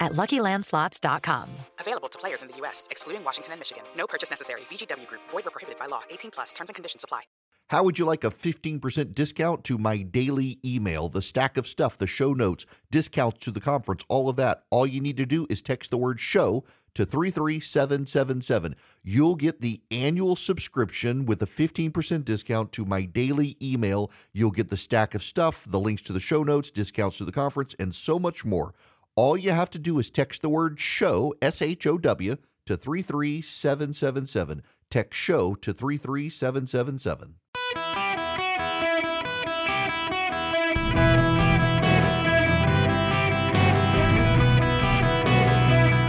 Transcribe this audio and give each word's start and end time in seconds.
at 0.00 0.12
LuckyLandSlots.com. 0.12 1.48
Available 1.80 2.08
to 2.08 2.18
players 2.18 2.42
in 2.42 2.48
the 2.48 2.56
U.S., 2.58 2.88
excluding 2.90 3.24
Washington 3.24 3.52
and 3.52 3.60
Michigan. 3.60 3.84
No 3.96 4.06
purchase 4.06 4.30
necessary. 4.30 4.62
VGW 4.70 5.06
Group. 5.06 5.22
Void 5.30 5.44
where 5.44 5.50
prohibited 5.50 5.78
by 5.78 5.86
law. 5.86 6.02
18 6.10 6.30
plus. 6.30 6.52
Terms 6.52 6.70
and 6.70 6.74
conditions 6.74 7.04
apply. 7.04 7.22
How 7.68 7.82
would 7.82 7.98
you 7.98 8.04
like 8.04 8.22
a 8.22 8.30
15% 8.30 9.12
discount 9.12 9.64
to 9.64 9.76
my 9.76 10.02
daily 10.02 10.60
email, 10.64 11.08
the 11.08 11.20
stack 11.20 11.56
of 11.56 11.66
stuff, 11.66 11.98
the 11.98 12.06
show 12.06 12.32
notes, 12.32 12.64
discounts 12.92 13.40
to 13.40 13.50
the 13.50 13.60
conference, 13.60 14.04
all 14.08 14.28
of 14.28 14.36
that? 14.36 14.62
All 14.70 14.86
you 14.86 15.00
need 15.00 15.16
to 15.16 15.26
do 15.26 15.48
is 15.50 15.62
text 15.62 15.90
the 15.90 15.98
word 15.98 16.20
show 16.20 16.64
to 16.94 17.04
33777. 17.04 18.76
You'll 19.02 19.34
get 19.34 19.60
the 19.60 19.82
annual 19.90 20.36
subscription 20.36 21.26
with 21.26 21.42
a 21.42 21.46
15% 21.46 22.24
discount 22.24 22.70
to 22.70 22.84
my 22.84 23.04
daily 23.04 23.56
email. 23.60 24.12
You'll 24.32 24.52
get 24.52 24.68
the 24.68 24.76
stack 24.76 25.16
of 25.16 25.24
stuff, 25.24 25.66
the 25.68 25.80
links 25.80 26.02
to 26.02 26.12
the 26.12 26.20
show 26.20 26.44
notes, 26.44 26.70
discounts 26.70 27.18
to 27.18 27.24
the 27.24 27.32
conference, 27.32 27.74
and 27.80 27.92
so 27.92 28.20
much 28.20 28.44
more. 28.44 28.74
All 29.18 29.38
you 29.38 29.52
have 29.52 29.70
to 29.70 29.78
do 29.78 29.98
is 29.98 30.10
text 30.10 30.42
the 30.42 30.50
word 30.50 30.78
show, 30.78 31.32
S 31.40 31.62
H 31.62 31.86
O 31.86 31.96
W, 31.96 32.36
to 32.66 32.76
33777. 32.76 34.62
Text 34.90 35.18
show 35.18 35.54
to 35.54 35.72
33777. 35.72 37.36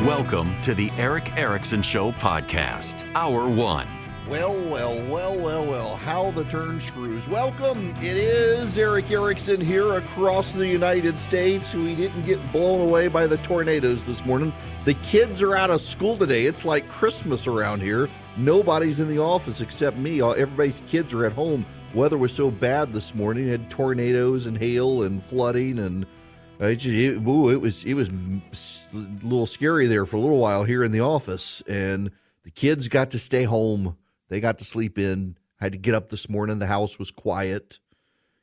Welcome 0.06 0.62
to 0.64 0.76
the 0.76 0.92
Erick 0.98 1.32
Erickson 1.38 1.82
Show 1.82 2.12
podcast, 2.12 3.06
Hour 3.16 3.48
One. 3.48 3.88
Well, 4.28 4.54
well, 4.70 5.02
well, 5.04 5.38
well, 5.38 5.66
well, 5.66 5.77
the 6.18 6.44
turn 6.46 6.80
screws. 6.80 7.30
Welcome. 7.30 7.94
It 7.98 8.18
is 8.18 8.76
Erick 8.76 9.12
Erickson 9.12 9.62
here 9.62 9.94
across 9.94 10.52
the 10.52 10.68
United 10.68 11.20
States. 11.20 11.76
We 11.76 11.94
didn't 11.94 12.26
get 12.26 12.52
blown 12.52 12.82
away 12.82 13.08
by 13.08 13.28
the 13.28 13.38
tornadoes 13.38 14.04
this 14.04 14.26
morning. 14.26 14.52
The 14.84 14.95
kids 14.95 15.44
are 15.44 15.56
out 15.56 15.70
of 15.70 15.80
school 15.80 16.18
today. 16.18 16.45
It's 16.45 16.66
like 16.66 16.90
Christmas 16.90 17.45
around 17.45 17.84
here. 17.84 18.10
Nobody's 18.36 19.00
in 19.00 19.10
the 19.10 19.20
office 19.20 19.62
except 19.62 19.98
me. 19.98 20.20
Everybody's 20.22 20.82
kids 20.88 21.14
are 21.14 21.23
at 21.23 21.34
home. 21.34 21.64
Weather 21.94 22.18
was 22.18 22.34
so 22.34 22.50
bad 22.50 22.92
this 22.92 23.14
morning. 23.14 23.48
It 23.48 23.52
had 23.52 23.70
tornadoes 23.70 24.48
and 24.48 24.58
hail 24.58 25.04
and 25.04 25.22
flooding 25.22 25.78
and 25.78 26.08
uh, 26.60 26.73
just, 26.73 26.88
it, 26.88 27.28
ooh, 27.28 27.52
it 27.52 27.62
was 27.62 27.84
it 27.84 27.94
was 27.94 28.10
a 28.10 28.98
little 29.23 29.45
scary 29.45 29.86
there 29.86 30.08
for 30.08 30.16
a 30.16 30.20
little 30.20 30.40
while 30.40 30.64
here 30.64 30.84
in 30.84 30.92
the 30.92 31.02
office, 31.02 31.62
and 31.68 32.10
the 32.44 32.50
kids 32.50 32.88
got 32.88 33.12
to 33.12 33.20
stay 33.20 33.44
home. 33.44 33.95
They 34.30 34.40
got 34.40 34.58
to 34.58 34.66
sleep 34.66 34.98
in. 34.98 35.38
I 35.60 35.66
had 35.66 35.72
to 35.74 35.80
get 35.80 35.96
up 35.96 36.10
this 36.10 36.30
morning. 36.30 36.60
The 36.60 36.68
house 36.68 37.00
was 37.00 37.10
quiet. 37.10 37.80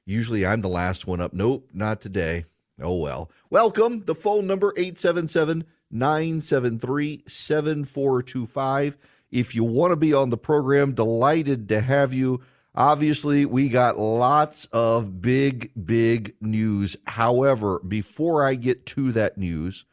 Usually 0.04 0.44
I'm 0.44 0.60
the 0.60 0.68
last 0.68 1.06
one 1.06 1.20
up. 1.20 1.32
Nope, 1.32 1.70
not 1.72 2.00
today. 2.00 2.44
Oh 2.80 2.96
well. 2.96 3.30
Welcome. 3.50 4.00
The 4.00 4.14
phone 4.14 4.46
number 4.46 4.72
877 4.76 5.64
973 5.90 7.22
7425. 7.26 8.98
If 9.30 9.54
you 9.54 9.64
want 9.64 9.92
to 9.92 9.96
be 9.96 10.12
on 10.12 10.30
the 10.30 10.36
program, 10.36 10.92
delighted 10.92 11.68
to 11.68 11.80
have 11.80 12.12
you. 12.12 12.40
Obviously, 12.74 13.46
we 13.46 13.68
got 13.68 13.96
lots 13.96 14.64
of 14.72 15.22
big, 15.22 15.70
big 15.86 16.34
news. 16.40 16.96
However, 17.06 17.78
before 17.86 18.44
I 18.44 18.56
get 18.56 18.86
to 18.86 19.12
that 19.12 19.38
news, 19.38 19.84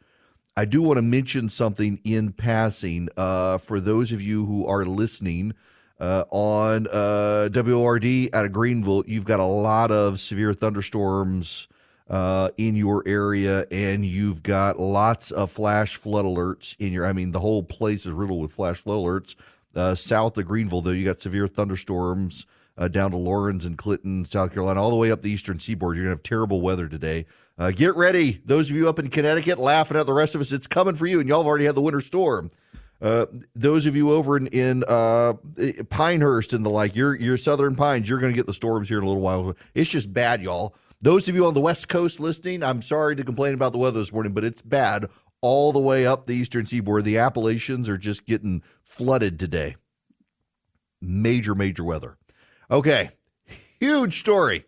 I 0.56 0.64
do 0.64 0.82
want 0.82 0.98
to 0.98 1.02
mention 1.02 1.48
something 1.48 2.00
in 2.02 2.32
passing 2.32 3.08
uh, 3.16 3.58
for 3.58 3.78
those 3.78 4.10
of 4.10 4.20
you 4.20 4.44
who 4.44 4.66
are 4.66 4.84
listening 4.84 5.54
uh, 6.02 6.24
on 6.30 6.88
uh, 6.88 7.48
WORD 7.54 8.04
out 8.34 8.44
of 8.44 8.52
Greenville. 8.52 9.04
You've 9.06 9.24
got 9.24 9.38
a 9.38 9.44
lot 9.44 9.92
of 9.92 10.18
severe 10.18 10.52
thunderstorms 10.52 11.68
uh, 12.10 12.50
in 12.58 12.74
your 12.74 13.04
area, 13.06 13.64
and 13.70 14.04
you've 14.04 14.42
got 14.42 14.80
lots 14.80 15.30
of 15.30 15.52
flash 15.52 15.94
flood 15.94 16.24
alerts 16.24 16.74
in 16.80 16.92
your. 16.92 17.06
I 17.06 17.12
mean, 17.12 17.30
the 17.30 17.38
whole 17.38 17.62
place 17.62 18.04
is 18.04 18.12
riddled 18.12 18.42
with 18.42 18.50
flash 18.50 18.78
flood 18.78 18.98
alerts. 18.98 19.36
Uh, 19.76 19.94
south 19.94 20.36
of 20.36 20.44
Greenville, 20.44 20.80
though, 20.80 20.90
you 20.90 21.04
got 21.04 21.20
severe 21.20 21.46
thunderstorms 21.46 22.46
uh, 22.76 22.88
down 22.88 23.12
to 23.12 23.16
Laurens 23.16 23.64
and 23.64 23.78
Clinton, 23.78 24.24
South 24.24 24.52
Carolina, 24.52 24.82
all 24.82 24.90
the 24.90 24.96
way 24.96 25.12
up 25.12 25.22
the 25.22 25.30
eastern 25.30 25.60
seaboard. 25.60 25.96
You're 25.96 26.06
going 26.06 26.16
to 26.16 26.18
have 26.18 26.24
terrible 26.24 26.60
weather 26.60 26.88
today. 26.88 27.26
Uh, 27.56 27.70
get 27.70 27.94
ready. 27.94 28.40
Those 28.44 28.70
of 28.70 28.76
you 28.76 28.88
up 28.88 28.98
in 28.98 29.08
Connecticut 29.08 29.58
laughing 29.58 29.96
at 29.96 30.06
the 30.06 30.12
rest 30.12 30.34
of 30.34 30.40
us, 30.40 30.50
it's 30.50 30.66
coming 30.66 30.96
for 30.96 31.06
you, 31.06 31.20
and 31.20 31.28
y'all 31.28 31.42
have 31.42 31.46
already 31.46 31.66
had 31.66 31.76
the 31.76 31.80
winter 31.80 32.00
storm. 32.00 32.50
Uh, 33.02 33.26
those 33.56 33.84
of 33.84 33.96
you 33.96 34.12
over 34.12 34.36
in, 34.36 34.46
in 34.48 34.84
uh, 34.86 35.32
Pinehurst 35.90 36.52
and 36.52 36.64
the 36.64 36.70
like, 36.70 36.94
your 36.94 37.16
your 37.16 37.36
Southern 37.36 37.74
Pines, 37.74 38.08
you're 38.08 38.20
going 38.20 38.32
to 38.32 38.36
get 38.36 38.46
the 38.46 38.54
storms 38.54 38.88
here 38.88 38.98
in 38.98 39.04
a 39.04 39.08
little 39.08 39.20
while. 39.20 39.54
It's 39.74 39.90
just 39.90 40.12
bad, 40.12 40.40
y'all. 40.40 40.76
Those 41.00 41.26
of 41.26 41.34
you 41.34 41.44
on 41.46 41.54
the 41.54 41.60
West 41.60 41.88
Coast 41.88 42.20
listening, 42.20 42.62
I'm 42.62 42.80
sorry 42.80 43.16
to 43.16 43.24
complain 43.24 43.54
about 43.54 43.72
the 43.72 43.78
weather 43.78 43.98
this 43.98 44.12
morning, 44.12 44.32
but 44.32 44.44
it's 44.44 44.62
bad 44.62 45.06
all 45.40 45.72
the 45.72 45.80
way 45.80 46.06
up 46.06 46.26
the 46.26 46.36
eastern 46.36 46.64
seaboard. 46.64 47.04
The 47.04 47.18
Appalachians 47.18 47.88
are 47.88 47.98
just 47.98 48.24
getting 48.24 48.62
flooded 48.84 49.36
today. 49.36 49.74
Major, 51.00 51.56
major 51.56 51.82
weather. 51.82 52.16
Okay, 52.70 53.10
huge 53.80 54.20
story. 54.20 54.64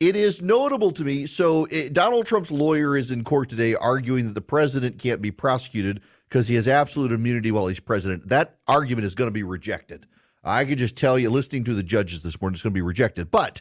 It 0.00 0.16
is 0.16 0.40
notable 0.40 0.90
to 0.92 1.04
me. 1.04 1.26
So, 1.26 1.66
it, 1.70 1.92
Donald 1.92 2.24
Trump's 2.24 2.50
lawyer 2.50 2.96
is 2.96 3.10
in 3.10 3.22
court 3.24 3.50
today 3.50 3.74
arguing 3.74 4.26
that 4.26 4.34
the 4.34 4.40
president 4.40 4.98
can't 4.98 5.20
be 5.20 5.30
prosecuted 5.30 6.00
because 6.32 6.48
he 6.48 6.54
has 6.54 6.66
absolute 6.66 7.12
immunity 7.12 7.52
while 7.52 7.66
he's 7.66 7.78
president. 7.78 8.30
That 8.30 8.56
argument 8.66 9.04
is 9.04 9.14
going 9.14 9.28
to 9.28 9.34
be 9.34 9.42
rejected. 9.42 10.06
I 10.42 10.64
can 10.64 10.78
just 10.78 10.96
tell 10.96 11.18
you, 11.18 11.28
listening 11.28 11.64
to 11.64 11.74
the 11.74 11.82
judges 11.82 12.22
this 12.22 12.40
morning, 12.40 12.54
it's 12.54 12.62
going 12.62 12.72
to 12.72 12.78
be 12.78 12.80
rejected. 12.80 13.30
But 13.30 13.60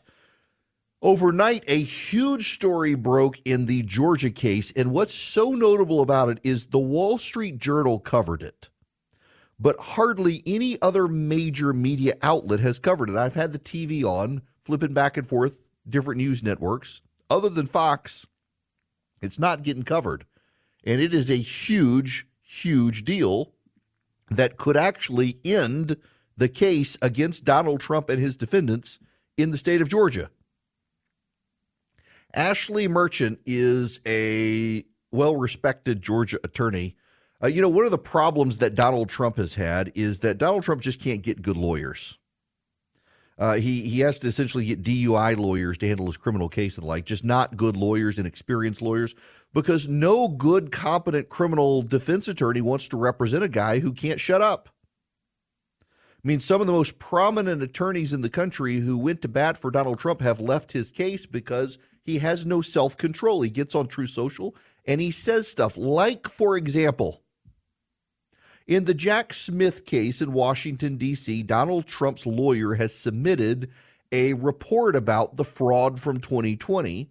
overnight, 1.02 1.66
a 1.68 1.82
huge 1.82 2.54
story 2.54 2.96
broke 2.96 3.42
in 3.44 3.66
the 3.66 3.84
Georgia 3.84 4.30
case. 4.30 4.72
And 4.72 4.94
what's 4.94 5.14
so 5.14 5.52
notable 5.52 6.00
about 6.00 6.30
it 6.30 6.40
is 6.46 6.68
the 6.68 6.80
Wall 6.80 7.18
Street 7.18 7.58
Journal 7.58 8.00
covered 8.00 8.42
it 8.42 8.70
but 9.60 9.76
hardly 9.80 10.42
any 10.48 10.82
other 10.82 11.08
major 11.08 11.72
media 11.72 12.16
outlet 12.24 12.60
has 12.62 12.80
covered 12.80 13.12
it. 13.12 13.16
I've 13.16 13.36
had 13.36 13.54
the 13.54 13.60
TV 13.60 14.04
on, 14.04 14.42
flipping 14.64 14.92
back 14.92 15.18
and 15.18 15.28
forth, 15.28 15.70
different 15.88 16.18
news 16.18 16.42
networks. 16.42 17.02
Other 17.30 17.48
than 17.48 17.68
Fox, 17.68 18.26
it's 19.22 19.38
not 19.38 19.62
getting 19.62 19.84
covered. 19.84 20.26
And 20.84 21.00
it 21.00 21.14
is 21.14 21.30
a 21.30 21.36
huge, 21.36 22.26
huge 22.52 23.04
deal 23.04 23.54
that 24.30 24.58
could 24.58 24.78
actually 24.78 25.38
end 25.44 25.98
the 26.38 26.50
case 26.50 26.98
against 27.02 27.46
Donald 27.46 27.82
Trump 27.82 28.10
and 28.10 28.20
his 28.20 28.38
defendants 28.38 29.00
in 29.38 29.52
the 29.52 29.58
state 29.58 29.82
of 29.82 29.90
Georgia. 29.90 30.30
Ashley 32.34 32.88
Merchant 32.88 33.40
is 33.46 34.00
a 34.08 34.86
well 35.12 35.36
respected 35.36 36.02
Georgia 36.02 36.40
attorney 36.44 36.96
uh, 37.44 37.48
you 37.48 37.62
know, 37.62 37.70
one 37.70 37.86
of 37.86 37.92
the 37.92 37.98
problems 37.98 38.60
that 38.60 38.76
Donald 38.76 39.10
Trump 39.10 39.38
has 39.38 39.56
had 39.56 39.92
is 39.96 40.20
that 40.20 40.38
Donald 40.38 40.64
Trump 40.64 40.82
just 40.82 41.02
can't 41.02 41.24
get 41.24 41.42
good 41.42 41.58
lawyers. 41.58 42.18
Uh, 43.40 43.56
he 43.56 43.90
he 43.90 44.02
has 44.02 44.20
to 44.20 44.28
essentially 44.28 44.66
get 44.66 44.84
DUI 44.84 45.36
lawyers 45.36 45.78
to 45.80 45.88
handle 45.88 46.06
his 46.06 46.18
criminal 46.18 46.48
case 46.48 46.78
and 46.78 46.86
like, 46.86 47.06
just 47.06 47.24
not 47.24 47.58
good 47.58 47.76
lawyers 47.76 48.20
and 48.20 48.28
experienced 48.28 48.84
lawyers, 48.84 49.16
because 49.54 49.88
no 49.88 50.28
good, 50.28 50.72
competent 50.72 51.30
criminal 51.30 51.82
defense 51.82 52.28
attorney 52.28 52.62
wants 52.62 52.88
to 52.90 52.98
represent 52.98 53.44
a 53.44 53.50
guy 53.50 53.80
who 53.80 53.94
can't 53.94 54.20
shut 54.20 54.42
up. 54.42 54.70
I 56.24 56.28
mean, 56.28 56.40
some 56.40 56.62
of 56.62 56.68
the 56.68 56.74
most 56.74 57.00
prominent 57.00 57.64
attorneys 57.64 58.14
in 58.14 58.22
the 58.22 58.30
country 58.30 58.78
who 58.78 58.98
went 58.98 59.22
to 59.24 59.28
bat 59.28 59.58
for 59.58 59.72
Donald 59.72 60.00
Trump 60.00 60.22
have 60.22 60.40
left 60.40 60.72
his 60.72 60.92
case 60.92 61.26
because 61.26 61.80
he 62.04 62.20
has 62.20 62.46
no 62.46 62.62
self 62.62 62.96
control. 62.96 63.42
He 63.42 63.50
gets 63.50 63.74
on 63.74 63.88
Truth 63.88 64.12
Social 64.12 64.56
and 64.86 65.02
he 65.02 65.12
says 65.12 65.48
stuff 65.48 65.76
like, 65.78 66.28
for 66.28 66.56
example, 66.56 67.24
in 68.68 68.86
the 68.86 68.94
Jack 68.94 69.34
Smith 69.34 69.86
case 69.86 70.22
in 70.22 70.32
Washington, 70.32 70.98
D.C., 70.98 71.44
Donald 71.44 71.88
Trump's 71.88 72.26
lawyer 72.26 72.76
has 72.76 72.94
submitted 72.94 73.72
a 74.12 74.34
report 74.36 74.96
about 74.96 75.38
the 75.38 75.44
fraud 75.44 76.00
from 76.00 76.20
2020 76.20 77.10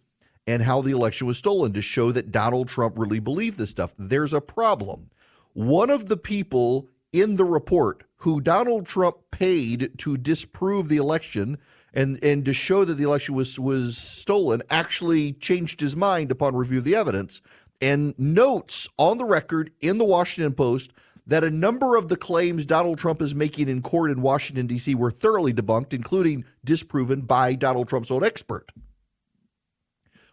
and 0.51 0.65
how 0.65 0.81
the 0.81 0.91
election 0.91 1.29
was 1.29 1.39
stolen 1.39 1.73
to 1.73 1.81
show 1.81 2.11
that 2.11 2.33
Donald 2.33 2.69
Trump 2.69 2.99
really 2.99 3.21
believed 3.21 3.57
this 3.57 3.71
stuff. 3.71 3.95
There's 3.97 4.33
a 4.33 4.41
problem. 4.41 5.11
One 5.53 5.91
of 5.91 6.09
the 6.09 6.17
people 6.17 6.89
in 7.13 7.37
the 7.37 7.45
report 7.45 8.03
who 8.17 8.41
Donald 8.41 8.85
Trump 8.85 9.17
paid 9.31 9.97
to 9.99 10.17
disprove 10.17 10.89
the 10.89 10.97
election 10.97 11.57
and 11.95 12.23
and 12.23 12.45
to 12.45 12.53
show 12.53 12.85
that 12.85 12.95
the 12.95 13.05
election 13.05 13.37
was 13.37 13.61
was 13.61 13.97
stolen 13.97 14.61
actually 14.71 15.35
changed 15.35 15.81
his 15.81 15.95
mind 15.95 16.33
upon 16.33 16.57
review 16.57 16.79
of 16.79 16.85
the 16.85 16.97
evidence 16.97 17.43
and 17.81 18.19
notes 18.19 18.89
on 18.97 19.19
the 19.19 19.25
record 19.25 19.71
in 19.81 19.99
the 19.99 20.05
Washington 20.05 20.53
Post 20.53 20.93
that 21.27 21.45
a 21.45 21.51
number 21.51 21.95
of 21.95 22.09
the 22.09 22.17
claims 22.17 22.67
Donald 22.67 22.99
Trump 22.99 23.23
is 23.23 23.37
making 23.37 23.69
in 23.69 23.83
court 23.83 24.11
in 24.11 24.21
Washington, 24.21 24.67
D.C. 24.67 24.97
were 24.97 25.13
thoroughly 25.13 25.53
debunked, 25.53 25.93
including 25.93 26.45
disproven 26.65 27.21
by 27.21 27.55
Donald 27.55 27.89
Trump's 27.89 28.11
own 28.11 28.25
expert. 28.25 28.73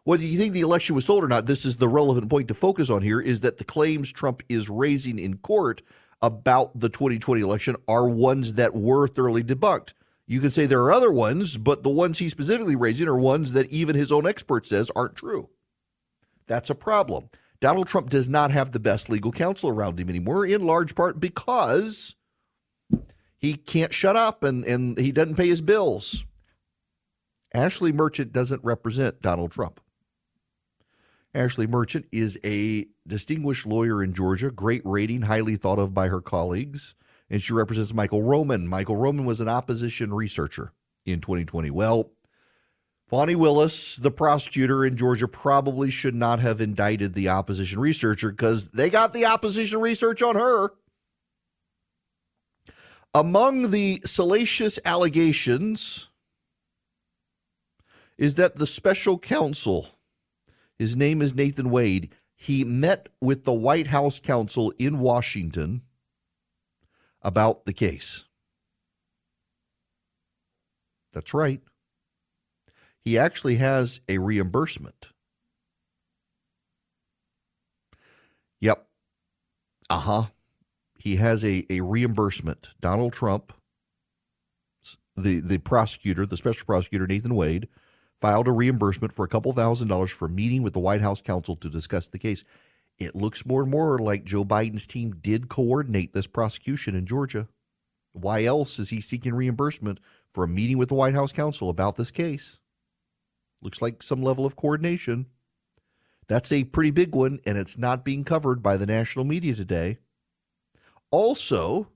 Whether 0.07 0.23
you 0.23 0.37
think 0.37 0.53
the 0.53 0.61
election 0.61 0.95
was 0.95 1.03
stolen 1.03 1.25
or 1.25 1.27
not, 1.27 1.47
this 1.47 1.65
is 1.65 1.75
the 1.75 1.89
relevant 1.89 2.29
point 2.29 2.47
to 2.47 2.53
focus 2.53 2.89
on 2.89 3.01
here 3.01 3.19
is 3.19 3.41
that 3.41 3.57
the 3.57 3.65
claims 3.65 4.09
Trump 4.09 4.41
is 4.47 4.69
raising 4.69 5.19
in 5.19 5.35
court 5.35 5.81
about 6.21 6.79
the 6.79 6.87
2020 6.87 7.41
election 7.41 7.75
are 7.89 8.07
ones 8.07 8.53
that 8.53 8.73
were 8.73 9.09
thoroughly 9.09 9.43
debunked. 9.43 9.91
You 10.25 10.39
can 10.39 10.49
say 10.49 10.65
there 10.65 10.81
are 10.83 10.93
other 10.93 11.11
ones, 11.11 11.57
but 11.57 11.83
the 11.83 11.89
ones 11.89 12.19
he's 12.19 12.31
specifically 12.31 12.77
raising 12.77 13.09
are 13.09 13.19
ones 13.19 13.51
that 13.51 13.69
even 13.69 13.97
his 13.97 14.13
own 14.13 14.25
expert 14.25 14.65
says 14.65 14.89
aren't 14.95 15.17
true. 15.17 15.49
That's 16.45 16.69
a 16.69 16.75
problem. 16.75 17.27
Donald 17.59 17.89
Trump 17.89 18.09
does 18.09 18.29
not 18.29 18.51
have 18.51 18.71
the 18.71 18.79
best 18.79 19.09
legal 19.09 19.33
counsel 19.33 19.69
around 19.69 19.99
him 19.99 20.07
anymore, 20.07 20.45
in 20.45 20.65
large 20.65 20.95
part 20.95 21.19
because 21.19 22.15
he 23.37 23.55
can't 23.55 23.93
shut 23.93 24.15
up 24.15 24.41
and, 24.45 24.63
and 24.63 24.97
he 24.97 25.11
doesn't 25.11 25.35
pay 25.35 25.49
his 25.49 25.59
bills. 25.59 26.23
Ashley 27.53 27.91
Merchant 27.91 28.31
doesn't 28.31 28.63
represent 28.63 29.21
Donald 29.21 29.51
Trump. 29.51 29.81
Ashley 31.37 31.67
Merchant 31.67 32.07
is 32.11 32.39
a 32.43 32.87
distinguished 33.05 33.67
lawyer 33.67 34.03
in 34.03 34.13
Georgia, 34.13 34.49
great 34.49 34.81
rating, 34.83 35.21
highly 35.21 35.55
thought 35.55 35.77
of 35.77 35.93
by 35.93 36.07
her 36.07 36.19
colleagues, 36.19 36.95
and 37.29 37.43
she 37.43 37.53
represents 37.53 37.93
Michael 37.93 38.23
Roman. 38.23 38.67
Michael 38.67 38.95
Roman 38.95 39.23
was 39.23 39.39
an 39.39 39.47
opposition 39.47 40.11
researcher 40.11 40.73
in 41.05 41.21
2020. 41.21 41.69
Well, 41.69 42.11
Fani 43.07 43.35
Willis, 43.35 43.97
the 43.97 44.09
prosecutor 44.09 44.83
in 44.83 44.97
Georgia, 44.97 45.27
probably 45.27 45.91
should 45.91 46.15
not 46.15 46.39
have 46.39 46.59
indicted 46.59 47.13
the 47.13 47.29
opposition 47.29 47.79
researcher 47.79 48.31
because 48.31 48.69
they 48.69 48.89
got 48.89 49.13
the 49.13 49.27
opposition 49.27 49.79
research 49.79 50.23
on 50.23 50.35
her. 50.35 50.71
Among 53.13 53.69
the 53.69 54.01
salacious 54.05 54.79
allegations 54.83 56.09
is 58.17 58.35
that 58.35 58.55
the 58.55 58.67
special 58.67 59.19
counsel, 59.19 59.96
his 60.77 60.95
name 60.95 61.21
is 61.21 61.33
Nathan 61.35 61.69
Wade, 61.69 62.13
he 62.35 62.63
met 62.63 63.09
with 63.19 63.43
the 63.43 63.53
White 63.53 63.87
House 63.87 64.19
counsel 64.19 64.71
in 64.77 64.99
Washington 64.99 65.81
about 67.21 67.65
the 67.65 67.73
case. 67.73 68.25
That's 71.13 71.33
right 71.33 71.61
he 73.07 73.17
actually 73.17 73.55
has 73.55 74.01
a 74.09 74.17
reimbursement. 74.17 75.11
Yep. 78.59 78.85
Uh 79.89 79.99
huh. 79.99 80.23
He 80.99 81.15
has 81.15 81.45
a, 81.45 81.65
a 81.69 81.79
reimbursement. 81.79 82.71
Donald 82.81 83.13
Trump, 83.13 83.53
the, 85.15 85.39
the 85.39 85.57
prosecutor, 85.59 86.25
the 86.25 86.35
special 86.35 86.65
prosecutor, 86.65 87.07
Nathan 87.07 87.33
Wade, 87.33 87.69
filed 88.17 88.47
a 88.47 88.51
reimbursement 88.51 89.13
for 89.13 89.23
a 89.23 89.27
couple 89.27 89.53
thousand 89.53 89.87
dollars 89.87 90.11
for 90.11 90.25
a 90.25 90.29
meeting 90.29 90.63
with 90.63 90.73
the 90.73 90.79
White 90.79 91.01
House 91.01 91.21
counsel 91.21 91.55
to 91.57 91.69
discuss 91.69 92.09
the 92.09 92.19
case. 92.19 92.43
It 92.97 93.15
looks 93.15 93.45
more 93.45 93.61
and 93.61 93.71
more 93.71 93.99
like 93.99 94.23
Joe 94.23 94.43
Biden's 94.43 94.87
team 94.87 95.15
did 95.21 95.49
coordinate 95.49 96.13
this 96.13 96.27
prosecution 96.27 96.95
in 96.95 97.05
Georgia. 97.05 97.47
Why 98.13 98.43
else 98.43 98.79
is 98.79 98.89
he 98.89 99.01
seeking 99.01 99.35
reimbursement 99.35 99.99
for 100.29 100.43
a 100.43 100.47
meeting 100.47 100.79
with 100.79 100.89
the 100.89 100.95
White 100.95 101.13
House 101.13 101.31
counsel 101.31 101.69
about 101.69 101.95
this 101.95 102.09
case? 102.09 102.57
Looks 103.61 103.81
like 103.81 104.01
some 104.01 104.21
level 104.23 104.45
of 104.45 104.55
coordination. 104.55 105.27
That's 106.27 106.51
a 106.51 106.63
pretty 106.63 106.91
big 106.91 107.13
one, 107.13 107.39
and 107.45 107.57
it's 107.57 107.77
not 107.77 108.03
being 108.03 108.23
covered 108.23 108.63
by 108.63 108.77
the 108.77 108.85
national 108.85 109.25
media 109.25 109.53
today. 109.55 109.99
Also, 111.11 111.89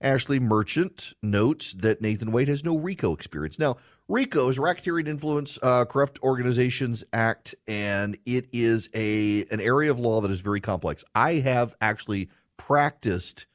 Ashley 0.00 0.40
Merchant 0.40 1.12
notes 1.22 1.72
that 1.74 2.00
Nathan 2.00 2.32
Wade 2.32 2.48
has 2.48 2.64
no 2.64 2.76
RICO 2.76 3.12
experience. 3.12 3.58
Now, 3.58 3.76
RICO 4.12 4.50
is 4.50 4.58
Racketeering 4.58 5.08
Influence 5.08 5.58
uh, 5.62 5.86
Corrupt 5.86 6.22
Organizations 6.22 7.02
Act, 7.14 7.54
and 7.66 8.18
it 8.26 8.46
is 8.52 8.90
a 8.92 9.46
an 9.50 9.58
area 9.58 9.90
of 9.90 9.98
law 9.98 10.20
that 10.20 10.30
is 10.30 10.42
very 10.42 10.60
complex. 10.60 11.02
I 11.14 11.36
have 11.36 11.74
actually 11.80 12.28
practiced 12.58 13.46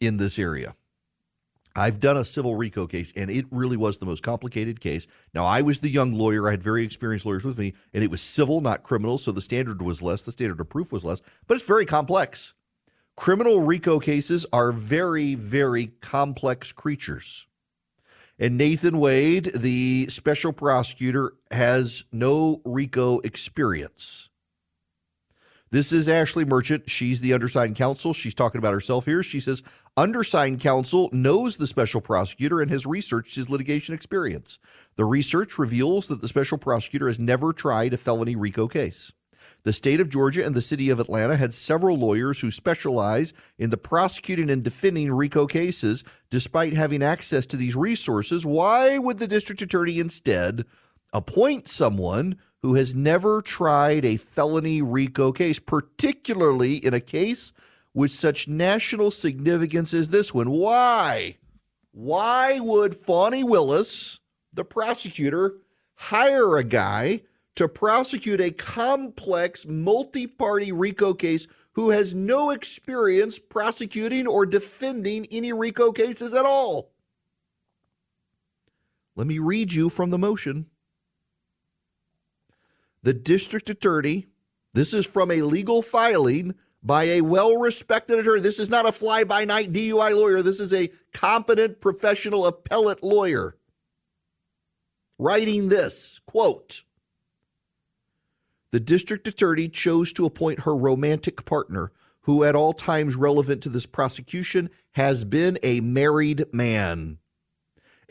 in 0.00 0.16
this 0.16 0.38
area. 0.38 0.74
I've 1.76 2.00
done 2.00 2.16
a 2.16 2.24
civil 2.24 2.54
RICO 2.56 2.86
case, 2.86 3.12
and 3.14 3.30
it 3.30 3.44
really 3.50 3.76
was 3.76 3.98
the 3.98 4.06
most 4.06 4.22
complicated 4.22 4.80
case. 4.80 5.06
Now, 5.34 5.44
I 5.44 5.60
was 5.60 5.80
the 5.80 5.90
young 5.90 6.14
lawyer. 6.14 6.48
I 6.48 6.52
had 6.52 6.62
very 6.62 6.82
experienced 6.82 7.26
lawyers 7.26 7.44
with 7.44 7.58
me, 7.58 7.74
and 7.92 8.02
it 8.02 8.10
was 8.10 8.22
civil, 8.22 8.62
not 8.62 8.82
criminal. 8.82 9.18
So 9.18 9.30
the 9.30 9.42
standard 9.42 9.82
was 9.82 10.00
less, 10.00 10.22
the 10.22 10.32
standard 10.32 10.58
of 10.58 10.70
proof 10.70 10.90
was 10.90 11.04
less, 11.04 11.20
but 11.46 11.56
it's 11.56 11.66
very 11.66 11.84
complex. 11.84 12.54
Criminal 13.14 13.60
RICO 13.60 14.00
cases 14.00 14.46
are 14.54 14.72
very, 14.72 15.34
very 15.34 15.88
complex 16.00 16.72
creatures. 16.72 17.46
And 18.38 18.58
Nathan 18.58 18.98
Wade, 18.98 19.50
the 19.54 20.08
special 20.08 20.52
prosecutor, 20.52 21.32
has 21.50 22.04
no 22.12 22.60
RICO 22.66 23.20
experience. 23.20 24.28
This 25.70 25.90
is 25.90 26.08
Ashley 26.08 26.44
Merchant. 26.44 26.88
She's 26.88 27.20
the 27.20 27.32
undersigned 27.32 27.76
counsel. 27.76 28.12
She's 28.12 28.34
talking 28.34 28.58
about 28.58 28.74
herself 28.74 29.06
here. 29.06 29.22
She 29.22 29.40
says, 29.40 29.62
Undersigned 29.96 30.60
counsel 30.60 31.08
knows 31.12 31.56
the 31.56 31.66
special 31.66 32.00
prosecutor 32.00 32.60
and 32.60 32.70
has 32.70 32.86
researched 32.86 33.36
his 33.36 33.50
litigation 33.50 33.94
experience. 33.94 34.58
The 34.96 35.06
research 35.06 35.58
reveals 35.58 36.06
that 36.08 36.20
the 36.20 36.28
special 36.28 36.58
prosecutor 36.58 37.08
has 37.08 37.18
never 37.18 37.52
tried 37.52 37.94
a 37.94 37.96
felony 37.96 38.36
RICO 38.36 38.68
case. 38.68 39.12
The 39.66 39.72
state 39.72 39.98
of 39.98 40.08
Georgia 40.08 40.46
and 40.46 40.54
the 40.54 40.62
city 40.62 40.90
of 40.90 41.00
Atlanta 41.00 41.36
had 41.36 41.52
several 41.52 41.96
lawyers 41.96 42.38
who 42.38 42.52
specialize 42.52 43.32
in 43.58 43.70
the 43.70 43.76
prosecuting 43.76 44.48
and 44.48 44.62
defending 44.62 45.12
RICO 45.12 45.48
cases. 45.48 46.04
Despite 46.30 46.72
having 46.72 47.02
access 47.02 47.46
to 47.46 47.56
these 47.56 47.74
resources, 47.74 48.46
why 48.46 48.96
would 48.98 49.18
the 49.18 49.26
district 49.26 49.60
attorney 49.62 49.98
instead 49.98 50.66
appoint 51.12 51.66
someone 51.66 52.36
who 52.62 52.74
has 52.74 52.94
never 52.94 53.42
tried 53.42 54.04
a 54.04 54.18
felony 54.18 54.82
RICO 54.82 55.32
case, 55.32 55.58
particularly 55.58 56.76
in 56.76 56.94
a 56.94 57.00
case 57.00 57.52
with 57.92 58.12
such 58.12 58.46
national 58.46 59.10
significance 59.10 59.92
as 59.92 60.10
this 60.10 60.32
one. 60.32 60.48
Why? 60.48 61.38
Why 61.90 62.60
would 62.60 62.94
Fani 62.94 63.42
Willis, 63.42 64.20
the 64.52 64.64
prosecutor, 64.64 65.56
hire 65.96 66.56
a 66.56 66.62
guy 66.62 67.22
to 67.56 67.68
prosecute 67.68 68.40
a 68.40 68.50
complex 68.50 69.66
multi 69.66 70.26
party 70.26 70.72
RICO 70.72 71.14
case 71.14 71.46
who 71.72 71.90
has 71.90 72.14
no 72.14 72.50
experience 72.50 73.38
prosecuting 73.38 74.26
or 74.26 74.46
defending 74.46 75.26
any 75.30 75.52
RICO 75.52 75.92
cases 75.92 76.32
at 76.32 76.46
all? 76.46 76.92
Let 79.14 79.26
me 79.26 79.38
read 79.38 79.72
you 79.72 79.88
from 79.88 80.10
the 80.10 80.18
motion 80.18 80.66
the 83.06 83.14
district 83.14 83.70
attorney, 83.70 84.26
this 84.74 84.92
is 84.92 85.06
from 85.06 85.30
a 85.30 85.42
legal 85.42 85.80
filing 85.80 86.56
by 86.82 87.04
a 87.04 87.20
well 87.20 87.56
respected 87.56 88.18
attorney. 88.18 88.40
This 88.40 88.58
is 88.58 88.68
not 88.68 88.84
a 88.84 88.90
fly 88.90 89.22
by 89.22 89.44
night 89.44 89.72
DUI 89.72 90.12
lawyer. 90.12 90.42
This 90.42 90.58
is 90.58 90.72
a 90.72 90.90
competent 91.14 91.80
professional 91.80 92.46
appellate 92.46 93.04
lawyer 93.04 93.56
writing 95.20 95.68
this 95.68 96.20
quote 96.26 96.82
The 98.76 98.80
district 98.80 99.26
attorney 99.26 99.70
chose 99.70 100.12
to 100.12 100.26
appoint 100.26 100.60
her 100.64 100.76
romantic 100.76 101.46
partner, 101.46 101.92
who 102.24 102.44
at 102.44 102.54
all 102.54 102.74
times 102.74 103.16
relevant 103.16 103.62
to 103.62 103.70
this 103.70 103.86
prosecution 103.86 104.68
has 104.92 105.24
been 105.24 105.58
a 105.62 105.80
married 105.80 106.44
man. 106.52 107.16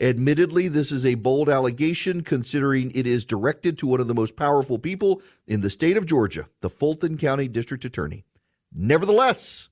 Admittedly, 0.00 0.66
this 0.66 0.90
is 0.90 1.06
a 1.06 1.14
bold 1.14 1.48
allegation 1.48 2.24
considering 2.24 2.90
it 2.96 3.06
is 3.06 3.24
directed 3.24 3.78
to 3.78 3.86
one 3.86 4.00
of 4.00 4.08
the 4.08 4.14
most 4.14 4.34
powerful 4.34 4.76
people 4.76 5.22
in 5.46 5.60
the 5.60 5.70
state 5.70 5.96
of 5.96 6.04
Georgia, 6.04 6.48
the 6.62 6.68
Fulton 6.68 7.16
County 7.16 7.46
District 7.46 7.84
Attorney. 7.84 8.24
Nevertheless, 8.72 9.68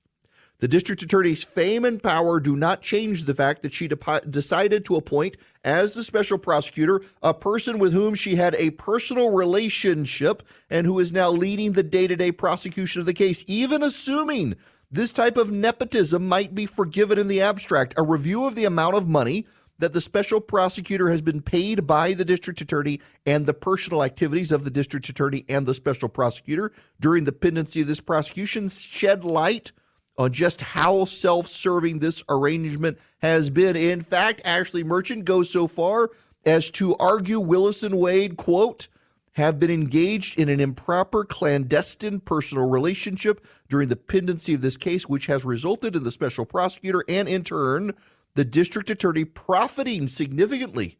the 0.59 0.67
district 0.67 1.01
attorney's 1.01 1.43
fame 1.43 1.83
and 1.83 2.01
power 2.01 2.39
do 2.39 2.55
not 2.55 2.81
change 2.81 3.23
the 3.23 3.33
fact 3.33 3.61
that 3.61 3.73
she 3.73 3.87
de- 3.87 4.21
decided 4.29 4.85
to 4.85 4.95
appoint 4.95 5.37
as 5.63 5.93
the 5.93 6.03
special 6.03 6.37
prosecutor 6.37 7.01
a 7.21 7.33
person 7.33 7.77
with 7.77 7.93
whom 7.93 8.15
she 8.15 8.35
had 8.35 8.55
a 8.55 8.71
personal 8.71 9.31
relationship 9.31 10.43
and 10.69 10.87
who 10.87 10.99
is 10.99 11.11
now 11.11 11.29
leading 11.29 11.73
the 11.73 11.83
day 11.83 12.07
to 12.07 12.15
day 12.15 12.31
prosecution 12.31 12.99
of 12.99 13.05
the 13.05 13.13
case, 13.13 13.43
even 13.47 13.83
assuming 13.83 14.55
this 14.91 15.11
type 15.11 15.35
of 15.35 15.51
nepotism 15.51 16.27
might 16.27 16.55
be 16.55 16.65
forgiven 16.65 17.19
in 17.19 17.27
the 17.27 17.41
abstract. 17.41 17.93
A 17.97 18.03
review 18.03 18.45
of 18.45 18.55
the 18.55 18.65
amount 18.65 18.95
of 18.95 19.07
money 19.07 19.45
that 19.79 19.93
the 19.93 20.01
special 20.01 20.39
prosecutor 20.39 21.09
has 21.09 21.21
been 21.21 21.41
paid 21.41 21.85
by 21.85 22.13
the 22.13 22.23
district 22.23 22.61
attorney 22.61 23.01
and 23.25 23.45
the 23.45 23.53
personal 23.53 24.03
activities 24.03 24.51
of 24.51 24.63
the 24.63 24.71
district 24.71 25.09
attorney 25.09 25.43
and 25.49 25.65
the 25.65 25.73
special 25.73 26.07
prosecutor 26.07 26.71
during 26.99 27.25
the 27.25 27.33
pendency 27.33 27.81
of 27.81 27.87
this 27.87 27.99
prosecution 27.99 28.69
shed 28.69 29.25
light 29.25 29.73
on 30.17 30.31
just 30.31 30.61
how 30.61 31.05
self 31.05 31.47
serving 31.47 31.99
this 31.99 32.23
arrangement 32.29 32.97
has 33.19 33.49
been. 33.49 33.75
In 33.75 34.01
fact, 34.01 34.41
Ashley 34.45 34.83
Merchant 34.83 35.25
goes 35.25 35.49
so 35.49 35.67
far 35.67 36.11
as 36.45 36.69
to 36.71 36.95
argue 36.97 37.39
Willis 37.39 37.83
and 37.83 37.97
Wade, 37.97 38.37
quote, 38.37 38.87
have 39.33 39.59
been 39.59 39.71
engaged 39.71 40.39
in 40.39 40.47
an 40.47 40.61
improper 40.61 41.25
clandestine 41.25 42.21
personal 42.21 42.69
relationship 42.69 43.45
during 43.67 43.89
the 43.89 43.95
pendency 43.95 44.53
of 44.53 44.61
this 44.61 44.77
case, 44.77 45.09
which 45.09 45.25
has 45.25 45.43
resulted 45.43 45.95
in 45.95 46.03
the 46.03 46.11
special 46.11 46.45
prosecutor 46.45 47.03
and, 47.09 47.27
in 47.27 47.43
turn, 47.43 47.91
the 48.35 48.45
district 48.45 48.89
attorney 48.89 49.25
profiting 49.25 50.07
significantly 50.07 50.97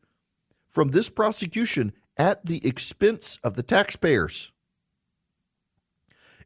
from 0.67 0.89
this 0.89 1.10
prosecution 1.10 1.93
at 2.17 2.45
the 2.45 2.65
expense 2.67 3.39
of 3.43 3.53
the 3.53 3.63
taxpayers. 3.63 4.51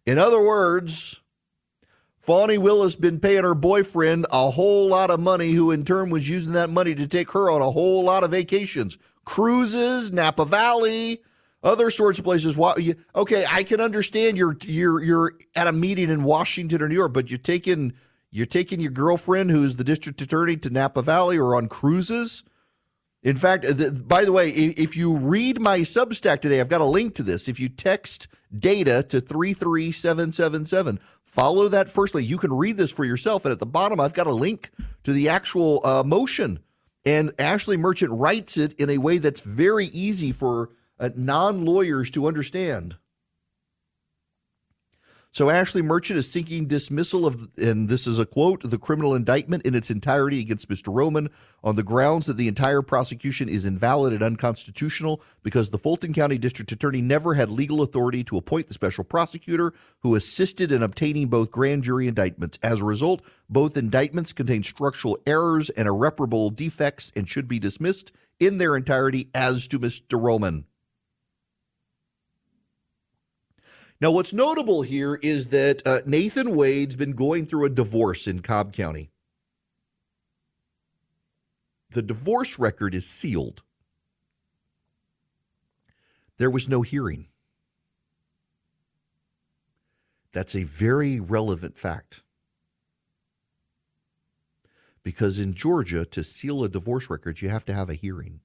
In 0.05 0.19
other 0.19 0.41
words, 0.43 1.21
Fani 2.19 2.57
Willis 2.57 2.95
been 2.97 3.19
paying 3.19 3.43
her 3.43 3.55
boyfriend 3.55 4.25
a 4.31 4.51
whole 4.51 4.87
lot 4.89 5.09
of 5.09 5.21
money, 5.21 5.51
who 5.51 5.71
in 5.71 5.85
turn 5.85 6.09
was 6.09 6.27
using 6.27 6.53
that 6.53 6.69
money 6.69 6.93
to 6.93 7.07
take 7.07 7.31
her 7.31 7.49
on 7.49 7.61
a 7.61 7.71
whole 7.71 8.03
lot 8.03 8.25
of 8.25 8.31
vacations, 8.31 8.97
cruises, 9.23 10.11
Napa 10.11 10.43
Valley, 10.43 11.21
other 11.63 11.89
sorts 11.89 12.19
of 12.19 12.25
places. 12.25 12.57
Okay, 13.15 13.45
I 13.49 13.63
can 13.63 13.79
understand 13.79 14.37
you're 14.37 14.57
you're 14.65 15.01
you're 15.01 15.33
at 15.55 15.67
a 15.67 15.71
meeting 15.71 16.09
in 16.09 16.23
Washington 16.23 16.81
or 16.81 16.89
New 16.89 16.95
York, 16.95 17.13
but 17.13 17.29
you're 17.29 17.39
taking 17.39 17.93
you're 18.31 18.45
taking 18.45 18.81
your 18.81 18.91
girlfriend, 18.91 19.49
who's 19.49 19.77
the 19.77 19.83
district 19.83 20.21
attorney, 20.21 20.57
to 20.57 20.69
Napa 20.69 21.01
Valley 21.01 21.37
or 21.37 21.55
on 21.55 21.67
cruises. 21.67 22.43
In 23.21 23.35
fact, 23.35 23.65
by 24.07 24.23
the 24.23 24.31
way, 24.31 24.49
if 24.49 24.95
you 24.95 25.17
read 25.17 25.59
my 25.59 25.79
Substack 25.79 26.39
today, 26.39 26.61
I've 26.61 26.69
got 26.69 26.79
a 26.79 26.85
link 26.85 27.15
to 27.15 27.23
this. 27.23 27.49
If 27.49 27.59
you 27.59 27.67
text 27.67 28.29
data 28.57 29.03
to 29.03 29.19
33777, 29.19 30.99
follow 31.21 31.67
that 31.67 31.89
firstly. 31.89 32.23
You 32.23 32.37
can 32.37 32.53
read 32.53 32.77
this 32.77 32.91
for 32.91 33.03
yourself. 33.03 33.43
And 33.43 33.51
at 33.51 33.59
the 33.59 33.65
bottom, 33.65 33.99
I've 33.99 34.13
got 34.13 34.27
a 34.27 34.33
link 34.33 34.71
to 35.03 35.11
the 35.11 35.27
actual 35.27 35.85
uh, 35.85 36.03
motion. 36.03 36.59
And 37.05 37.33
Ashley 37.37 37.75
Merchant 37.75 38.11
writes 38.11 38.55
it 38.55 38.73
in 38.73 38.89
a 38.89 38.99
way 38.99 39.17
that's 39.17 39.41
very 39.41 39.87
easy 39.87 40.31
for 40.31 40.69
uh, 40.97 41.09
non 41.15 41.65
lawyers 41.65 42.09
to 42.11 42.25
understand. 42.25 42.95
So 45.31 45.51
Ashley 45.51 45.83
Merchant 45.83 46.17
is 46.17 46.29
seeking 46.29 46.65
dismissal 46.65 47.27
of, 47.27 47.49
and 47.55 47.87
this 47.87 48.07
is 48.07 48.17
a 48.17 48.25
quote, 48.25 48.67
the 48.67 48.79
criminal 48.79 49.13
indictment 49.13 49.63
in 49.63 49.75
its 49.75 49.91
entirety 49.91 50.39
against 50.39 50.69
Mr. 50.69 50.93
Roman 50.93 51.29
on 51.63 51.75
the 51.75 51.83
grounds 51.83 52.25
that 52.25 52.35
the 52.35 52.47
entire 52.47 52.81
prosecution 52.81 53.47
is 53.47 53.63
invalid 53.63 54.11
and 54.11 54.23
unconstitutional 54.23 55.21
because 55.43 55.69
the 55.69 55.77
Fulton 55.77 56.13
County 56.13 56.39
District 56.39 56.71
Attorney 56.71 57.01
never 57.01 57.35
had 57.35 57.51
legal 57.51 57.83
authority 57.83 58.23
to 58.23 58.37
appoint 58.37 58.67
the 58.67 58.73
special 58.73 59.03
prosecutor 59.03 59.71
who 59.99 60.15
assisted 60.15 60.71
in 60.71 60.81
obtaining 60.81 61.27
both 61.27 61.51
grand 61.51 61.83
jury 61.83 62.07
indictments. 62.07 62.57
As 62.63 62.81
a 62.81 62.85
result, 62.85 63.21
both 63.47 63.77
indictments 63.77 64.33
contain 64.33 64.63
structural 64.63 65.19
errors 65.27 65.69
and 65.69 65.87
irreparable 65.87 66.49
defects 66.49 67.11
and 67.15 67.29
should 67.29 67.47
be 67.47 67.59
dismissed 67.59 68.11
in 68.39 68.57
their 68.57 68.75
entirety 68.75 69.29
as 69.35 69.67
to 69.67 69.79
Mr. 69.79 70.19
Roman. 70.19 70.65
Now, 74.01 74.11
what's 74.11 74.33
notable 74.33 74.81
here 74.83 75.15
is 75.15 75.49
that 75.49 75.81
uh, 75.85 75.99
Nathan 76.05 76.55
Wade's 76.55 76.95
been 76.95 77.11
going 77.13 77.45
through 77.45 77.65
a 77.65 77.69
divorce 77.69 78.27
in 78.27 78.41
Cobb 78.41 78.71
County. 78.71 79.11
The 81.91 82.01
divorce 82.01 82.57
record 82.57 82.95
is 82.95 83.05
sealed. 83.05 83.61
There 86.37 86.49
was 86.49 86.69
no 86.69 86.81
hearing. 86.81 87.27
That's 90.31 90.55
a 90.55 90.63
very 90.63 91.19
relevant 91.19 91.77
fact. 91.77 92.21
Because 95.03 95.39
in 95.39 95.53
Georgia, 95.53 96.05
to 96.05 96.23
seal 96.23 96.63
a 96.63 96.69
divorce 96.69 97.09
record, 97.09 97.41
you 97.41 97.49
have 97.49 97.65
to 97.65 97.73
have 97.73 97.89
a 97.89 97.95
hearing. 97.95 98.39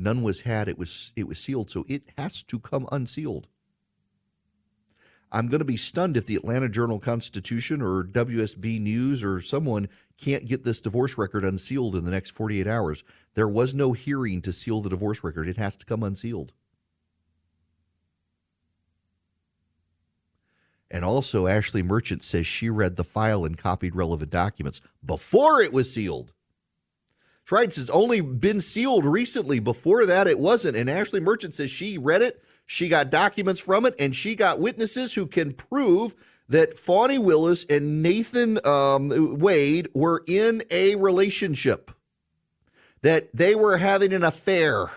None 0.00 0.22
was 0.22 0.40
had. 0.40 0.66
It 0.66 0.78
was 0.78 1.12
it 1.14 1.28
was 1.28 1.38
sealed, 1.38 1.70
so 1.70 1.84
it 1.86 2.04
has 2.16 2.42
to 2.44 2.58
come 2.58 2.88
unsealed. 2.90 3.48
I'm 5.30 5.46
going 5.48 5.58
to 5.58 5.64
be 5.64 5.76
stunned 5.76 6.16
if 6.16 6.24
the 6.24 6.36
Atlanta 6.36 6.70
Journal 6.70 6.98
Constitution 6.98 7.82
or 7.82 8.02
WSB 8.02 8.80
News 8.80 9.22
or 9.22 9.42
someone 9.42 9.88
can't 10.18 10.48
get 10.48 10.64
this 10.64 10.80
divorce 10.80 11.18
record 11.18 11.44
unsealed 11.44 11.94
in 11.94 12.04
the 12.04 12.10
next 12.10 12.30
48 12.30 12.66
hours. 12.66 13.04
There 13.34 13.46
was 13.46 13.74
no 13.74 13.92
hearing 13.92 14.40
to 14.42 14.54
seal 14.54 14.80
the 14.80 14.88
divorce 14.88 15.22
record. 15.22 15.48
It 15.48 15.58
has 15.58 15.76
to 15.76 15.86
come 15.86 16.02
unsealed. 16.02 16.52
And 20.90 21.04
also, 21.04 21.46
Ashley 21.46 21.82
Merchant 21.82 22.24
says 22.24 22.46
she 22.46 22.68
read 22.70 22.96
the 22.96 23.04
file 23.04 23.44
and 23.44 23.56
copied 23.56 23.94
relevant 23.94 24.30
documents 24.30 24.80
before 25.04 25.60
it 25.60 25.72
was 25.72 25.92
sealed. 25.92 26.32
She 27.50 27.80
has 27.80 27.90
only 27.90 28.20
been 28.20 28.60
sealed 28.60 29.04
recently. 29.04 29.58
Before 29.58 30.06
that, 30.06 30.28
it 30.28 30.38
wasn't. 30.38 30.76
And 30.76 30.88
Ashley 30.88 31.18
Merchant 31.18 31.52
says 31.52 31.70
she 31.70 31.98
read 31.98 32.22
it, 32.22 32.40
she 32.64 32.88
got 32.88 33.10
documents 33.10 33.60
from 33.60 33.84
it, 33.84 33.96
and 33.98 34.14
she 34.14 34.36
got 34.36 34.60
witnesses 34.60 35.14
who 35.14 35.26
can 35.26 35.52
prove 35.52 36.14
that 36.48 36.78
Fani 36.78 37.18
Willis 37.18 37.64
and 37.68 38.02
Nathan 38.02 38.64
um, 38.64 39.38
Wade 39.38 39.88
were 39.94 40.22
in 40.28 40.62
a 40.70 40.94
relationship, 40.94 41.90
that 43.02 43.34
they 43.34 43.56
were 43.56 43.78
having 43.78 44.12
an 44.12 44.22
affair. 44.22 44.92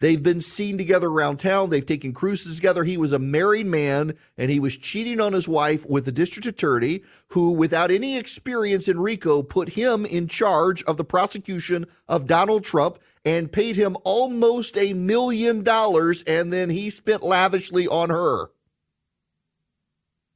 They've 0.00 0.22
been 0.22 0.42
seen 0.42 0.76
together 0.76 1.08
around 1.08 1.38
town. 1.38 1.70
They've 1.70 1.84
taken 1.84 2.12
cruises 2.12 2.56
together. 2.56 2.84
He 2.84 2.98
was 2.98 3.12
a 3.12 3.18
married 3.18 3.66
man 3.66 4.14
and 4.36 4.50
he 4.50 4.60
was 4.60 4.76
cheating 4.76 5.20
on 5.20 5.32
his 5.32 5.48
wife 5.48 5.88
with 5.88 6.04
the 6.04 6.12
district 6.12 6.46
attorney 6.46 7.02
who, 7.28 7.52
without 7.52 7.90
any 7.90 8.18
experience 8.18 8.88
in 8.88 9.00
RICO, 9.00 9.42
put 9.42 9.70
him 9.70 10.04
in 10.04 10.28
charge 10.28 10.82
of 10.82 10.98
the 10.98 11.04
prosecution 11.04 11.86
of 12.08 12.26
Donald 12.26 12.62
Trump 12.62 12.98
and 13.24 13.50
paid 13.50 13.76
him 13.76 13.96
almost 14.04 14.76
a 14.76 14.92
million 14.92 15.62
dollars. 15.62 16.22
And 16.24 16.52
then 16.52 16.68
he 16.68 16.90
spent 16.90 17.22
lavishly 17.22 17.88
on 17.88 18.10
her. 18.10 18.50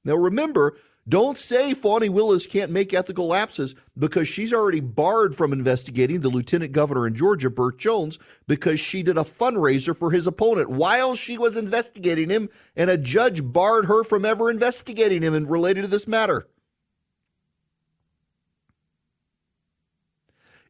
Now, 0.05 0.15
remember, 0.15 0.79
don't 1.11 1.37
say 1.37 1.75
Fani 1.75 2.09
Willis 2.09 2.47
can't 2.47 2.71
make 2.71 2.95
ethical 2.95 3.27
lapses 3.27 3.75
because 3.99 4.29
she's 4.29 4.53
already 4.53 4.81
barred 4.81 5.35
from 5.35 5.53
investigating 5.53 6.21
the 6.21 6.29
lieutenant 6.29 6.73
governor 6.73 7.07
in 7.07 7.15
Georgia, 7.15 7.51
Burt 7.51 7.79
Jones, 7.79 8.19
because 8.47 8.81
she 8.81 9.03
did 9.03 9.19
a 9.19 9.23
fundraiser 9.23 9.95
for 9.95 10.11
his 10.13 10.27
opponent 10.27 10.71
while 10.71 11.17
she 11.17 11.37
was 11.37 11.57
investigating 11.57 12.31
him, 12.31 12.49
and 12.77 12.89
a 12.89 12.97
judge 12.97 13.43
barred 13.45 13.87
her 13.87 14.05
from 14.05 14.25
ever 14.25 14.51
investigating 14.51 15.23
him 15.23 15.35
and 15.35 15.51
related 15.51 15.83
to 15.83 15.91
this 15.91 16.07
matter. 16.09 16.49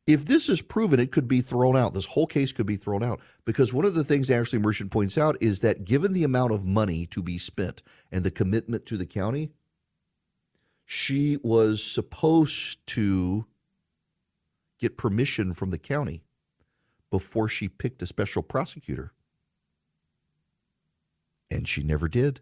If 0.07 0.25
this 0.25 0.49
is 0.49 0.63
proven, 0.63 0.99
it 0.99 1.13
could 1.13 1.29
be 1.29 1.41
thrown 1.41 1.77
out. 1.77 1.95
This 1.95 2.07
whole 2.07 2.27
case 2.27 2.51
could 2.51 2.67
be 2.67 2.77
thrown 2.77 3.05
out 3.05 3.21
because 3.45 3.73
one 3.73 3.85
of 3.85 3.95
the 3.95 4.03
things 4.03 4.31
Ashley 4.31 4.59
Merchant 4.59 4.91
points 4.91 5.17
out 5.17 5.37
is 5.41 5.61
that 5.61 5.85
given 5.85 6.13
the 6.13 6.25
amount 6.25 6.53
of 6.53 6.65
money 6.65 7.07
to 7.07 7.23
be 7.23 7.39
spent 7.39 7.83
and 8.11 8.25
the 8.25 8.31
commitment 8.31 8.87
to 8.87 8.97
the 8.97 9.07
county, 9.07 9.53
she 10.93 11.39
was 11.45 11.85
supposed 11.85 12.85
to 12.85 13.47
get 14.81 14.97
permission 14.97 15.53
from 15.53 15.71
the 15.71 15.79
county 15.79 16.25
before 17.13 17.49
she 17.49 17.69
picked 17.69 18.03
a 18.03 18.07
special 18.09 18.43
prosecutor. 18.43 19.13
And 21.49 21.69
she 21.69 21.85
never 21.85 22.09
did. 22.09 22.41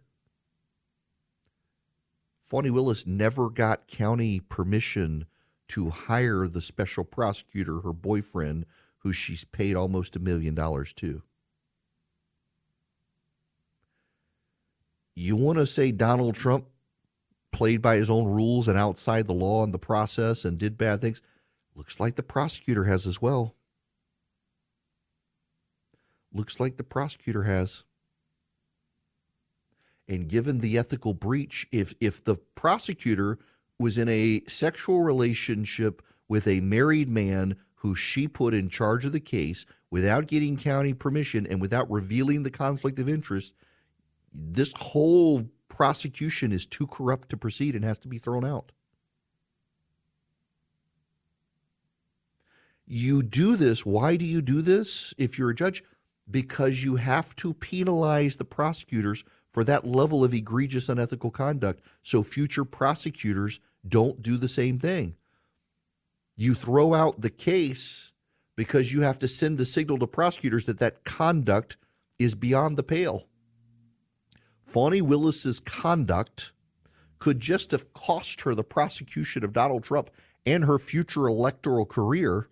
Fani 2.40 2.70
Willis 2.70 3.06
never 3.06 3.50
got 3.50 3.86
county 3.86 4.40
permission 4.40 5.26
to 5.68 5.90
hire 5.90 6.48
the 6.48 6.62
special 6.62 7.04
prosecutor, 7.04 7.82
her 7.82 7.92
boyfriend, 7.92 8.64
who 9.00 9.12
she's 9.12 9.44
paid 9.44 9.76
almost 9.76 10.16
a 10.16 10.20
million 10.20 10.54
dollars 10.54 10.94
to. 10.94 11.20
You 15.14 15.36
want 15.36 15.58
to 15.58 15.66
say 15.66 15.92
Donald 15.92 16.34
Trump 16.34 16.64
played 17.52 17.82
by 17.82 17.96
his 17.96 18.10
own 18.10 18.26
rules 18.26 18.68
and 18.68 18.78
outside 18.78 19.26
the 19.26 19.32
law 19.32 19.64
and 19.64 19.72
the 19.72 19.78
process 19.78 20.44
and 20.44 20.58
did 20.58 20.78
bad 20.78 21.00
things. 21.00 21.22
Looks 21.74 22.00
like 22.00 22.16
the 22.16 22.22
prosecutor 22.22 22.84
has 22.84 23.06
as 23.06 23.22
well. 23.22 23.54
Looks 26.32 26.60
like 26.60 26.76
the 26.76 26.84
prosecutor 26.84 27.44
has. 27.44 27.84
And 30.08 30.28
given 30.28 30.58
the 30.58 30.78
ethical 30.78 31.14
breach, 31.14 31.66
if 31.70 31.94
if 32.00 32.24
the 32.24 32.36
prosecutor 32.54 33.38
was 33.78 33.98
in 33.98 34.08
a 34.08 34.42
sexual 34.48 35.02
relationship 35.02 36.02
with 36.28 36.46
a 36.46 36.60
married 36.60 37.08
man 37.08 37.56
who 37.76 37.94
she 37.94 38.26
put 38.26 38.54
in 38.54 38.68
charge 38.68 39.04
of 39.04 39.12
the 39.12 39.20
case 39.20 39.64
without 39.90 40.26
getting 40.26 40.56
county 40.56 40.92
permission 40.92 41.46
and 41.46 41.60
without 41.60 41.90
revealing 41.90 42.42
the 42.42 42.50
conflict 42.50 42.98
of 42.98 43.08
interest, 43.08 43.54
this 44.32 44.72
whole 44.76 45.48
prosecution 45.78 46.50
is 46.50 46.66
too 46.66 46.88
corrupt 46.88 47.28
to 47.28 47.36
proceed 47.36 47.76
and 47.76 47.84
has 47.84 48.00
to 48.00 48.08
be 48.08 48.18
thrown 48.18 48.44
out. 48.44 48.72
You 52.84 53.22
do 53.22 53.54
this. 53.54 53.86
Why 53.86 54.16
do 54.16 54.24
you 54.24 54.42
do 54.42 54.60
this 54.60 55.14
if 55.18 55.38
you're 55.38 55.50
a 55.50 55.54
judge? 55.54 55.84
Because 56.28 56.82
you 56.82 56.96
have 56.96 57.36
to 57.36 57.54
penalize 57.54 58.34
the 58.34 58.44
prosecutors 58.44 59.22
for 59.48 59.62
that 59.62 59.86
level 59.86 60.24
of 60.24 60.34
egregious 60.34 60.88
unethical 60.88 61.30
conduct 61.30 61.80
so 62.02 62.24
future 62.24 62.64
prosecutors 62.64 63.60
don't 63.86 64.20
do 64.20 64.36
the 64.36 64.48
same 64.48 64.80
thing. 64.80 65.14
You 66.36 66.56
throw 66.56 66.92
out 66.92 67.20
the 67.20 67.30
case 67.30 68.10
because 68.56 68.92
you 68.92 69.02
have 69.02 69.20
to 69.20 69.28
send 69.28 69.60
a 69.60 69.64
signal 69.64 69.98
to 69.98 70.08
prosecutors 70.08 70.66
that 70.66 70.80
that 70.80 71.04
conduct 71.04 71.76
is 72.18 72.34
beyond 72.34 72.76
the 72.76 72.82
pale. 72.82 73.27
Fani 74.68 75.00
Willis's 75.00 75.60
conduct 75.60 76.52
could 77.18 77.40
just 77.40 77.70
have 77.70 77.92
cost 77.94 78.42
her 78.42 78.54
the 78.54 78.62
prosecution 78.62 79.42
of 79.42 79.54
Donald 79.54 79.82
Trump 79.82 80.10
and 80.44 80.64
her 80.64 80.78
future 80.78 81.26
electoral 81.26 81.86
career 81.86 82.48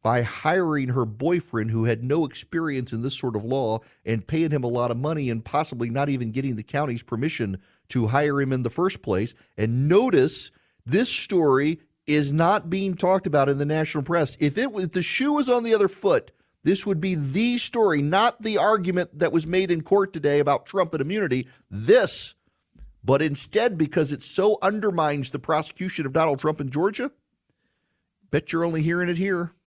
by 0.00 0.22
hiring 0.22 0.90
her 0.90 1.04
boyfriend 1.04 1.72
who 1.72 1.84
had 1.86 2.04
no 2.04 2.24
experience 2.24 2.92
in 2.92 3.02
this 3.02 3.18
sort 3.18 3.34
of 3.34 3.44
law 3.44 3.80
and 4.04 4.28
paying 4.28 4.52
him 4.52 4.62
a 4.62 4.68
lot 4.68 4.92
of 4.92 4.96
money 4.96 5.28
and 5.28 5.44
possibly 5.44 5.90
not 5.90 6.08
even 6.08 6.30
getting 6.30 6.54
the 6.54 6.62
county's 6.62 7.02
permission 7.02 7.58
to 7.88 8.06
hire 8.06 8.40
him 8.40 8.52
in 8.52 8.62
the 8.62 8.70
first 8.70 9.02
place. 9.02 9.34
And 9.56 9.88
notice 9.88 10.52
this 10.86 11.08
story 11.08 11.80
is 12.06 12.32
not 12.32 12.70
being 12.70 12.94
talked 12.94 13.26
about 13.26 13.48
in 13.48 13.58
the 13.58 13.66
national 13.66 14.04
press. 14.04 14.36
If 14.38 14.56
it 14.56 14.70
was 14.70 14.90
the 14.90 15.02
shoe 15.02 15.32
was 15.32 15.48
on 15.48 15.64
the 15.64 15.74
other 15.74 15.88
foot, 15.88 16.30
this 16.64 16.84
would 16.84 17.00
be 17.00 17.14
the 17.14 17.58
story, 17.58 18.02
not 18.02 18.42
the 18.42 18.58
argument 18.58 19.18
that 19.18 19.32
was 19.32 19.46
made 19.46 19.70
in 19.70 19.82
court 19.82 20.12
today 20.12 20.38
about 20.40 20.66
Trump 20.66 20.92
and 20.92 21.00
immunity. 21.00 21.46
This, 21.70 22.34
but 23.04 23.22
instead, 23.22 23.78
because 23.78 24.12
it 24.12 24.22
so 24.22 24.58
undermines 24.60 25.30
the 25.30 25.38
prosecution 25.38 26.04
of 26.04 26.12
Donald 26.12 26.40
Trump 26.40 26.60
in 26.60 26.70
Georgia, 26.70 27.10
bet 28.30 28.52
you're 28.52 28.64
only 28.64 28.82
hearing 28.82 29.08
it 29.08 29.16
here. 29.16 29.52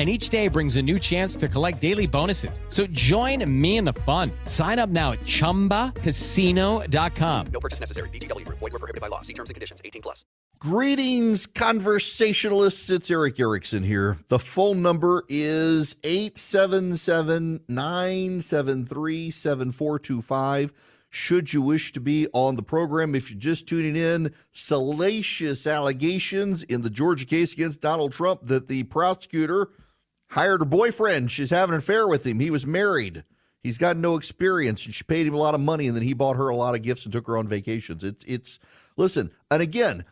and 0.00 0.08
each 0.08 0.30
day 0.30 0.48
brings 0.48 0.76
a 0.76 0.82
new 0.82 0.98
chance 0.98 1.36
to 1.36 1.46
collect 1.46 1.78
daily 1.78 2.06
bonuses. 2.06 2.62
So 2.68 2.86
join 2.86 3.44
me 3.60 3.76
in 3.76 3.84
the 3.84 3.92
fun. 3.92 4.32
Sign 4.46 4.78
up 4.78 4.88
now 4.88 5.12
at 5.12 5.20
ChumbaCasino.com. 5.20 7.46
No 7.52 7.60
purchase 7.60 7.80
necessary. 7.80 8.08
VGW. 8.08 8.48
Void 8.48 8.72
were 8.72 8.78
prohibited 8.78 9.02
by 9.02 9.08
law. 9.08 9.20
See 9.20 9.34
terms 9.34 9.50
and 9.50 9.54
conditions. 9.54 9.82
18 9.84 10.00
plus. 10.00 10.24
Greetings, 10.58 11.46
conversationalists. 11.46 12.88
It's 12.88 13.10
Erick 13.10 13.38
Erickson 13.38 13.82
here. 13.82 14.16
The 14.28 14.38
phone 14.38 14.80
number 14.80 15.24
is 15.28 15.96
877 16.02 17.60
973 17.68 19.30
7425 19.30 20.72
should 21.10 21.52
you 21.52 21.60
wish 21.60 21.92
to 21.92 22.00
be 22.00 22.28
on 22.32 22.54
the 22.54 22.62
program. 22.62 23.14
If 23.14 23.30
you're 23.30 23.38
just 23.38 23.66
tuning 23.66 23.96
in, 23.96 24.32
salacious 24.52 25.66
allegations 25.66 26.62
in 26.62 26.82
the 26.82 26.90
Georgia 26.90 27.26
case 27.26 27.52
against 27.52 27.80
Donald 27.80 28.12
Trump 28.12 28.42
that 28.44 28.68
the 28.68 28.84
prosecutor 28.84 29.68
hired 30.30 30.60
her 30.60 30.66
boyfriend. 30.66 31.30
She's 31.30 31.50
having 31.50 31.74
an 31.74 31.78
affair 31.78 32.08
with 32.08 32.26
him. 32.26 32.40
He 32.40 32.50
was 32.50 32.66
married. 32.66 33.24
He's 33.62 33.78
got 33.78 33.96
no 33.96 34.16
experience, 34.16 34.86
and 34.86 34.94
she 34.94 35.04
paid 35.04 35.26
him 35.26 35.34
a 35.34 35.38
lot 35.38 35.54
of 35.54 35.60
money, 35.60 35.86
and 35.86 35.94
then 35.94 36.02
he 36.02 36.14
bought 36.14 36.36
her 36.36 36.48
a 36.48 36.56
lot 36.56 36.74
of 36.74 36.82
gifts 36.82 37.04
and 37.04 37.12
took 37.12 37.26
her 37.26 37.36
on 37.36 37.46
vacations. 37.46 38.02
It's 38.02 38.24
it's 38.24 38.58
listen, 38.96 39.30
and 39.50 39.60
again, 39.60 40.04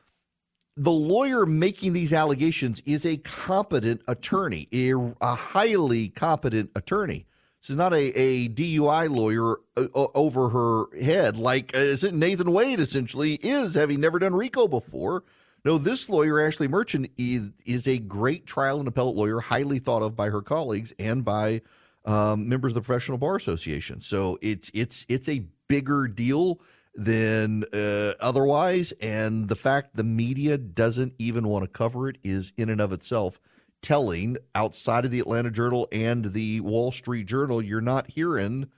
the 0.77 0.93
lawyer 0.93 1.47
making 1.47 1.95
these 1.95 2.13
allegations 2.13 2.81
is 2.85 3.07
a 3.07 3.17
competent 3.19 4.03
attorney, 4.07 4.69
a, 4.73 4.93
a 5.21 5.35
highly 5.35 6.09
competent 6.11 6.71
attorney. 6.77 7.27
This 7.61 7.71
is 7.71 7.77
not 7.77 7.93
a, 7.93 8.13
a 8.17 8.49
DUI 8.49 9.11
lawyer 9.11 9.57
uh, 9.77 9.89
over 10.15 10.51
her 10.51 10.97
head 11.03 11.37
like 11.37 11.75
uh, 11.75 11.97
Nathan 12.13 12.53
Wade 12.53 12.81
essentially 12.81 13.35
is, 13.35 13.75
having 13.75 14.01
never 14.01 14.19
done 14.19 14.35
RICO 14.35 14.69
before. 14.69 15.25
No, 15.69 15.77
this 15.77 16.09
lawyer, 16.09 16.41
Ashley 16.41 16.67
Merchant, 16.67 17.11
is, 17.19 17.87
a 17.87 17.99
great 17.99 18.47
trial 18.47 18.79
and 18.79 18.89
appellate 18.89 19.17
lawyer, 19.17 19.39
highly 19.39 19.79
thought 19.79 20.01
of 20.01 20.17
by 20.17 20.31
her 20.31 20.41
colleagues 20.41 20.95
and 20.99 21.23
by 21.23 21.61
um, 22.07 22.49
members 22.49 22.71
of 22.71 22.77
the 22.77 22.81
Professional 22.81 23.19
Bar 23.19 23.37
Association. 23.37 24.01
So 24.01 24.39
it's 24.41 24.71
it's 24.73 25.05
it's 25.11 25.29
a 25.29 25.45
bigger 25.69 26.09
deal 26.09 26.63
than 26.95 27.65
uh, 27.71 28.15
otherwise, 28.19 28.93
and 28.93 29.47
the 29.47 29.57
fact 29.57 29.95
the 29.95 30.05
media 30.05 30.57
doesn't 30.57 31.13
even 31.19 31.47
want 31.47 31.65
to 31.65 31.69
cover 31.69 32.09
it 32.09 32.17
is 32.25 32.51
in 32.57 32.71
and 32.71 32.81
of 32.81 32.95
itself 32.95 33.39
telling. 33.83 34.39
Outside 34.55 35.05
of 35.05 35.11
the 35.11 35.21
Atlanta 35.21 35.51
Journal 35.51 35.87
and 35.93 36.33
the 36.33 36.63
Wall 36.63 36.93
Street 36.93 37.27
Journal, 37.27 37.61
you're 37.61 37.83
not 37.83 38.13
hearing 38.13 38.71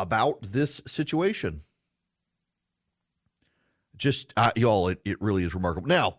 about 0.00 0.42
this 0.42 0.82
situation 0.84 1.62
just 3.96 4.32
uh, 4.36 4.50
y'all, 4.56 4.88
it, 4.88 5.00
it 5.04 5.20
really 5.20 5.44
is 5.44 5.54
remarkable. 5.54 5.88
Now, 5.88 6.18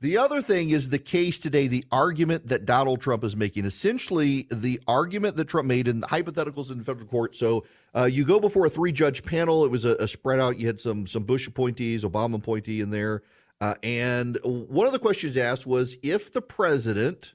the 0.00 0.18
other 0.18 0.42
thing 0.42 0.70
is 0.70 0.90
the 0.90 0.98
case 0.98 1.38
today, 1.38 1.68
the 1.68 1.84
argument 1.90 2.48
that 2.48 2.66
Donald 2.66 3.00
Trump 3.00 3.24
is 3.24 3.34
making, 3.34 3.64
essentially 3.64 4.46
the 4.50 4.78
argument 4.86 5.36
that 5.36 5.48
Trump 5.48 5.66
made 5.66 5.88
in 5.88 6.00
the 6.00 6.06
hypotheticals 6.06 6.70
in 6.70 6.78
the 6.78 6.84
federal 6.84 7.06
court. 7.06 7.34
So 7.34 7.64
uh, 7.94 8.04
you 8.04 8.26
go 8.26 8.38
before 8.38 8.66
a 8.66 8.70
three 8.70 8.92
judge 8.92 9.24
panel. 9.24 9.64
It 9.64 9.70
was 9.70 9.86
a, 9.86 9.94
a, 9.94 10.06
spread 10.06 10.38
out. 10.38 10.58
You 10.58 10.66
had 10.66 10.80
some 10.80 11.06
some 11.06 11.24
Bush 11.24 11.46
appointees, 11.46 12.04
Obama 12.04 12.36
appointee 12.36 12.80
in 12.80 12.90
there. 12.90 13.22
Uh, 13.60 13.74
and 13.82 14.38
one 14.44 14.86
of 14.86 14.92
the 14.92 14.98
questions 14.98 15.36
asked 15.36 15.66
was 15.66 15.96
if 16.02 16.30
the 16.30 16.42
president 16.42 17.32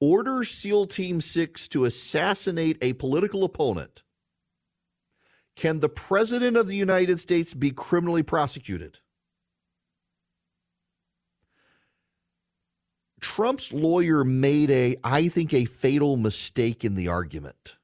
orders 0.00 0.50
SEAL 0.50 0.86
Team 0.86 1.20
6 1.20 1.68
to 1.68 1.84
assassinate 1.84 2.78
a 2.80 2.94
political 2.94 3.44
opponent, 3.44 4.02
can 5.56 5.80
the 5.80 5.88
President 5.88 6.56
of 6.56 6.66
the 6.66 6.76
United 6.76 7.20
States 7.20 7.54
be 7.54 7.70
criminally 7.70 8.22
prosecuted? 8.22 8.98
Trump's 13.24 13.72
lawyer 13.72 14.22
made 14.22 14.70
a, 14.70 14.96
I 15.02 15.28
think, 15.28 15.54
a 15.54 15.64
fatal 15.64 16.18
mistake 16.18 16.84
in 16.84 16.94
the 16.94 17.08
argument. 17.08 17.78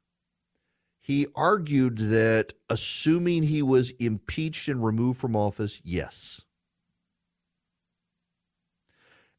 He 1.01 1.29
argued 1.35 1.97
that 1.97 2.53
assuming 2.69 3.45
he 3.45 3.63
was 3.63 3.89
impeached 3.99 4.69
and 4.69 4.85
removed 4.85 5.19
from 5.19 5.35
office, 5.35 5.81
yes. 5.83 6.43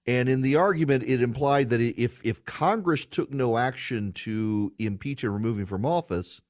And 0.08 0.28
in 0.28 0.42
the 0.42 0.56
argument, 0.56 1.04
it 1.04 1.22
implied 1.22 1.70
that 1.70 1.80
if, 1.80 2.20
if 2.26 2.44
Congress 2.46 3.06
took 3.06 3.30
no 3.30 3.60
action 3.60 4.12
to 4.14 4.74
impeach 4.80 5.24
and 5.24 5.32
remove 5.32 5.60
him 5.60 5.68
from 5.68 5.86
office, 5.86 6.42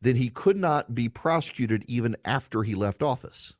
then 0.00 0.14
he 0.14 0.28
could 0.28 0.56
not 0.56 0.94
be 0.94 1.08
prosecuted 1.08 1.84
even 1.88 2.16
after 2.24 2.62
he 2.62 2.76
left 2.76 3.02
office. 3.02 3.56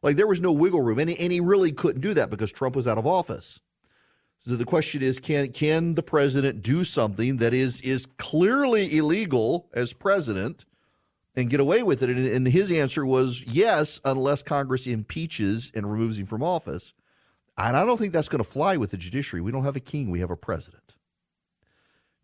Like 0.00 0.14
there 0.14 0.28
was 0.28 0.40
no 0.40 0.52
wiggle 0.52 0.80
room, 0.80 1.00
and 1.00 1.10
he, 1.10 1.18
and 1.18 1.32
he 1.32 1.40
really 1.40 1.72
couldn't 1.72 2.02
do 2.02 2.14
that 2.14 2.30
because 2.30 2.52
Trump 2.52 2.76
was 2.76 2.86
out 2.86 2.98
of 2.98 3.06
office. 3.06 3.58
So 4.46 4.56
the 4.56 4.66
question 4.66 5.02
is, 5.02 5.18
can 5.18 5.52
can 5.52 5.94
the 5.94 6.02
president 6.02 6.62
do 6.62 6.84
something 6.84 7.38
that 7.38 7.54
is 7.54 7.80
is 7.80 8.06
clearly 8.18 8.96
illegal 8.96 9.70
as 9.72 9.94
president 9.94 10.66
and 11.34 11.48
get 11.48 11.60
away 11.60 11.82
with 11.82 12.02
it? 12.02 12.10
And, 12.10 12.26
and 12.26 12.46
his 12.48 12.70
answer 12.70 13.06
was 13.06 13.42
yes, 13.46 14.00
unless 14.04 14.42
Congress 14.42 14.86
impeaches 14.86 15.72
and 15.74 15.90
removes 15.90 16.18
him 16.18 16.26
from 16.26 16.42
office. 16.42 16.92
And 17.56 17.74
I 17.74 17.86
don't 17.86 17.96
think 17.96 18.12
that's 18.12 18.28
going 18.28 18.42
to 18.44 18.48
fly 18.48 18.76
with 18.76 18.90
the 18.90 18.98
judiciary. 18.98 19.40
We 19.40 19.50
don't 19.50 19.64
have 19.64 19.76
a 19.76 19.80
king; 19.80 20.10
we 20.10 20.20
have 20.20 20.30
a 20.30 20.36
president. 20.36 20.93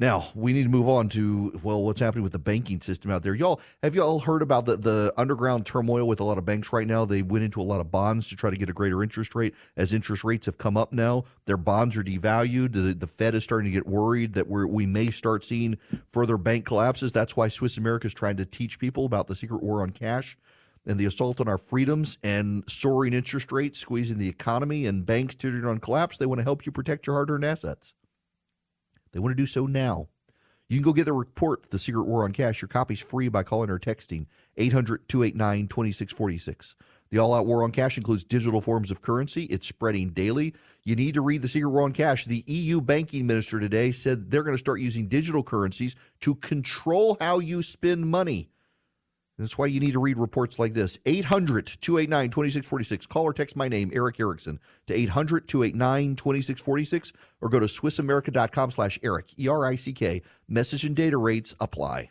Now 0.00 0.28
we 0.34 0.54
need 0.54 0.62
to 0.62 0.70
move 0.70 0.88
on 0.88 1.10
to 1.10 1.60
well, 1.62 1.82
what's 1.82 2.00
happening 2.00 2.22
with 2.22 2.32
the 2.32 2.38
banking 2.38 2.80
system 2.80 3.10
out 3.10 3.22
there, 3.22 3.34
y'all? 3.34 3.60
Have 3.82 3.94
y'all 3.94 4.18
heard 4.18 4.40
about 4.40 4.64
the 4.64 4.78
the 4.78 5.12
underground 5.18 5.66
turmoil 5.66 6.08
with 6.08 6.20
a 6.20 6.24
lot 6.24 6.38
of 6.38 6.46
banks 6.46 6.72
right 6.72 6.86
now? 6.86 7.04
They 7.04 7.20
went 7.20 7.44
into 7.44 7.60
a 7.60 7.62
lot 7.62 7.82
of 7.82 7.90
bonds 7.90 8.26
to 8.28 8.36
try 8.36 8.48
to 8.48 8.56
get 8.56 8.70
a 8.70 8.72
greater 8.72 9.02
interest 9.02 9.34
rate. 9.34 9.54
As 9.76 9.92
interest 9.92 10.24
rates 10.24 10.46
have 10.46 10.56
come 10.56 10.78
up 10.78 10.94
now, 10.94 11.24
their 11.44 11.58
bonds 11.58 11.98
are 11.98 12.02
devalued. 12.02 12.72
The, 12.72 12.94
the 12.94 13.06
Fed 13.06 13.34
is 13.34 13.44
starting 13.44 13.70
to 13.70 13.76
get 13.76 13.86
worried 13.86 14.32
that 14.34 14.48
we 14.48 14.64
we 14.64 14.86
may 14.86 15.10
start 15.10 15.44
seeing 15.44 15.76
further 16.12 16.38
bank 16.38 16.64
collapses. 16.64 17.12
That's 17.12 17.36
why 17.36 17.48
Swiss 17.48 17.76
America 17.76 18.06
is 18.06 18.14
trying 18.14 18.38
to 18.38 18.46
teach 18.46 18.78
people 18.78 19.04
about 19.04 19.26
the 19.26 19.36
secret 19.36 19.62
war 19.62 19.82
on 19.82 19.90
cash 19.90 20.38
and 20.86 20.98
the 20.98 21.04
assault 21.04 21.42
on 21.42 21.48
our 21.48 21.58
freedoms 21.58 22.16
and 22.24 22.64
soaring 22.66 23.12
interest 23.12 23.52
rates 23.52 23.78
squeezing 23.78 24.16
the 24.16 24.30
economy 24.30 24.86
and 24.86 25.04
banks 25.04 25.34
teetering 25.34 25.66
on 25.66 25.76
collapse. 25.76 26.16
They 26.16 26.24
want 26.24 26.38
to 26.38 26.44
help 26.44 26.64
you 26.64 26.72
protect 26.72 27.06
your 27.06 27.16
hard 27.16 27.30
earned 27.30 27.44
assets. 27.44 27.92
They 29.12 29.18
want 29.18 29.32
to 29.32 29.42
do 29.42 29.46
so 29.46 29.66
now. 29.66 30.08
You 30.68 30.76
can 30.76 30.84
go 30.84 30.92
get 30.92 31.06
the 31.06 31.12
report, 31.12 31.70
The 31.70 31.80
Secret 31.80 32.04
War 32.04 32.22
on 32.22 32.32
Cash. 32.32 32.62
Your 32.62 32.68
copy's 32.68 33.00
free 33.00 33.28
by 33.28 33.42
calling 33.42 33.70
or 33.70 33.78
texting 33.80 34.26
800 34.56 35.08
289 35.08 35.66
2646. 35.66 36.76
The 37.10 37.18
All 37.18 37.34
Out 37.34 37.44
War 37.44 37.64
on 37.64 37.72
Cash 37.72 37.96
includes 37.96 38.22
digital 38.22 38.60
forms 38.60 38.92
of 38.92 39.02
currency. 39.02 39.44
It's 39.46 39.66
spreading 39.66 40.10
daily. 40.10 40.54
You 40.84 40.94
need 40.94 41.14
to 41.14 41.22
read 41.22 41.42
The 41.42 41.48
Secret 41.48 41.70
War 41.70 41.82
on 41.82 41.92
Cash. 41.92 42.26
The 42.26 42.44
EU 42.46 42.80
banking 42.80 43.26
minister 43.26 43.58
today 43.58 43.90
said 43.90 44.30
they're 44.30 44.44
going 44.44 44.54
to 44.54 44.60
start 44.60 44.80
using 44.80 45.08
digital 45.08 45.42
currencies 45.42 45.96
to 46.20 46.36
control 46.36 47.16
how 47.20 47.40
you 47.40 47.64
spend 47.64 48.06
money. 48.06 48.50
That's 49.40 49.56
why 49.56 49.66
you 49.66 49.80
need 49.80 49.92
to 49.92 50.00
read 50.00 50.18
reports 50.18 50.58
like 50.58 50.74
this. 50.74 50.98
800 51.06 51.66
289 51.80 52.30
2646. 52.30 53.06
Call 53.06 53.24
or 53.24 53.32
text 53.32 53.56
my 53.56 53.68
name, 53.68 53.90
Erick 53.94 54.20
Erickson, 54.20 54.60
to 54.86 54.94
800 54.94 55.48
289 55.48 56.16
2646 56.16 57.12
or 57.40 57.48
go 57.48 57.58
to 57.58 57.66
SwissAmerica.com 57.66 58.70
slash 58.70 58.98
Erick, 59.02 59.38
E 59.38 59.48
R 59.48 59.66
I 59.66 59.76
C 59.76 59.92
K. 59.92 60.22
Message 60.48 60.84
and 60.84 60.94
data 60.94 61.16
rates 61.16 61.54
apply. 61.60 62.10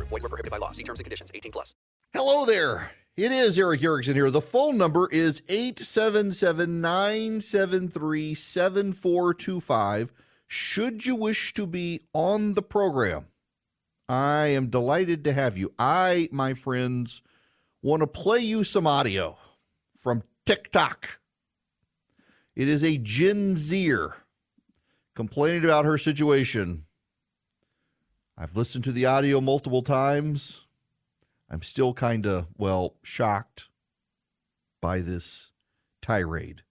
Void 0.11 0.23
were 0.23 0.29
prohibited 0.29 0.51
by 0.51 0.57
law. 0.57 0.71
See 0.71 0.83
terms 0.83 0.99
and 0.99 1.05
conditions. 1.05 1.31
18 1.33 1.53
plus. 1.53 1.73
Hello 2.13 2.45
there. 2.45 2.91
It 3.15 3.31
is 3.31 3.57
Erick 3.57 3.81
Erickson 3.81 4.15
here. 4.15 4.29
The 4.29 4.41
phone 4.41 4.77
number 4.77 5.07
is 5.09 5.41
877 5.47 6.81
973 6.81 8.33
7425. 8.33 10.11
Should 10.47 11.05
you 11.05 11.15
wish 11.15 11.53
to 11.53 11.65
be 11.65 12.01
on 12.13 12.53
the 12.53 12.61
program, 12.61 13.27
I 14.09 14.47
am 14.47 14.67
delighted 14.67 15.23
to 15.23 15.33
have 15.33 15.57
you. 15.57 15.73
I, 15.79 16.27
my 16.33 16.53
friends, 16.55 17.21
want 17.81 18.01
to 18.01 18.07
play 18.07 18.39
you 18.39 18.65
some 18.65 18.85
audio 18.85 19.37
from 19.97 20.23
TikTok. 20.45 21.19
It 22.53 22.67
is 22.67 22.83
a 22.83 22.97
Gen 22.97 23.55
Zer 23.55 24.17
complaining 25.15 25.63
about 25.63 25.85
her 25.85 25.97
situation. 25.97 26.83
I've 28.37 28.55
listened 28.55 28.83
to 28.85 28.91
the 28.91 29.05
audio 29.05 29.41
multiple 29.41 29.81
times. 29.81 30.65
I'm 31.49 31.61
still 31.61 31.93
kind 31.93 32.25
of, 32.25 32.47
well, 32.57 32.95
shocked 33.03 33.69
by 34.81 34.99
this 34.99 35.51
tirade. 36.01 36.63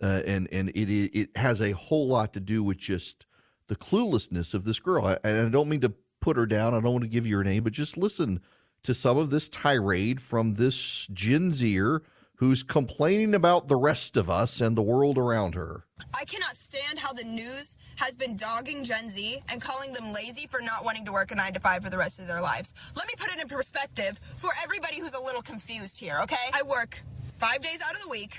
Uh, 0.00 0.22
and 0.26 0.48
and 0.52 0.68
it 0.70 0.88
it 1.18 1.36
has 1.36 1.60
a 1.60 1.72
whole 1.72 2.06
lot 2.06 2.32
to 2.32 2.40
do 2.40 2.62
with 2.62 2.78
just 2.78 3.26
the 3.66 3.76
cluelessness 3.76 4.54
of 4.54 4.64
this 4.64 4.78
girl. 4.78 5.06
And 5.24 5.46
I 5.46 5.50
don't 5.50 5.68
mean 5.68 5.80
to 5.80 5.94
put 6.20 6.36
her 6.36 6.46
down. 6.46 6.74
I 6.74 6.80
don't 6.80 6.92
want 6.92 7.04
to 7.04 7.10
give 7.10 7.26
you 7.26 7.36
her 7.38 7.44
name, 7.44 7.64
but 7.64 7.72
just 7.72 7.96
listen 7.96 8.40
to 8.84 8.94
some 8.94 9.18
of 9.18 9.30
this 9.30 9.48
tirade 9.48 10.20
from 10.20 10.54
this 10.54 11.08
Gen 11.12 11.52
Zer 11.52 12.02
who's 12.38 12.62
complaining 12.62 13.34
about 13.34 13.66
the 13.66 13.76
rest 13.76 14.16
of 14.16 14.30
us 14.30 14.60
and 14.60 14.76
the 14.76 14.82
world 14.82 15.18
around 15.18 15.56
her. 15.56 15.84
I 16.14 16.24
cannot 16.24 16.56
stand 16.56 16.98
how 16.98 17.12
the 17.12 17.24
news 17.24 17.76
has 17.96 18.14
been 18.14 18.36
dogging 18.36 18.84
Gen 18.84 19.10
Z 19.10 19.40
and 19.50 19.60
calling 19.60 19.92
them 19.92 20.12
lazy 20.12 20.46
for 20.46 20.60
not 20.62 20.84
wanting 20.84 21.04
to 21.06 21.12
work 21.12 21.32
a 21.32 21.34
nine 21.34 21.52
to 21.54 21.60
five 21.60 21.82
for 21.82 21.90
the 21.90 21.98
rest 21.98 22.20
of 22.20 22.28
their 22.28 22.40
lives. 22.40 22.74
Let 22.96 23.08
me 23.08 23.14
put 23.18 23.28
it 23.34 23.42
in 23.42 23.48
perspective 23.48 24.20
for 24.36 24.50
everybody 24.62 25.00
who's 25.00 25.14
a 25.14 25.20
little 25.20 25.42
confused 25.42 25.98
here, 25.98 26.18
okay? 26.22 26.36
I 26.54 26.62
work 26.62 27.00
five 27.38 27.60
days 27.60 27.82
out 27.84 27.94
of 27.94 28.02
the 28.02 28.10
week, 28.10 28.34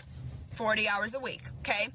40 0.49 0.88
hours 0.88 1.13
a 1.13 1.19
week, 1.19 1.41
okay? 1.59 1.89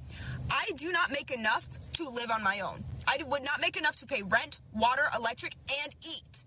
I 0.50 0.70
do 0.76 0.92
not 0.92 1.10
make 1.10 1.30
enough 1.30 1.66
to 1.94 2.04
live 2.04 2.30
on 2.30 2.44
my 2.44 2.60
own. 2.62 2.84
I 3.08 3.16
would 3.26 3.44
not 3.44 3.62
make 3.62 3.78
enough 3.78 3.96
to 3.96 4.06
pay 4.06 4.22
rent, 4.22 4.58
water, 4.74 5.04
electric, 5.18 5.54
and 5.84 5.94
eat 6.06 6.44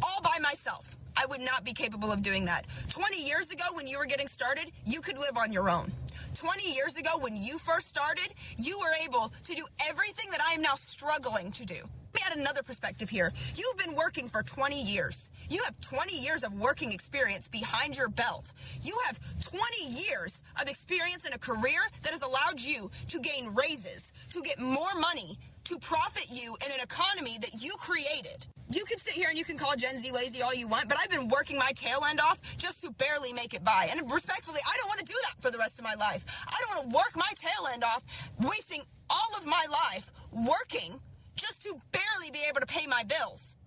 all 0.00 0.22
by 0.22 0.38
myself. 0.40 0.96
I 1.16 1.26
would 1.26 1.40
not 1.40 1.64
be 1.64 1.72
capable 1.72 2.12
of 2.12 2.22
doing 2.22 2.44
that. 2.46 2.66
20 2.90 3.22
years 3.22 3.50
ago, 3.50 3.64
when 3.74 3.86
you 3.86 3.98
were 3.98 4.06
getting 4.06 4.26
started, 4.26 4.70
you 4.84 5.00
could 5.00 5.18
live 5.18 5.36
on 5.36 5.52
your 5.52 5.70
own. 5.70 5.92
20 6.34 6.74
years 6.74 6.96
ago, 6.96 7.10
when 7.20 7.36
you 7.36 7.58
first 7.58 7.88
started, 7.88 8.28
you 8.58 8.78
were 8.78 8.92
able 9.04 9.32
to 9.44 9.54
do 9.54 9.64
everything 9.88 10.30
that 10.30 10.40
I 10.48 10.54
am 10.54 10.62
now 10.62 10.74
struggling 10.74 11.52
to 11.52 11.64
do. 11.64 11.76
Let 12.14 12.14
me 12.14 12.20
add 12.30 12.38
another 12.38 12.62
perspective 12.62 13.08
here. 13.10 13.32
You've 13.56 13.78
been 13.78 13.96
working 13.96 14.28
for 14.28 14.42
20 14.42 14.80
years. 14.80 15.30
You 15.48 15.62
have 15.64 15.80
20 15.80 16.16
years 16.16 16.44
of 16.44 16.54
working 16.54 16.92
experience 16.92 17.48
behind 17.48 17.96
your 17.96 18.08
belt. 18.08 18.52
You 18.82 18.96
have 19.06 19.18
20 19.42 19.60
years 19.88 20.42
of 20.60 20.68
experience 20.68 21.26
in 21.26 21.32
a 21.32 21.38
career 21.38 21.80
that 22.02 22.10
has 22.10 22.22
allowed 22.22 22.60
you 22.60 22.90
to 23.08 23.20
gain 23.20 23.54
raises, 23.54 24.12
to 24.30 24.42
get 24.42 24.60
more 24.60 24.94
money, 25.00 25.38
to 25.64 25.78
profit 25.80 26.26
you 26.30 26.56
in 26.64 26.70
an 26.72 26.80
economy 26.82 27.38
that 27.40 27.52
you 27.60 27.72
created. 27.78 28.46
You 28.70 28.84
can 28.84 28.98
sit 28.98 29.14
here 29.14 29.28
and 29.28 29.38
you 29.38 29.44
can 29.44 29.56
call 29.58 29.74
Gen 29.76 29.98
Z 29.98 30.10
lazy 30.12 30.42
all 30.42 30.54
you 30.54 30.68
want, 30.68 30.88
but 30.88 30.98
I've 31.02 31.10
been 31.10 31.28
working 31.28 31.58
my 31.58 31.72
tail 31.74 32.00
end 32.08 32.20
off 32.20 32.40
just 32.56 32.82
to 32.84 32.92
barely 32.92 33.32
make 33.32 33.54
it 33.54 33.64
by. 33.64 33.88
And 33.90 34.00
respectfully, 34.10 34.60
I 34.66 34.76
don't 34.78 34.88
want 34.88 35.00
to 35.00 35.06
do 35.06 35.14
that 35.28 35.40
for 35.42 35.50
the 35.50 35.58
rest 35.58 35.78
of 35.78 35.84
my 35.84 35.94
life. 35.94 36.24
I 36.48 36.56
don't 36.60 36.70
want 36.76 36.90
to 36.90 36.96
work 36.96 37.12
my 37.16 37.32
tail 37.36 37.72
end 37.72 37.82
off, 37.84 38.30
wasting 38.40 38.80
all 39.10 39.30
of 39.38 39.46
my 39.46 39.64
life 39.70 40.10
working 40.32 41.00
just 41.36 41.62
to 41.62 41.74
barely 41.92 42.30
be 42.32 42.40
able 42.48 42.60
to 42.60 42.66
pay 42.66 42.86
my 42.86 43.02
bills. 43.08 43.58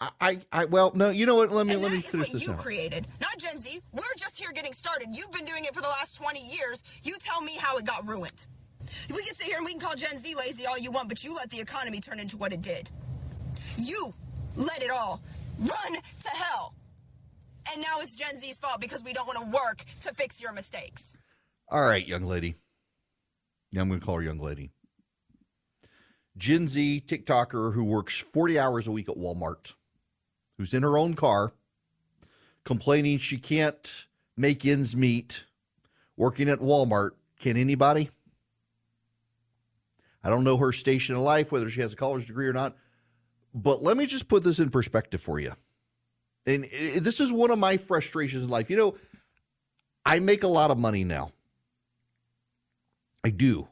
I, 0.00 0.10
I, 0.20 0.38
I 0.52 0.64
well, 0.66 0.92
no, 0.94 1.08
you 1.10 1.24
know 1.24 1.36
what? 1.36 1.50
Let 1.50 1.66
me 1.66 1.74
And 1.74 1.82
let 1.82 1.92
me 1.92 2.00
finish 2.00 2.28
what 2.28 2.32
this 2.34 2.46
you 2.46 2.52
out. 2.52 2.58
created, 2.58 3.06
not 3.20 3.36
Gen 3.38 3.58
Z. 3.58 3.80
We're 3.92 4.02
just 4.18 4.38
here 4.38 4.52
getting 4.54 4.74
started. 4.74 5.08
You've 5.12 5.32
been 5.32 5.46
doing 5.46 5.64
it 5.64 5.74
for 5.74 5.80
the 5.80 5.88
last 5.88 6.20
20 6.22 6.38
years. 6.38 6.82
You 7.02 7.16
tell 7.20 7.40
me 7.40 7.52
how 7.58 7.78
it 7.78 7.86
got 7.86 8.06
ruined. 8.06 8.46
We 9.10 9.22
can 9.22 9.34
sit 9.34 9.46
here 9.46 9.56
and 9.56 9.64
we 9.64 9.72
can 9.72 9.80
call 9.80 9.94
Gen 9.94 10.16
Z 10.18 10.34
lazy 10.36 10.66
all 10.66 10.78
you 10.78 10.90
want, 10.90 11.08
but 11.08 11.22
you 11.24 11.34
let 11.34 11.50
the 11.50 11.60
economy 11.60 12.00
turn 12.00 12.20
into 12.20 12.36
what 12.36 12.52
it 12.52 12.62
did. 12.62 12.90
You 13.78 14.12
let 14.56 14.82
it 14.82 14.90
all 14.90 15.20
run 15.58 15.92
to 16.20 16.28
hell. 16.28 16.74
And 17.72 17.82
now 17.82 17.98
it's 18.00 18.16
Gen 18.16 18.38
Z's 18.38 18.58
fault 18.58 18.80
because 18.80 19.02
we 19.04 19.12
don't 19.12 19.26
want 19.26 19.38
to 19.40 19.46
work 19.46 19.78
to 20.02 20.14
fix 20.14 20.40
your 20.40 20.52
mistakes. 20.52 21.18
All 21.68 21.82
right, 21.82 22.06
young 22.06 22.22
lady. 22.22 22.54
Yeah, 23.72 23.82
I'm 23.82 23.88
going 23.88 24.00
to 24.00 24.06
call 24.06 24.16
her 24.16 24.22
young 24.22 24.38
lady. 24.38 24.70
Gen 26.36 26.68
Z 26.68 27.02
TikToker 27.06 27.72
who 27.72 27.84
works 27.84 28.20
40 28.20 28.58
hours 28.58 28.86
a 28.86 28.92
week 28.92 29.08
at 29.08 29.16
Walmart, 29.16 29.74
who's 30.58 30.74
in 30.74 30.82
her 30.82 30.98
own 30.98 31.14
car, 31.14 31.52
complaining 32.64 33.18
she 33.18 33.38
can't 33.38 34.06
make 34.36 34.64
ends 34.64 34.94
meet 34.94 35.44
working 36.16 36.48
at 36.48 36.60
Walmart. 36.60 37.10
Can 37.38 37.56
anybody? 37.56 38.10
I 40.26 40.28
don't 40.28 40.42
know 40.42 40.56
her 40.56 40.72
station 40.72 41.14
in 41.14 41.22
life, 41.22 41.52
whether 41.52 41.70
she 41.70 41.82
has 41.82 41.92
a 41.92 41.96
college 41.96 42.26
degree 42.26 42.48
or 42.48 42.52
not, 42.52 42.76
but 43.54 43.80
let 43.80 43.96
me 43.96 44.06
just 44.06 44.26
put 44.26 44.42
this 44.42 44.58
in 44.58 44.70
perspective 44.70 45.20
for 45.20 45.38
you. 45.38 45.52
And 46.46 46.64
this 46.64 47.20
is 47.20 47.32
one 47.32 47.52
of 47.52 47.60
my 47.60 47.76
frustrations 47.76 48.44
in 48.44 48.50
life. 48.50 48.68
You 48.68 48.76
know, 48.76 48.96
I 50.04 50.18
make 50.18 50.42
a 50.42 50.48
lot 50.48 50.72
of 50.72 50.78
money 50.78 51.04
now. 51.04 51.30
I 53.22 53.30
do. 53.30 53.68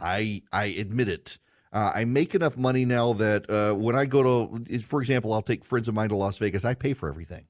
I 0.00 0.44
I 0.50 0.64
admit 0.64 1.10
it. 1.10 1.36
Uh, 1.70 1.92
I 1.94 2.06
make 2.06 2.34
enough 2.34 2.56
money 2.56 2.86
now 2.86 3.12
that 3.12 3.50
uh, 3.50 3.74
when 3.74 3.96
I 3.96 4.06
go 4.06 4.48
to, 4.56 4.78
for 4.78 5.02
example, 5.02 5.34
I'll 5.34 5.42
take 5.42 5.62
friends 5.62 5.88
of 5.88 5.94
mine 5.94 6.08
to 6.08 6.16
Las 6.16 6.38
Vegas. 6.38 6.64
I 6.64 6.72
pay 6.72 6.94
for 6.94 7.06
everything. 7.06 7.48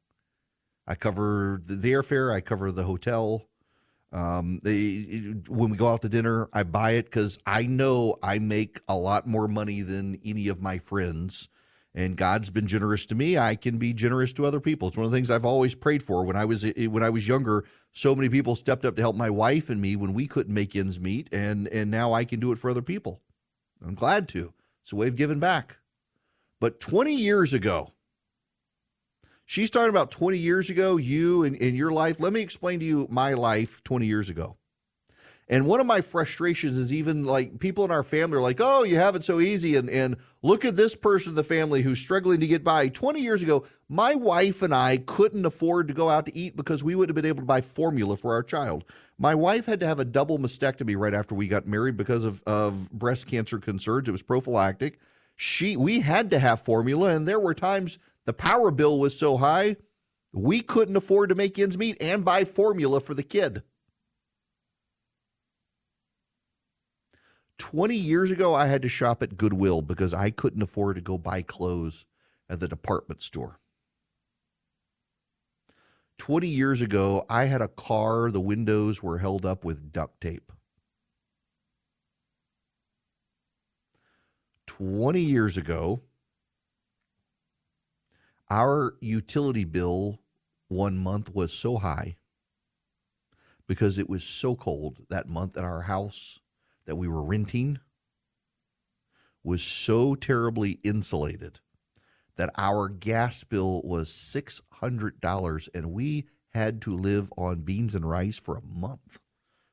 I 0.84 0.96
cover 0.96 1.62
the 1.64 1.92
airfare. 1.92 2.34
I 2.34 2.40
cover 2.40 2.72
the 2.72 2.82
hotel. 2.82 3.46
Um, 4.16 4.60
they, 4.62 5.34
when 5.46 5.70
we 5.70 5.76
go 5.76 5.88
out 5.88 6.00
to 6.00 6.08
dinner, 6.08 6.48
I 6.50 6.62
buy 6.62 6.92
it 6.92 7.04
because 7.04 7.38
I 7.44 7.66
know 7.66 8.16
I 8.22 8.38
make 8.38 8.80
a 8.88 8.96
lot 8.96 9.26
more 9.26 9.46
money 9.46 9.82
than 9.82 10.18
any 10.24 10.48
of 10.48 10.62
my 10.62 10.78
friends. 10.78 11.50
And 11.94 12.16
God's 12.16 12.48
been 12.48 12.66
generous 12.66 13.04
to 13.06 13.14
me. 13.14 13.36
I 13.36 13.56
can 13.56 13.76
be 13.76 13.92
generous 13.92 14.32
to 14.34 14.46
other 14.46 14.60
people. 14.60 14.88
It's 14.88 14.96
one 14.96 15.04
of 15.04 15.10
the 15.10 15.16
things 15.16 15.30
I've 15.30 15.44
always 15.44 15.74
prayed 15.74 16.02
for. 16.02 16.24
When 16.24 16.36
I 16.36 16.46
was 16.46 16.64
when 16.64 17.02
I 17.02 17.10
was 17.10 17.28
younger, 17.28 17.64
so 17.92 18.14
many 18.16 18.30
people 18.30 18.56
stepped 18.56 18.86
up 18.86 18.96
to 18.96 19.02
help 19.02 19.16
my 19.16 19.28
wife 19.28 19.68
and 19.68 19.82
me 19.82 19.96
when 19.96 20.14
we 20.14 20.26
couldn't 20.26 20.52
make 20.52 20.74
ends 20.74 20.98
meet, 20.98 21.28
and 21.32 21.68
and 21.68 21.90
now 21.90 22.14
I 22.14 22.24
can 22.24 22.40
do 22.40 22.52
it 22.52 22.58
for 22.58 22.70
other 22.70 22.82
people. 22.82 23.20
I'm 23.86 23.94
glad 23.94 24.28
to. 24.28 24.54
It's 24.82 24.92
a 24.92 24.96
way 24.96 25.08
of 25.08 25.16
giving 25.16 25.40
back. 25.40 25.78
But 26.60 26.80
20 26.80 27.14
years 27.14 27.52
ago, 27.52 27.92
she's 29.46 29.70
talking 29.70 29.88
about 29.88 30.10
20 30.10 30.36
years 30.36 30.68
ago, 30.68 30.98
you 30.98 31.44
and, 31.44 31.56
and 31.60 31.74
your 31.74 31.90
life. 31.90 32.20
Let 32.20 32.32
me 32.32 32.42
explain 32.42 32.80
to 32.80 32.84
you 32.84 33.06
my 33.10 33.32
life 33.32 33.82
20 33.84 34.04
years 34.04 34.28
ago. 34.28 34.56
And 35.48 35.66
one 35.66 35.78
of 35.78 35.86
my 35.86 36.00
frustrations 36.00 36.76
is 36.76 36.92
even 36.92 37.24
like 37.24 37.60
people 37.60 37.84
in 37.84 37.92
our 37.92 38.02
family 38.02 38.36
are 38.36 38.40
like, 38.40 38.60
oh, 38.60 38.82
you 38.82 38.96
have 38.96 39.14
it 39.14 39.22
so 39.22 39.38
easy. 39.38 39.76
And, 39.76 39.88
and 39.88 40.16
look 40.42 40.64
at 40.64 40.74
this 40.74 40.96
person 40.96 41.30
in 41.30 41.34
the 41.36 41.44
family 41.44 41.82
who's 41.82 42.00
struggling 42.00 42.40
to 42.40 42.48
get 42.48 42.64
by. 42.64 42.88
20 42.88 43.20
years 43.20 43.44
ago, 43.44 43.64
my 43.88 44.16
wife 44.16 44.62
and 44.62 44.74
I 44.74 44.96
couldn't 44.96 45.46
afford 45.46 45.86
to 45.86 45.94
go 45.94 46.10
out 46.10 46.26
to 46.26 46.36
eat 46.36 46.56
because 46.56 46.82
we 46.82 46.96
wouldn't 46.96 47.16
have 47.16 47.22
been 47.22 47.28
able 47.28 47.42
to 47.42 47.46
buy 47.46 47.60
formula 47.60 48.16
for 48.16 48.32
our 48.32 48.42
child. 48.42 48.84
My 49.18 49.36
wife 49.36 49.66
had 49.66 49.78
to 49.80 49.86
have 49.86 50.00
a 50.00 50.04
double 50.04 50.38
mastectomy 50.38 50.96
right 50.98 51.14
after 51.14 51.36
we 51.36 51.46
got 51.46 51.64
married 51.64 51.96
because 51.96 52.24
of, 52.24 52.42
of 52.42 52.90
breast 52.90 53.28
cancer 53.28 53.60
concerns. 53.60 54.08
It 54.08 54.12
was 54.12 54.24
prophylactic. 54.24 54.98
She 55.36 55.76
we 55.76 56.00
had 56.00 56.30
to 56.30 56.38
have 56.38 56.60
formula, 56.60 57.10
and 57.10 57.28
there 57.28 57.38
were 57.38 57.54
times 57.54 57.98
the 58.26 58.34
power 58.34 58.70
bill 58.70 58.98
was 58.98 59.18
so 59.18 59.38
high 59.38 59.76
we 60.36 60.60
couldn't 60.60 60.96
afford 60.96 61.30
to 61.30 61.34
make 61.34 61.58
ends 61.58 61.78
meet 61.78 61.96
and 61.98 62.22
buy 62.22 62.44
formula 62.44 63.00
for 63.00 63.14
the 63.14 63.22
kid. 63.22 63.62
20 67.58 67.96
years 67.96 68.30
ago, 68.30 68.54
I 68.54 68.66
had 68.66 68.82
to 68.82 68.88
shop 68.88 69.22
at 69.22 69.38
Goodwill 69.38 69.80
because 69.80 70.12
I 70.12 70.28
couldn't 70.28 70.60
afford 70.60 70.96
to 70.96 71.02
go 71.02 71.16
buy 71.16 71.40
clothes 71.40 72.04
at 72.50 72.60
the 72.60 72.68
department 72.68 73.22
store. 73.22 73.60
20 76.18 76.48
years 76.48 76.82
ago, 76.82 77.24
I 77.30 77.44
had 77.44 77.62
a 77.62 77.68
car, 77.68 78.30
the 78.30 78.40
windows 78.40 79.02
were 79.02 79.18
held 79.18 79.46
up 79.46 79.64
with 79.64 79.90
duct 79.90 80.20
tape. 80.20 80.52
20 84.66 85.20
years 85.20 85.56
ago, 85.56 86.02
Our 88.48 88.96
utility 89.00 89.64
bill 89.64 90.20
one 90.68 90.96
month 90.98 91.34
was 91.34 91.52
so 91.52 91.78
high 91.78 92.16
because 93.66 93.98
it 93.98 94.08
was 94.08 94.22
so 94.22 94.54
cold 94.54 94.98
that 95.10 95.28
month 95.28 95.56
at 95.56 95.64
our 95.64 95.82
house 95.82 96.40
that 96.86 96.96
we 96.96 97.08
were 97.08 97.22
renting 97.22 97.80
was 99.42 99.62
so 99.62 100.14
terribly 100.14 100.78
insulated 100.84 101.60
that 102.36 102.50
our 102.56 102.88
gas 102.88 103.42
bill 103.44 103.82
was 103.84 104.10
$600 104.10 105.68
and 105.74 105.92
we 105.92 106.26
had 106.50 106.80
to 106.82 106.94
live 106.94 107.32
on 107.36 107.62
beans 107.62 107.94
and 107.94 108.08
rice 108.08 108.38
for 108.38 108.56
a 108.56 108.62
month 108.62 109.18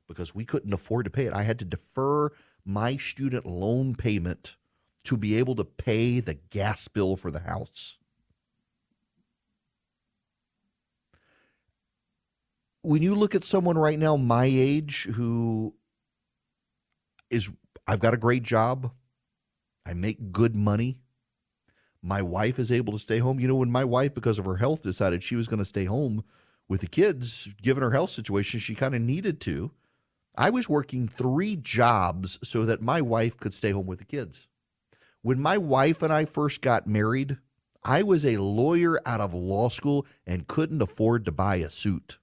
because 0.07 0.33
we 0.33 0.45
couldn't 0.45 0.73
afford 0.73 1.05
to 1.05 1.11
pay 1.11 1.25
it. 1.25 1.33
I 1.33 1.43
had 1.43 1.59
to 1.59 1.65
defer 1.65 2.29
my 2.65 2.97
student 2.97 3.45
loan 3.45 3.95
payment 3.95 4.55
to 5.03 5.17
be 5.17 5.35
able 5.35 5.55
to 5.55 5.65
pay 5.65 6.19
the 6.19 6.35
gas 6.49 6.87
bill 6.87 7.15
for 7.15 7.29
the 7.29 7.41
house. 7.41 7.99
When 12.83 13.01
you 13.01 13.15
look 13.15 13.33
at 13.33 13.45
someone 13.45 13.77
right 13.77 13.97
now 13.97 14.17
my 14.17 14.45
age 14.45 15.07
who 15.15 15.73
is 17.29 17.49
I've 17.87 18.01
got 18.01 18.13
a 18.13 18.17
great 18.17 18.43
job, 18.43 18.91
I 19.85 19.93
make 19.93 20.31
good 20.31 20.55
money. 20.55 20.99
My 22.01 22.21
wife 22.21 22.59
is 22.59 22.71
able 22.71 22.93
to 22.93 22.99
stay 22.99 23.19
home. 23.19 23.39
You 23.39 23.47
know, 23.47 23.55
when 23.55 23.71
my 23.71 23.85
wife, 23.85 24.13
because 24.13 24.37
of 24.37 24.45
her 24.45 24.57
health, 24.57 24.81
decided 24.81 25.23
she 25.23 25.37
was 25.37 25.47
going 25.47 25.59
to 25.59 25.65
stay 25.65 25.85
home 25.85 26.23
with 26.67 26.81
the 26.81 26.87
kids, 26.87 27.53
given 27.61 27.83
her 27.83 27.91
health 27.91 28.09
situation, 28.09 28.59
she 28.59 28.75
kind 28.75 28.95
of 28.95 29.01
needed 29.01 29.39
to. 29.41 29.71
I 30.35 30.49
was 30.49 30.67
working 30.67 31.07
three 31.07 31.55
jobs 31.55 32.39
so 32.43 32.65
that 32.65 32.81
my 32.81 33.01
wife 33.01 33.37
could 33.37 33.53
stay 33.53 33.71
home 33.71 33.85
with 33.85 33.99
the 33.99 34.05
kids. 34.05 34.47
When 35.21 35.39
my 35.39 35.57
wife 35.57 36.01
and 36.01 36.11
I 36.11 36.25
first 36.25 36.61
got 36.61 36.87
married, 36.87 37.37
I 37.83 38.03
was 38.03 38.25
a 38.25 38.37
lawyer 38.37 38.99
out 39.05 39.21
of 39.21 39.33
law 39.33 39.69
school 39.69 40.05
and 40.25 40.47
couldn't 40.47 40.81
afford 40.81 41.25
to 41.25 41.31
buy 41.31 41.57
a 41.57 41.69
suit. 41.69 42.17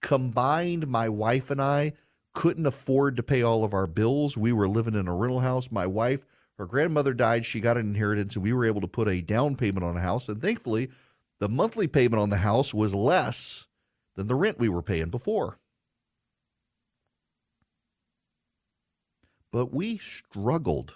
Combined, 0.00 0.88
my 0.88 1.08
wife 1.08 1.50
and 1.50 1.60
I 1.60 1.92
couldn't 2.32 2.66
afford 2.66 3.16
to 3.16 3.22
pay 3.22 3.42
all 3.42 3.64
of 3.64 3.74
our 3.74 3.86
bills. 3.86 4.36
We 4.36 4.52
were 4.52 4.68
living 4.68 4.94
in 4.94 5.08
a 5.08 5.14
rental 5.14 5.40
house. 5.40 5.70
My 5.70 5.86
wife, 5.86 6.24
her 6.58 6.66
grandmother 6.66 7.14
died. 7.14 7.44
She 7.44 7.60
got 7.60 7.76
an 7.76 7.86
inheritance, 7.88 8.34
and 8.36 8.42
we 8.42 8.52
were 8.52 8.66
able 8.66 8.80
to 8.80 8.88
put 8.88 9.08
a 9.08 9.20
down 9.20 9.56
payment 9.56 9.84
on 9.84 9.96
a 9.96 10.00
house. 10.00 10.28
And 10.28 10.40
thankfully, 10.40 10.90
the 11.38 11.48
monthly 11.48 11.86
payment 11.86 12.20
on 12.22 12.30
the 12.30 12.38
house 12.38 12.72
was 12.72 12.94
less 12.94 13.66
than 14.14 14.26
the 14.26 14.34
rent 14.34 14.58
we 14.58 14.68
were 14.68 14.82
paying 14.82 15.10
before. 15.10 15.58
But 19.50 19.72
we 19.72 19.98
struggled. 19.98 20.94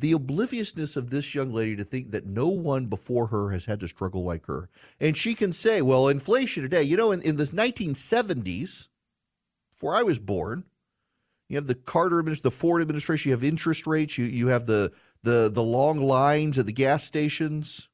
The 0.00 0.12
obliviousness 0.12 0.96
of 0.96 1.10
this 1.10 1.34
young 1.34 1.52
lady 1.52 1.76
to 1.76 1.84
think 1.84 2.10
that 2.10 2.24
no 2.24 2.48
one 2.48 2.86
before 2.86 3.26
her 3.26 3.50
has 3.50 3.66
had 3.66 3.80
to 3.80 3.88
struggle 3.88 4.24
like 4.24 4.46
her. 4.46 4.70
And 4.98 5.14
she 5.14 5.34
can 5.34 5.52
say, 5.52 5.82
well, 5.82 6.08
inflation 6.08 6.62
today, 6.62 6.82
you 6.82 6.96
know, 6.96 7.12
in, 7.12 7.20
in 7.20 7.36
the 7.36 7.44
1970s, 7.44 8.88
before 9.70 9.94
I 9.94 10.02
was 10.02 10.18
born, 10.18 10.64
you 11.50 11.56
have 11.56 11.66
the 11.66 11.74
Carter 11.74 12.18
administration, 12.18 12.44
the 12.44 12.50
Ford 12.50 12.80
administration, 12.80 13.28
you 13.28 13.34
have 13.34 13.44
interest 13.44 13.86
rates, 13.86 14.16
you, 14.16 14.24
you 14.24 14.46
have 14.46 14.64
the, 14.64 14.90
the, 15.22 15.50
the 15.52 15.62
long 15.62 15.98
lines 15.98 16.58
at 16.58 16.64
the 16.64 16.72
gas 16.72 17.04
stations. 17.04 17.90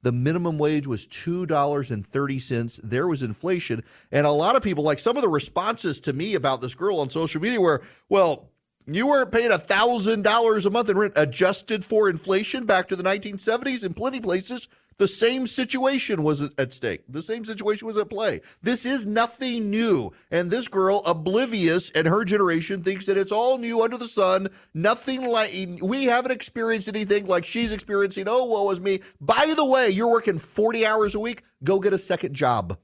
The 0.00 0.12
minimum 0.12 0.56
wage 0.56 0.86
was 0.86 1.06
$2.30. 1.06 2.80
There 2.82 3.06
was 3.06 3.22
inflation. 3.22 3.84
And 4.10 4.26
a 4.26 4.30
lot 4.30 4.56
of 4.56 4.62
people, 4.62 4.84
like 4.84 4.98
some 4.98 5.16
of 5.16 5.22
the 5.22 5.28
responses 5.28 6.00
to 6.02 6.14
me 6.14 6.34
about 6.34 6.62
this 6.62 6.74
girl 6.74 7.00
on 7.00 7.10
social 7.10 7.42
media, 7.42 7.60
were, 7.60 7.82
well, 8.08 8.51
you 8.86 9.06
weren't 9.06 9.32
paying 9.32 9.50
$1,000 9.50 10.66
a 10.66 10.70
month 10.70 10.88
in 10.88 10.98
rent 10.98 11.12
adjusted 11.16 11.84
for 11.84 12.08
inflation 12.08 12.66
back 12.66 12.88
to 12.88 12.96
the 12.96 13.02
1970s 13.02 13.84
in 13.84 13.94
plenty 13.94 14.20
places. 14.20 14.68
The 14.98 15.08
same 15.08 15.46
situation 15.46 16.22
was 16.22 16.42
at 16.58 16.72
stake. 16.72 17.02
The 17.08 17.22
same 17.22 17.44
situation 17.44 17.86
was 17.86 17.96
at 17.96 18.10
play. 18.10 18.40
This 18.62 18.84
is 18.84 19.06
nothing 19.06 19.70
new. 19.70 20.12
And 20.30 20.50
this 20.50 20.68
girl, 20.68 21.02
oblivious 21.06 21.90
and 21.90 22.06
her 22.06 22.24
generation, 22.24 22.82
thinks 22.82 23.06
that 23.06 23.16
it's 23.16 23.32
all 23.32 23.58
new 23.58 23.82
under 23.82 23.96
the 23.96 24.04
sun. 24.04 24.48
Nothing 24.74 25.24
like, 25.24 25.52
we 25.80 26.04
haven't 26.04 26.32
experienced 26.32 26.88
anything 26.88 27.26
like 27.26 27.44
she's 27.44 27.72
experiencing. 27.72 28.26
Oh, 28.28 28.44
woe 28.44 28.70
is 28.70 28.80
me. 28.80 29.00
By 29.20 29.54
the 29.56 29.64
way, 29.64 29.88
you're 29.88 30.10
working 30.10 30.38
40 30.38 30.86
hours 30.86 31.14
a 31.14 31.20
week. 31.20 31.42
Go 31.64 31.80
get 31.80 31.92
a 31.94 31.98
second 31.98 32.34
job. 32.34 32.78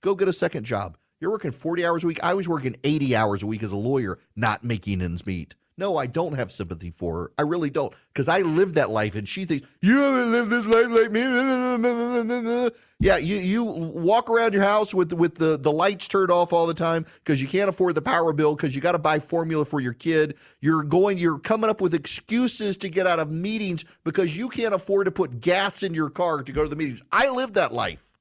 Go 0.00 0.14
get 0.14 0.28
a 0.28 0.32
second 0.32 0.64
job. 0.64 0.96
You're 1.22 1.30
working 1.30 1.52
40 1.52 1.86
hours 1.86 2.02
a 2.02 2.08
week. 2.08 2.18
I 2.20 2.34
was 2.34 2.48
working 2.48 2.74
80 2.82 3.14
hours 3.14 3.44
a 3.44 3.46
week 3.46 3.62
as 3.62 3.70
a 3.70 3.76
lawyer, 3.76 4.18
not 4.34 4.64
making 4.64 5.00
ends 5.00 5.24
meet. 5.24 5.54
No, 5.78 5.96
I 5.96 6.06
don't 6.06 6.34
have 6.34 6.50
sympathy 6.50 6.90
for 6.90 7.14
her. 7.14 7.32
I 7.38 7.42
really 7.42 7.70
don't. 7.70 7.94
Because 8.12 8.28
I 8.28 8.40
lived 8.40 8.74
that 8.74 8.90
life 8.90 9.14
and 9.14 9.28
she 9.28 9.44
thinks, 9.44 9.68
you 9.80 10.00
haven't 10.00 10.32
lived 10.32 10.50
this 10.50 10.66
life 10.66 10.88
like 10.90 11.12
me. 11.12 12.70
Yeah, 13.02 13.16
you, 13.16 13.34
you 13.38 13.64
walk 13.64 14.30
around 14.30 14.54
your 14.54 14.62
house 14.62 14.94
with 14.94 15.12
with 15.12 15.34
the, 15.34 15.58
the 15.58 15.72
lights 15.72 16.06
turned 16.06 16.30
off 16.30 16.52
all 16.52 16.68
the 16.68 16.74
time 16.74 17.04
because 17.16 17.42
you 17.42 17.48
can't 17.48 17.68
afford 17.68 17.96
the 17.96 18.02
power 18.02 18.32
bill 18.32 18.54
because 18.54 18.76
you 18.76 18.80
got 18.80 18.92
to 18.92 18.98
buy 18.98 19.18
formula 19.18 19.64
for 19.64 19.80
your 19.80 19.92
kid. 19.92 20.36
You're 20.60 20.84
going, 20.84 21.18
you're 21.18 21.40
coming 21.40 21.68
up 21.68 21.80
with 21.80 21.94
excuses 21.94 22.76
to 22.76 22.88
get 22.88 23.08
out 23.08 23.18
of 23.18 23.28
meetings 23.28 23.84
because 24.04 24.36
you 24.36 24.48
can't 24.48 24.72
afford 24.72 25.06
to 25.06 25.10
put 25.10 25.40
gas 25.40 25.82
in 25.82 25.94
your 25.94 26.10
car 26.10 26.44
to 26.44 26.52
go 26.52 26.62
to 26.62 26.68
the 26.68 26.76
meetings. 26.76 27.02
I 27.10 27.28
lived 27.28 27.54
that 27.54 27.72
life. 27.72 28.11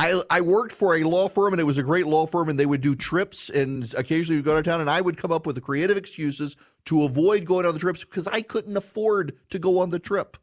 I, 0.00 0.22
I 0.30 0.40
worked 0.40 0.72
for 0.72 0.96
a 0.96 1.04
law 1.04 1.28
firm 1.28 1.52
and 1.52 1.60
it 1.60 1.64
was 1.64 1.76
a 1.76 1.82
great 1.82 2.06
law 2.06 2.24
firm 2.24 2.48
and 2.48 2.58
they 2.58 2.64
would 2.64 2.80
do 2.80 2.94
trips 2.94 3.50
and 3.50 3.92
occasionally 3.98 4.38
we'd 4.38 4.46
go 4.46 4.56
to 4.56 4.62
town 4.62 4.80
and 4.80 4.88
I 4.88 5.02
would 5.02 5.18
come 5.18 5.30
up 5.30 5.44
with 5.46 5.56
the 5.56 5.60
creative 5.60 5.98
excuses 5.98 6.56
to 6.86 7.02
avoid 7.02 7.44
going 7.44 7.66
on 7.66 7.74
the 7.74 7.80
trips 7.80 8.02
because 8.02 8.26
I 8.26 8.40
couldn't 8.40 8.78
afford 8.78 9.36
to 9.50 9.58
go 9.58 9.78
on 9.78 9.90
the 9.90 9.98
trip. 9.98 10.38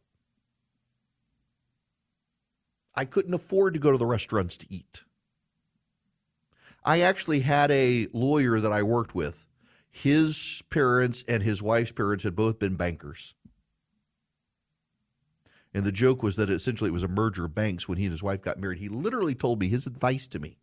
I 2.93 3.05
couldn't 3.05 3.33
afford 3.33 3.73
to 3.73 3.79
go 3.79 3.91
to 3.91 3.97
the 3.97 4.05
restaurants 4.05 4.57
to 4.57 4.71
eat. 4.71 5.01
I 6.85 7.01
actually 7.01 7.39
had 7.39 7.71
a 7.71 8.07
lawyer 8.13 8.59
that 8.59 8.71
I 8.71 8.83
worked 8.83 9.15
with. 9.15 9.47
His 9.89 10.61
parents 10.69 11.23
and 11.27 11.41
his 11.41 11.63
wife's 11.63 11.91
parents 11.91 12.23
had 12.23 12.35
both 12.35 12.59
been 12.59 12.75
bankers. 12.75 13.33
And 15.77 15.85
the 15.85 15.91
joke 15.91 16.23
was 16.23 16.37
that 16.37 16.49
essentially 16.49 16.89
it 16.89 16.93
was 16.93 17.03
a 17.03 17.07
merger 17.07 17.45
of 17.45 17.53
banks 17.53 17.87
when 17.87 17.99
he 17.99 18.05
and 18.05 18.11
his 18.11 18.23
wife 18.23 18.41
got 18.41 18.57
married. 18.57 18.79
He 18.79 18.89
literally 18.89 19.35
told 19.35 19.59
me 19.59 19.67
his 19.67 19.85
advice 19.85 20.27
to 20.29 20.39
me 20.39 20.57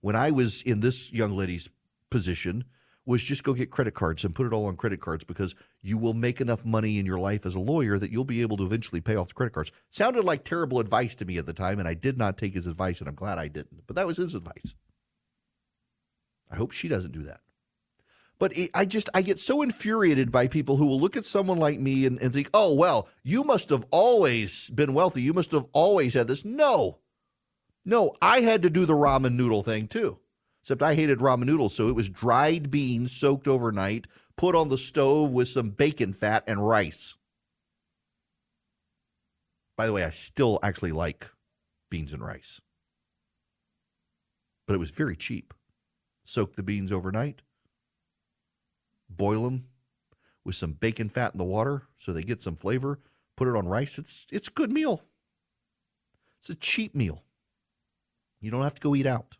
when 0.00 0.16
I 0.16 0.32
was 0.32 0.60
in 0.62 0.80
this 0.80 1.12
young 1.12 1.30
lady's 1.30 1.68
position 2.10 2.64
was 3.06 3.22
just 3.22 3.44
go 3.44 3.54
get 3.54 3.70
credit 3.70 3.94
cards 3.94 4.24
and 4.24 4.34
put 4.34 4.48
it 4.48 4.52
all 4.52 4.66
on 4.66 4.76
credit 4.76 5.00
cards 5.00 5.22
because 5.22 5.54
you 5.82 5.98
will 5.98 6.14
make 6.14 6.40
enough 6.40 6.64
money 6.64 6.98
in 6.98 7.06
your 7.06 7.20
life 7.20 7.46
as 7.46 7.54
a 7.54 7.60
lawyer 7.60 7.96
that 7.96 8.10
you'll 8.10 8.24
be 8.24 8.42
able 8.42 8.56
to 8.56 8.64
eventually 8.64 9.00
pay 9.00 9.14
off 9.14 9.28
the 9.28 9.34
credit 9.34 9.52
cards. 9.52 9.70
Sounded 9.88 10.24
like 10.24 10.42
terrible 10.42 10.80
advice 10.80 11.14
to 11.14 11.24
me 11.24 11.38
at 11.38 11.46
the 11.46 11.52
time, 11.52 11.78
and 11.78 11.86
I 11.86 11.94
did 11.94 12.18
not 12.18 12.36
take 12.36 12.54
his 12.54 12.66
advice, 12.66 12.98
and 12.98 13.08
I'm 13.08 13.14
glad 13.14 13.38
I 13.38 13.46
didn't. 13.46 13.86
But 13.86 13.94
that 13.94 14.08
was 14.08 14.16
his 14.16 14.34
advice. 14.34 14.74
I 16.50 16.56
hope 16.56 16.72
she 16.72 16.88
doesn't 16.88 17.12
do 17.12 17.22
that. 17.22 17.38
But 18.40 18.56
it, 18.56 18.70
I 18.74 18.86
just 18.86 19.10
I 19.14 19.22
get 19.22 19.38
so 19.38 19.62
infuriated 19.62 20.32
by 20.32 20.48
people 20.48 20.76
who 20.76 20.86
will 20.86 20.98
look 20.98 21.16
at 21.16 21.26
someone 21.26 21.58
like 21.58 21.78
me 21.78 22.06
and, 22.06 22.20
and 22.20 22.32
think, 22.32 22.48
oh 22.52 22.74
well, 22.74 23.08
you 23.22 23.44
must 23.44 23.68
have 23.68 23.84
always 23.90 24.70
been 24.70 24.94
wealthy. 24.94 25.22
You 25.22 25.34
must 25.34 25.52
have 25.52 25.66
always 25.72 26.14
had 26.14 26.26
this. 26.26 26.44
No, 26.44 26.98
no, 27.84 28.16
I 28.20 28.40
had 28.40 28.62
to 28.62 28.70
do 28.70 28.86
the 28.86 28.94
ramen 28.94 29.34
noodle 29.34 29.62
thing 29.62 29.86
too. 29.86 30.18
Except 30.62 30.82
I 30.82 30.94
hated 30.94 31.18
ramen 31.18 31.44
noodles, 31.44 31.74
so 31.74 31.88
it 31.88 31.94
was 31.94 32.08
dried 32.08 32.70
beans 32.70 33.12
soaked 33.12 33.46
overnight, 33.46 34.06
put 34.36 34.56
on 34.56 34.68
the 34.68 34.78
stove 34.78 35.32
with 35.32 35.48
some 35.48 35.70
bacon 35.70 36.12
fat 36.14 36.42
and 36.46 36.66
rice. 36.66 37.16
By 39.76 39.86
the 39.86 39.92
way, 39.92 40.04
I 40.04 40.10
still 40.10 40.58
actually 40.62 40.92
like 40.92 41.30
beans 41.90 42.12
and 42.12 42.24
rice. 42.24 42.60
But 44.66 44.74
it 44.74 44.78
was 44.78 44.90
very 44.90 45.16
cheap. 45.16 45.52
Soak 46.24 46.56
the 46.56 46.62
beans 46.62 46.92
overnight, 46.92 47.42
boil 49.10 49.44
them 49.44 49.66
with 50.44 50.56
some 50.56 50.72
bacon 50.72 51.08
fat 51.08 51.32
in 51.32 51.38
the 51.38 51.44
water 51.44 51.82
so 51.96 52.12
they 52.12 52.22
get 52.22 52.42
some 52.42 52.56
flavor. 52.56 53.00
Put 53.36 53.48
it 53.48 53.56
on 53.56 53.68
rice. 53.68 53.98
It's 53.98 54.26
it's 54.30 54.48
a 54.48 54.52
good 54.52 54.70
meal. 54.70 55.02
It's 56.38 56.50
a 56.50 56.54
cheap 56.54 56.94
meal. 56.94 57.24
You 58.40 58.50
don't 58.50 58.62
have 58.62 58.74
to 58.74 58.80
go 58.80 58.94
eat 58.94 59.06
out. 59.06 59.36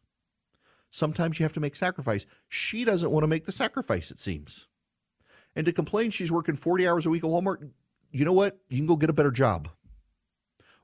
Sometimes 0.90 1.38
you 1.38 1.44
have 1.44 1.52
to 1.54 1.60
make 1.60 1.76
sacrifice. 1.76 2.26
She 2.48 2.84
doesn't 2.84 3.10
want 3.10 3.22
to 3.22 3.28
make 3.28 3.44
the 3.46 3.52
sacrifice, 3.52 4.10
it 4.10 4.18
seems. 4.18 4.66
And 5.54 5.64
to 5.66 5.72
complain 5.72 6.10
she's 6.10 6.32
working 6.32 6.56
40 6.56 6.86
hours 6.86 7.06
a 7.06 7.10
week 7.10 7.24
at 7.24 7.30
Walmart, 7.30 7.70
you 8.10 8.24
know 8.24 8.32
what? 8.32 8.58
You 8.68 8.78
can 8.78 8.86
go 8.86 8.96
get 8.96 9.10
a 9.10 9.14
better 9.14 9.30
job. 9.30 9.68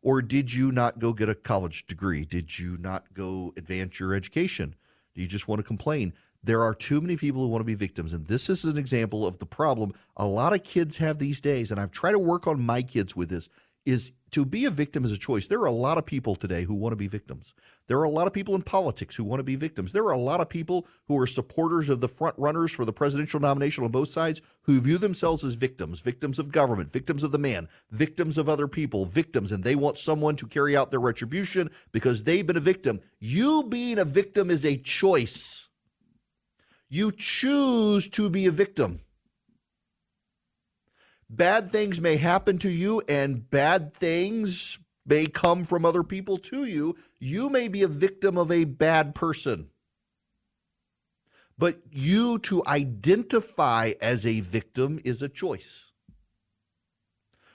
Or 0.02 0.22
did 0.22 0.54
you 0.54 0.70
not 0.70 0.98
go 0.98 1.12
get 1.12 1.28
a 1.28 1.34
college 1.34 1.86
degree? 1.86 2.24
Did 2.24 2.58
you 2.58 2.76
not 2.78 3.12
go 3.12 3.52
advance 3.56 3.98
your 3.98 4.14
education? 4.14 4.76
Do 5.14 5.20
you 5.20 5.26
just 5.26 5.48
want 5.48 5.58
to 5.58 5.64
complain? 5.64 6.12
There 6.46 6.62
are 6.62 6.74
too 6.74 7.00
many 7.00 7.16
people 7.16 7.42
who 7.42 7.48
want 7.48 7.60
to 7.60 7.64
be 7.64 7.74
victims. 7.74 8.12
And 8.12 8.26
this 8.26 8.48
is 8.48 8.64
an 8.64 8.78
example 8.78 9.26
of 9.26 9.38
the 9.38 9.46
problem 9.46 9.92
a 10.16 10.26
lot 10.26 10.52
of 10.52 10.62
kids 10.62 10.96
have 10.98 11.18
these 11.18 11.40
days. 11.40 11.72
And 11.72 11.80
I've 11.80 11.90
tried 11.90 12.12
to 12.12 12.20
work 12.20 12.46
on 12.46 12.60
my 12.62 12.82
kids 12.82 13.16
with 13.16 13.28
this. 13.30 13.48
is 13.84 14.12
to 14.30 14.44
be 14.44 14.64
a 14.64 14.70
victim 14.70 15.04
is 15.04 15.12
a 15.12 15.18
choice. 15.18 15.48
There 15.48 15.60
are 15.60 15.66
a 15.66 15.72
lot 15.72 15.98
of 15.98 16.06
people 16.06 16.34
today 16.34 16.64
who 16.64 16.74
want 16.74 16.92
to 16.92 16.96
be 16.96 17.06
victims. 17.06 17.54
There 17.86 17.98
are 17.98 18.04
a 18.04 18.10
lot 18.10 18.26
of 18.26 18.32
people 18.32 18.54
in 18.54 18.62
politics 18.62 19.14
who 19.14 19.24
want 19.24 19.40
to 19.40 19.44
be 19.44 19.56
victims. 19.56 19.92
There 19.92 20.04
are 20.04 20.12
a 20.12 20.18
lot 20.18 20.40
of 20.40 20.48
people 20.48 20.86
who 21.06 21.18
are 21.20 21.26
supporters 21.26 21.88
of 21.88 22.00
the 22.00 22.08
front 22.08 22.34
runners 22.36 22.72
for 22.72 22.84
the 22.84 22.92
presidential 22.92 23.40
nomination 23.40 23.84
on 23.84 23.90
both 23.90 24.10
sides 24.10 24.42
who 24.62 24.80
view 24.80 24.98
themselves 24.98 25.44
as 25.44 25.54
victims, 25.54 26.00
victims 26.00 26.38
of 26.38 26.50
government, 26.52 26.90
victims 26.90 27.22
of 27.22 27.32
the 27.32 27.38
man, 27.38 27.68
victims 27.90 28.36
of 28.36 28.48
other 28.48 28.68
people, 28.68 29.04
victims, 29.04 29.52
and 29.52 29.62
they 29.62 29.76
want 29.76 29.98
someone 29.98 30.36
to 30.36 30.46
carry 30.46 30.76
out 30.76 30.90
their 30.90 31.00
retribution 31.00 31.70
because 31.92 32.24
they've 32.24 32.46
been 32.46 32.56
a 32.56 32.60
victim. 32.60 33.00
You 33.20 33.64
being 33.68 33.98
a 33.98 34.04
victim 34.04 34.50
is 34.50 34.64
a 34.64 34.76
choice. 34.76 35.68
You 36.88 37.12
choose 37.12 38.08
to 38.10 38.30
be 38.30 38.46
a 38.46 38.50
victim. 38.50 39.00
Bad 41.28 41.70
things 41.70 42.00
may 42.00 42.16
happen 42.16 42.58
to 42.58 42.68
you, 42.68 43.02
and 43.08 43.50
bad 43.50 43.92
things 43.92 44.78
may 45.04 45.26
come 45.26 45.64
from 45.64 45.84
other 45.84 46.02
people 46.02 46.36
to 46.38 46.64
you. 46.64 46.96
You 47.18 47.50
may 47.50 47.68
be 47.68 47.82
a 47.82 47.88
victim 47.88 48.38
of 48.38 48.50
a 48.50 48.64
bad 48.64 49.14
person. 49.14 49.70
But 51.58 51.80
you 51.90 52.38
to 52.40 52.62
identify 52.66 53.92
as 54.00 54.26
a 54.26 54.40
victim 54.40 55.00
is 55.04 55.22
a 55.22 55.28
choice. 55.28 55.92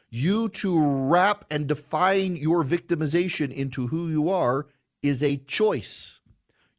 You 0.09 0.49
to 0.49 1.07
wrap 1.09 1.45
and 1.49 1.67
define 1.67 2.35
your 2.35 2.63
victimization 2.63 3.51
into 3.53 3.87
who 3.87 4.09
you 4.09 4.29
are 4.29 4.67
is 5.01 5.23
a 5.23 5.37
choice. 5.37 6.20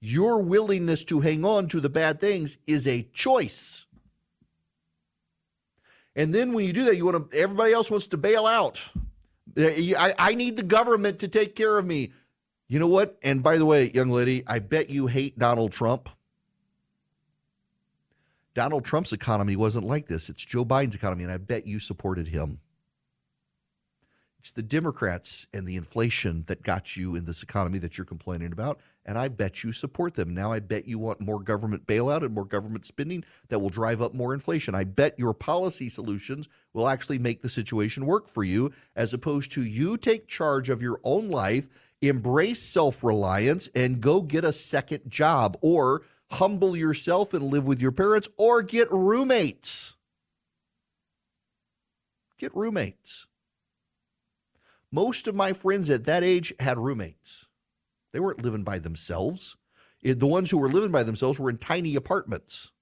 Your 0.05 0.43
willingness 0.43 1.05
to 1.05 1.21
hang 1.21 1.45
on 1.45 1.69
to 1.69 1.81
the 1.81 1.89
bad 1.89 2.21
things 2.21 2.59
is 2.67 2.89
a 2.89 3.05
choice. 3.13 3.87
And 6.17 6.35
then 6.35 6.55
when 6.55 6.67
you 6.67 6.73
do 6.73 6.85
that, 6.87 6.97
you 6.97 7.05
want 7.05 7.31
to, 7.31 7.39
everybody 7.39 7.73
else 7.73 7.89
wants 7.89 8.09
to 8.09 8.17
bail 8.17 8.45
out. 8.45 8.83
I, 9.57 10.13
I 10.19 10.35
need 10.35 10.57
the 10.57 10.65
government 10.65 11.21
to 11.21 11.29
take 11.29 11.55
care 11.55 11.79
of 11.79 11.87
me. 11.87 12.11
You 12.67 12.81
know 12.81 12.89
what? 12.89 13.17
And 13.23 13.45
by 13.45 13.59
the 13.59 13.65
way, 13.65 13.93
young 13.93 14.11
lady, 14.11 14.43
I 14.45 14.59
bet 14.59 14.91
you 14.91 15.07
hate 15.07 15.39
Donald 15.39 15.71
Trump. 15.71 16.09
Donald 18.55 18.85
Trump's 18.85 19.13
economy 19.13 19.55
wasn't 19.55 19.87
like 19.87 20.09
this. 20.09 20.29
It's 20.29 20.45
Joe 20.45 20.65
Biden's 20.65 20.97
economy, 20.97 21.23
and 21.23 21.33
I 21.33 21.37
bet 21.37 21.65
you 21.65 21.79
supported 21.79 22.27
him. 22.27 22.59
It's 24.43 24.51
the 24.51 24.61
Democrats 24.61 25.47
and 25.55 25.69
the 25.69 25.77
inflation 25.77 26.43
that 26.49 26.65
got 26.65 26.97
you 26.97 27.15
in 27.15 27.27
this 27.27 27.45
economy 27.45 27.79
that 27.79 27.97
you're 27.97 28.05
complaining 28.05 28.51
about. 28.51 28.81
And 29.07 29.17
I 29.17 29.29
bet 29.29 29.63
you 29.63 29.71
support 29.71 30.15
them. 30.15 30.35
Now 30.35 30.51
I 30.51 30.59
bet 30.59 30.89
you 30.89 30.99
want 30.99 31.21
more 31.21 31.39
government 31.39 31.87
bailout 31.87 32.25
and 32.25 32.35
more 32.35 32.45
government 32.45 32.85
spending 32.85 33.23
that 33.51 33.61
will 33.61 33.69
drive 33.69 34.03
up 34.03 34.15
more 34.15 34.35
inflation. 34.35 34.75
I 34.75 34.83
bet 34.83 35.17
your 35.17 35.33
policy 35.33 35.89
solutions 35.89 36.49
will 36.73 36.89
actually 36.89 37.21
make 37.21 37.41
the 37.41 37.49
situation 37.49 38.05
work 38.05 38.29
for 38.29 38.43
you, 38.43 38.73
as 38.97 39.15
opposed 39.15 39.53
to 39.53 39.63
you 39.63 39.97
take 39.97 40.27
charge 40.27 40.69
of 40.69 40.83
your 40.83 40.99
own 41.05 41.29
life, 41.29 41.69
embrace 42.01 42.61
self 42.61 43.05
reliance, 43.05 43.69
and 43.77 44.01
go 44.01 44.23
get 44.23 44.43
a 44.45 44.53
second 44.53 45.03
job 45.09 45.57
or 45.61 46.03
humble 46.33 46.77
yourself 46.77 47.33
and 47.33 47.45
live 47.45 47.65
with 47.65 47.81
your 47.81 47.93
parents 47.93 48.29
or 48.37 48.61
get 48.61 48.91
roommates. 48.91 49.95
Get 52.39 52.53
roommates. 52.57 53.29
Most 54.93 55.27
of 55.27 55.35
my 55.35 55.55
friends 55.55 55.89
at 55.89 56.05
that 56.05 56.23
age 56.23 56.53
had 56.61 56.79
roommates. 56.79 57.49
They 58.13 58.21
weren't 58.21 58.45
living 58.45 58.63
by 58.63 58.79
themselves. 58.79 59.57
The 60.03 60.27
ones 60.27 60.51
who 60.51 60.59
were 60.59 60.69
living 60.69 60.93
by 60.93 61.03
themselves 61.03 61.39
were 61.39 61.49
in 61.49 61.57
tiny 61.57 61.97
apartments. 61.97 62.73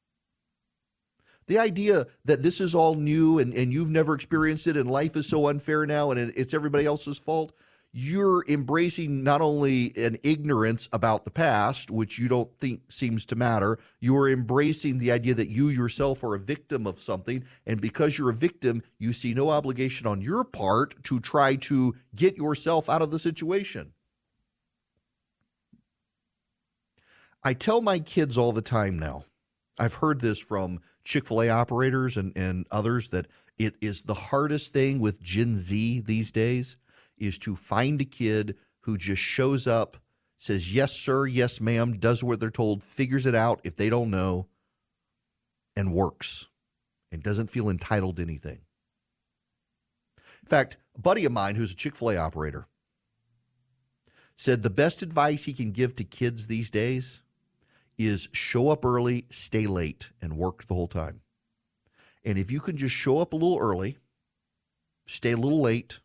The 1.46 1.58
idea 1.58 2.06
that 2.24 2.42
this 2.42 2.60
is 2.60 2.74
all 2.74 2.96
new 2.96 3.38
and, 3.38 3.54
and 3.54 3.72
you've 3.72 3.90
never 3.90 4.14
experienced 4.14 4.66
it 4.66 4.76
and 4.76 4.90
life 4.90 5.16
is 5.16 5.28
so 5.28 5.48
unfair 5.48 5.86
now 5.86 6.10
and 6.10 6.32
it's 6.36 6.54
everybody 6.54 6.84
else's 6.84 7.18
fault 7.18 7.52
you're 7.92 8.44
embracing 8.48 9.24
not 9.24 9.40
only 9.40 9.92
an 9.96 10.16
ignorance 10.22 10.88
about 10.92 11.24
the 11.24 11.30
past, 11.30 11.90
which 11.90 12.18
you 12.18 12.28
don't 12.28 12.56
think 12.58 12.82
seems 12.90 13.24
to 13.26 13.36
matter, 13.36 13.78
you're 13.98 14.28
embracing 14.28 14.98
the 14.98 15.10
idea 15.10 15.34
that 15.34 15.50
you 15.50 15.68
yourself 15.68 16.22
are 16.22 16.34
a 16.34 16.38
victim 16.38 16.86
of 16.86 17.00
something. 17.00 17.44
And 17.66 17.80
because 17.80 18.16
you're 18.16 18.30
a 18.30 18.34
victim, 18.34 18.82
you 18.98 19.12
see 19.12 19.34
no 19.34 19.48
obligation 19.48 20.06
on 20.06 20.22
your 20.22 20.44
part 20.44 21.02
to 21.04 21.18
try 21.18 21.56
to 21.56 21.96
get 22.14 22.36
yourself 22.36 22.88
out 22.88 23.02
of 23.02 23.10
the 23.10 23.18
situation. 23.18 23.92
I 27.42 27.54
tell 27.54 27.80
my 27.80 27.98
kids 27.98 28.38
all 28.38 28.52
the 28.52 28.62
time 28.62 28.98
now, 28.98 29.24
I've 29.78 29.94
heard 29.94 30.20
this 30.20 30.38
from 30.38 30.80
Chick 31.02 31.26
fil 31.26 31.42
A 31.42 31.48
operators 31.48 32.16
and, 32.16 32.36
and 32.36 32.66
others 32.70 33.08
that 33.08 33.26
it 33.58 33.74
is 33.80 34.02
the 34.02 34.14
hardest 34.14 34.72
thing 34.72 35.00
with 35.00 35.22
Gen 35.22 35.56
Z 35.56 36.02
these 36.02 36.30
days 36.30 36.76
is 37.20 37.38
to 37.38 37.54
find 37.54 38.00
a 38.00 38.04
kid 38.04 38.56
who 38.80 38.96
just 38.98 39.22
shows 39.22 39.66
up, 39.66 39.98
says, 40.36 40.74
yes, 40.74 40.92
sir, 40.92 41.26
yes, 41.26 41.60
ma'am, 41.60 41.98
does 41.98 42.24
what 42.24 42.40
they're 42.40 42.50
told, 42.50 42.82
figures 42.82 43.26
it 43.26 43.34
out 43.34 43.60
if 43.62 43.76
they 43.76 43.90
don't 43.90 44.10
know, 44.10 44.48
and 45.76 45.92
works 45.92 46.48
and 47.12 47.22
doesn't 47.22 47.50
feel 47.50 47.68
entitled 47.68 48.16
to 48.16 48.22
anything. 48.22 48.60
In 50.42 50.48
fact, 50.48 50.78
a 50.96 51.00
buddy 51.00 51.24
of 51.24 51.32
mine 51.32 51.54
who's 51.54 51.72
a 51.72 51.76
Chick 51.76 51.94
fil 51.94 52.10
A 52.10 52.16
operator 52.16 52.66
said 54.34 54.62
the 54.62 54.70
best 54.70 55.02
advice 55.02 55.44
he 55.44 55.52
can 55.52 55.70
give 55.70 55.94
to 55.96 56.04
kids 56.04 56.46
these 56.46 56.70
days 56.70 57.22
is 57.98 58.30
show 58.32 58.70
up 58.70 58.84
early, 58.84 59.26
stay 59.28 59.66
late, 59.66 60.10
and 60.22 60.38
work 60.38 60.66
the 60.66 60.74
whole 60.74 60.88
time. 60.88 61.20
And 62.24 62.38
if 62.38 62.50
you 62.50 62.60
can 62.60 62.78
just 62.78 62.94
show 62.94 63.18
up 63.18 63.34
a 63.34 63.36
little 63.36 63.58
early, 63.58 63.98
stay 65.06 65.32
a 65.32 65.36
little 65.36 65.60
late, 65.60 66.00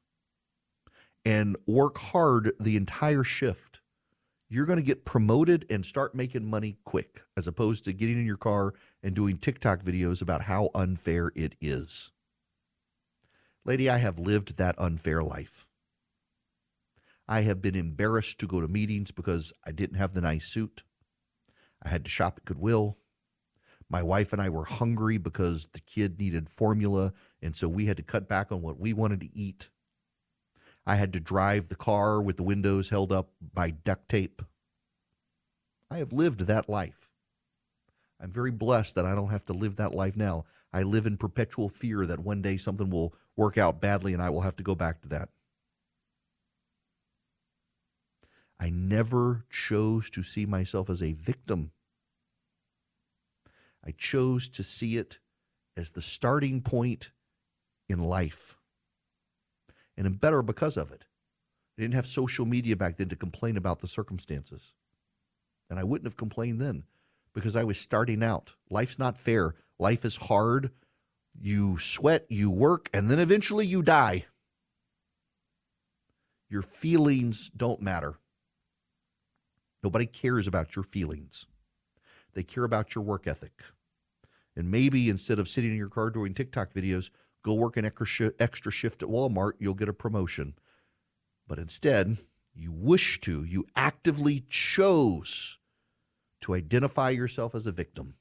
and 1.26 1.58
work 1.66 1.98
hard 1.98 2.52
the 2.60 2.78
entire 2.78 3.24
shift, 3.24 3.82
you're 4.48 4.68
going 4.68 4.80
to 4.80 4.86
get 4.86 5.06
promoted 5.06 5.66
and 5.70 5.86
start 5.86 6.14
making 6.14 6.46
money 6.46 6.78
quick, 6.86 7.24
as 7.36 7.48
opposed 7.48 7.84
to 7.86 7.94
getting 7.94 8.20
in 8.20 8.26
your 8.26 8.38
car 8.38 8.74
and 9.02 9.16
doing 9.16 9.38
TikTok 9.38 9.82
videos 9.82 10.22
about 10.22 10.44
how 10.44 10.70
unfair 10.76 11.32
it 11.36 11.56
is. 11.60 12.12
Lady, 13.66 13.90
I 13.90 13.98
have 13.98 14.20
lived 14.20 14.58
that 14.58 14.76
unfair 14.78 15.24
life. 15.24 15.66
I 17.28 17.42
have 17.42 17.60
been 17.60 17.76
embarrassed 17.76 18.38
to 18.40 18.48
go 18.48 18.62
to 18.62 18.68
meetings 18.68 19.10
because 19.10 19.52
I 19.66 19.72
didn't 19.72 19.98
have 19.98 20.14
the 20.14 20.22
nice 20.22 20.52
suit. 20.52 20.84
I 21.82 21.90
had 21.90 22.04
to 22.06 22.12
shop 22.12 22.36
at 22.38 22.46
Goodwill. 22.46 22.98
My 23.90 24.04
wife 24.04 24.32
and 24.32 24.42
I 24.42 24.50
were 24.50 24.66
hungry 24.66 25.18
because 25.18 25.68
the 25.74 25.80
kid 25.80 26.20
needed 26.20 26.50
formula, 26.50 27.14
and 27.42 27.56
so 27.56 27.68
we 27.68 27.88
had 27.88 27.98
to 27.98 28.04
cut 28.04 28.28
back 28.28 28.52
on 28.52 28.62
what 28.62 28.80
we 28.80 28.94
wanted 28.94 29.22
to 29.22 29.36
eat. 29.36 29.70
I 30.86 30.96
had 30.96 31.14
to 31.14 31.20
drive 31.20 31.70
the 31.70 31.76
car 31.76 32.22
with 32.22 32.38
the 32.38 32.44
windows 32.44 32.90
held 32.90 33.12
up 33.12 33.32
by 33.54 33.72
duct 33.72 34.08
tape. 34.08 34.42
I 35.90 35.98
have 35.98 36.14
lived 36.14 36.42
that 36.42 36.70
life. 36.70 37.10
I'm 38.20 38.32
very 38.32 38.52
blessed 38.52 38.96
that 38.96 39.06
I 39.06 39.16
don't 39.16 39.32
have 39.32 39.46
to 39.46 39.54
live 39.54 39.76
that 39.78 39.94
life 39.94 40.16
now. 40.16 40.46
I 40.72 40.84
live 40.84 41.06
in 41.06 41.18
perpetual 41.18 41.70
fear 41.70 42.06
that 42.06 42.20
one 42.20 42.42
day 42.42 42.58
something 42.58 42.90
will 42.90 43.16
work 43.36 43.58
out 43.58 43.82
badly 43.82 44.14
and 44.14 44.22
I 44.22 44.30
will 44.30 44.42
have 44.42 44.56
to 44.58 44.64
go 44.64 44.76
back 44.76 45.02
to 45.02 45.08
that. 45.10 45.30
I 48.60 48.70
never 48.70 49.46
chose 49.50 50.10
to 50.12 50.24
see 50.24 50.46
myself 50.46 50.90
as 50.90 51.02
a 51.02 51.12
victim. 51.12 51.72
I 53.86 53.92
chose 53.92 54.48
to 54.50 54.64
see 54.64 54.98
it 54.98 55.20
as 55.76 55.92
the 55.92 56.02
starting 56.02 56.62
point 56.62 57.12
in 57.90 58.00
life 58.00 58.55
and 59.98 60.08
I'm 60.08 60.14
better 60.14 60.42
because 60.42 60.78
of 60.78 60.92
it. 60.92 61.06
I 61.78 61.82
didn't 61.82 61.96
have 61.96 62.08
social 62.08 62.46
media 62.46 62.76
back 62.76 62.98
then 62.98 63.10
to 63.10 63.16
complain 63.16 63.58
about 63.58 63.80
the 63.80 63.88
circumstances. 63.88 64.74
And 65.70 65.80
I 65.80 65.84
wouldn't 65.84 66.08
have 66.08 66.18
complained 66.18 66.62
then 66.62 66.84
because 67.34 67.56
I 67.56 67.64
was 67.64 67.80
starting 67.80 68.24
out. 68.24 68.54
Life's 68.70 69.00
not 69.00 69.18
fair. 69.18 69.56
Life 69.78 70.06
is 70.06 70.16
hard. 70.16 70.72
You 71.38 71.78
sweat, 71.78 72.26
you 72.30 72.50
work, 72.50 72.90
and 72.94 73.12
then 73.12 73.20
eventually 73.20 73.66
you 73.66 73.82
die. 73.82 74.26
Your 76.50 76.62
feelings 76.62 77.52
don't 77.56 77.82
matter. 77.82 78.20
Nobody 79.84 80.06
cares 80.06 80.48
about 80.48 80.76
your 80.76 80.84
feelings. 80.84 81.46
They 82.34 82.44
care 82.44 82.64
about 82.64 82.96
your 82.96 83.04
work 83.04 83.28
ethic. 83.28 83.62
And 84.56 84.72
maybe 84.72 85.10
instead 85.10 85.40
of 85.40 85.50
sitting 85.50 85.72
in 85.72 85.78
your 85.78 85.90
car 85.90 86.10
doing 86.10 86.34
TikTok 86.34 86.74
videos, 86.74 87.10
go 87.46 87.54
work 87.54 87.78
an 87.78 87.86
extra 87.86 88.72
shift 88.72 89.04
at 89.04 89.10
Walmart, 89.10 89.54
you'll 89.60 89.76
get 89.76 89.88
a 89.88 89.94
promotion. 89.94 90.56
But 91.48 91.60
instead, 91.60 92.18
you 92.56 92.72
wish 92.72 93.22
to, 93.22 93.44
you 93.44 93.66
actively 93.76 94.44
chose 94.50 95.60
to 96.42 96.56
identify 96.56 97.12
yourself 97.12 97.54
as 97.54 97.68
a 97.68 97.72
victim. 97.72 98.16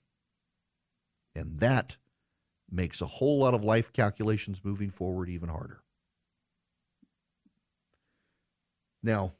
And 1.34 1.58
that 1.60 1.96
makes 2.70 3.00
a 3.00 3.06
whole 3.06 3.38
lot 3.38 3.54
of 3.54 3.64
life 3.64 3.94
calculations 3.94 4.60
moving 4.62 4.90
forward 4.90 5.30
even 5.30 5.48
harder. 5.48 5.82
Now, 9.02 9.32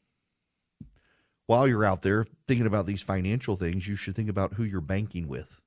while 1.47 1.69
you're 1.69 1.85
out 1.85 2.01
there 2.01 2.27
thinking 2.49 2.67
about 2.67 2.87
these 2.87 3.03
financial 3.03 3.57
things, 3.57 3.87
you 3.87 3.97
should 3.97 4.17
think 4.17 4.31
about 4.31 4.55
who 4.55 4.65
you're 4.65 4.81
banking 4.81 5.29
with 5.29 5.61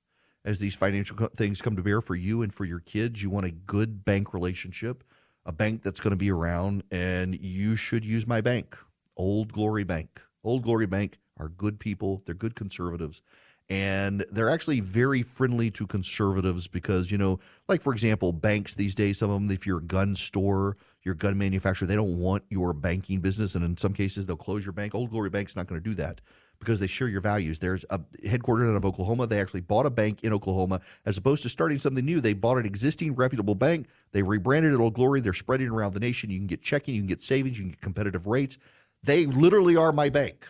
as 0.48 0.60
these 0.60 0.76
financial 0.76 1.18
things 1.36 1.62
come 1.62 1.76
to 1.76 1.84
bear 1.84 2.00
for 2.00 2.16
you 2.16 2.42
and 2.42 2.54
for 2.54 2.64
your 2.64 2.80
kids. 2.80 3.22
You 3.22 3.30
want 3.30 3.46
a 3.46 3.52
good 3.52 4.06
bank 4.06 4.34
relationship, 4.34 5.04
a 5.46 5.52
bank 5.52 5.84
that's 5.84 6.00
going 6.00 6.12
to 6.12 6.18
be 6.18 6.32
around, 6.32 6.84
and 6.90 7.38
you 7.38 7.76
should 7.76 8.06
use 8.06 8.26
my 8.26 8.40
bank, 8.40 8.78
Old 9.18 9.52
Glory 9.52 9.84
Bank. 9.84 10.22
Old 10.46 10.64
Glory 10.64 10.86
Bank 10.86 11.20
are 11.36 11.50
good 11.50 11.82
people, 11.82 12.24
they're 12.26 12.34
good 12.34 12.56
conservatives. 12.56 13.22
And 13.70 14.24
they're 14.32 14.50
actually 14.50 14.80
very 14.80 15.22
friendly 15.22 15.70
to 15.72 15.86
conservatives 15.86 16.68
because, 16.68 17.12
you 17.12 17.18
know, 17.18 17.42
like 17.68 17.82
for 17.82 17.92
example, 17.92 18.32
banks 18.32 18.74
these 18.76 18.96
days, 18.96 19.18
some 19.18 19.30
of 19.30 19.42
them, 19.42 19.52
if 19.52 19.68
you're 19.68 19.80
a 19.80 19.84
gun 19.84 20.16
store, 20.16 20.78
your 21.04 21.16
gun 21.16 21.38
manufacturer, 21.38 21.86
they 21.86 21.96
don't 21.96 22.18
want 22.18 22.44
your 22.50 22.72
banking 22.72 23.20
business. 23.20 23.56
And 23.56 23.66
in 23.66 23.76
some 23.76 23.92
cases, 23.92 24.26
they'll 24.26 24.38
close 24.38 24.66
your 24.66 24.72
bank. 24.72 24.96
Old 24.96 25.10
Glory 25.10 25.30
Bank's 25.30 25.58
not 25.58 25.68
going 25.68 25.84
to 25.84 25.90
do 25.90 25.96
that 25.96 26.22
because 26.60 26.80
they 26.80 26.88
share 26.88 27.08
your 27.08 27.22
values. 27.22 27.60
There's 27.60 27.86
a 27.90 28.00
headquartered 28.26 28.70
out 28.70 28.76
of 28.76 28.86
Oklahoma. 28.86 29.28
They 29.28 29.40
actually 29.40 29.62
bought 29.62 29.86
a 29.86 29.90
bank 29.90 30.24
in 30.24 30.34
Oklahoma 30.34 30.82
as 31.06 31.18
opposed 31.18 31.44
to 31.44 31.50
starting 31.50 31.78
something 31.78 32.06
new. 32.06 32.22
They 32.22 32.34
bought 32.34 32.58
an 32.58 32.66
existing 32.66 33.16
reputable 33.16 33.56
bank. 33.56 33.88
They 34.12 34.24
rebranded 34.24 34.74
it 34.74 34.80
Old 34.80 34.94
Glory. 34.94 35.22
They're 35.22 35.34
spreading 35.34 35.70
around 35.70 35.94
the 35.94 36.00
nation. 36.00 36.30
You 36.30 36.40
can 36.40 36.48
get 36.48 36.62
checking, 36.62 36.96
you 36.96 37.02
can 37.02 37.08
get 37.08 37.22
savings, 37.22 37.58
you 37.58 37.66
can 37.66 37.72
get 37.72 37.82
competitive 37.82 38.28
rates. 38.28 38.58
They 39.04 39.26
literally 39.26 39.76
are 39.76 39.92
my 39.92 40.10
bank, 40.10 40.48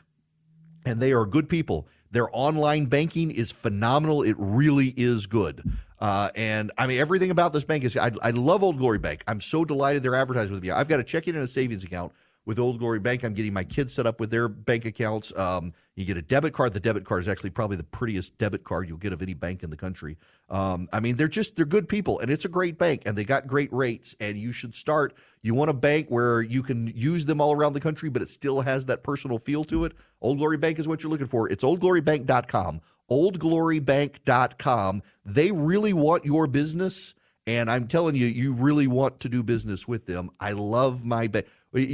and 0.86 1.00
they 1.00 1.12
are 1.12 1.26
good 1.26 1.50
people. 1.50 1.88
Their 2.12 2.28
online 2.32 2.86
banking 2.86 3.32
is 3.32 3.52
phenomenal. 3.52 4.24
It 4.24 4.36
really 4.40 4.94
is 4.96 5.28
good. 5.28 5.64
Uh, 6.00 6.30
and 6.36 6.72
I 6.78 6.88
mean, 6.88 7.00
everything 7.00 7.32
about 7.32 7.54
this 7.54 7.64
bank 7.64 7.84
is, 7.84 7.98
I, 7.98 8.12
I 8.22 8.30
love 8.32 8.64
Old 8.64 8.78
Glory 8.78 9.00
Bank. 9.00 9.24
I'm 9.28 9.42
so 9.42 9.66
delighted 9.66 10.04
they're 10.04 10.16
advertising 10.16 10.54
with 10.54 10.64
me. 10.64 10.72
I've 10.72 10.88
got 10.88 11.00
a 11.00 11.04
checking 11.04 11.36
and 11.36 11.44
a 11.44 11.48
savings 11.48 11.84
account 11.84 12.14
with 12.48 12.60
Old 12.60 12.80
Glory 12.80 13.00
Bank. 13.00 13.24
I'm 13.24 13.34
getting 13.34 13.54
my 13.54 13.66
kids 13.66 13.94
set 13.94 14.08
up 14.08 14.22
with 14.22 14.32
their 14.32 14.48
bank 14.48 14.86
accounts. 14.86 15.38
Um, 15.38 15.74
you 15.98 16.06
get 16.06 16.16
a 16.16 16.22
debit 16.22 16.54
card. 16.54 16.74
The 16.74 16.80
debit 16.80 17.04
card 17.04 17.20
is 17.20 17.28
actually 17.28 17.50
probably 17.50 17.76
the 17.76 17.84
prettiest 17.84 18.38
debit 18.38 18.64
card 18.64 18.88
you'll 18.88 18.98
get 18.98 19.12
of 19.12 19.22
any 19.22 19.34
bank 19.34 19.64
in 19.64 19.70
the 19.70 19.76
country. 19.76 20.18
Um, 20.50 20.88
I 20.94 21.02
mean, 21.02 21.18
they're 21.18 21.28
just 21.28 21.58
they're 21.58 21.66
good 21.66 21.90
people, 21.90 22.20
and 22.20 22.32
it's 22.32 22.46
a 22.46 22.50
great 22.50 22.78
bank, 22.78 23.04
and 23.06 23.18
they 23.18 23.26
got 23.26 23.48
great 23.48 23.72
rates. 23.74 24.16
And 24.22 24.38
you 24.38 24.54
should 24.54 24.74
start. 24.74 25.14
You 25.42 25.56
want 25.56 25.70
a 25.70 25.74
bank 25.74 26.08
where 26.08 26.42
you 26.42 26.64
can 26.64 26.88
use 26.88 27.26
them 27.26 27.42
all 27.42 27.52
around 27.54 27.74
the 27.74 27.82
country, 27.82 28.10
but 28.10 28.22
it 28.22 28.30
still 28.30 28.62
has 28.62 28.86
that 28.86 29.04
personal 29.04 29.38
feel 29.38 29.66
to 29.66 29.84
it. 29.84 29.92
Old 30.22 30.38
Glory 30.38 30.58
Bank 30.58 30.80
is 30.80 30.88
what 30.88 31.04
you're 31.04 31.12
looking 31.12 31.28
for. 31.28 31.50
It's 31.50 31.66
oldglorybank.com. 31.66 32.80
Oldglorybank.com. 33.12 35.04
They 35.26 35.52
really 35.52 35.94
want 35.94 36.24
your 36.26 36.48
business. 36.48 37.14
And 37.48 37.72
I'm 37.72 37.88
telling 37.88 38.16
you, 38.16 38.28
you 38.28 38.54
really 38.54 38.88
want 38.88 39.22
to 39.22 39.30
do 39.30 39.42
business 39.42 39.88
with 39.88 40.06
them. 40.06 40.30
I 40.40 40.52
love 40.52 41.04
my 41.06 41.28
bank. 41.28 41.48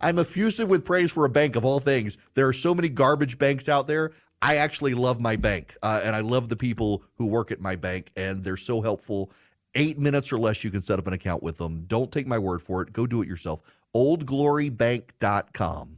I'm 0.00 0.18
effusive 0.18 0.70
with 0.70 0.84
praise 0.84 1.12
for 1.12 1.24
a 1.26 1.28
bank 1.28 1.54
of 1.54 1.64
all 1.64 1.78
things. 1.80 2.16
There 2.34 2.48
are 2.48 2.52
so 2.52 2.74
many 2.74 2.88
garbage 2.88 3.38
banks 3.38 3.68
out 3.68 3.86
there. 3.86 4.10
I 4.40 4.56
actually 4.56 4.94
love 4.94 5.20
my 5.20 5.36
bank, 5.36 5.76
uh, 5.82 6.00
and 6.02 6.16
I 6.16 6.20
love 6.20 6.48
the 6.48 6.56
people 6.56 7.02
who 7.16 7.26
work 7.26 7.50
at 7.50 7.60
my 7.60 7.76
bank, 7.76 8.10
and 8.16 8.42
they're 8.42 8.56
so 8.56 8.80
helpful. 8.80 9.30
Eight 9.74 9.98
minutes 9.98 10.32
or 10.32 10.38
less, 10.38 10.64
you 10.64 10.70
can 10.70 10.80
set 10.80 10.98
up 10.98 11.06
an 11.06 11.12
account 11.12 11.42
with 11.42 11.58
them. 11.58 11.84
Don't 11.86 12.10
take 12.10 12.26
my 12.26 12.38
word 12.38 12.62
for 12.62 12.80
it. 12.82 12.92
Go 12.92 13.06
do 13.06 13.20
it 13.20 13.28
yourself. 13.28 13.60
OldGloryBank.com. 13.94 15.97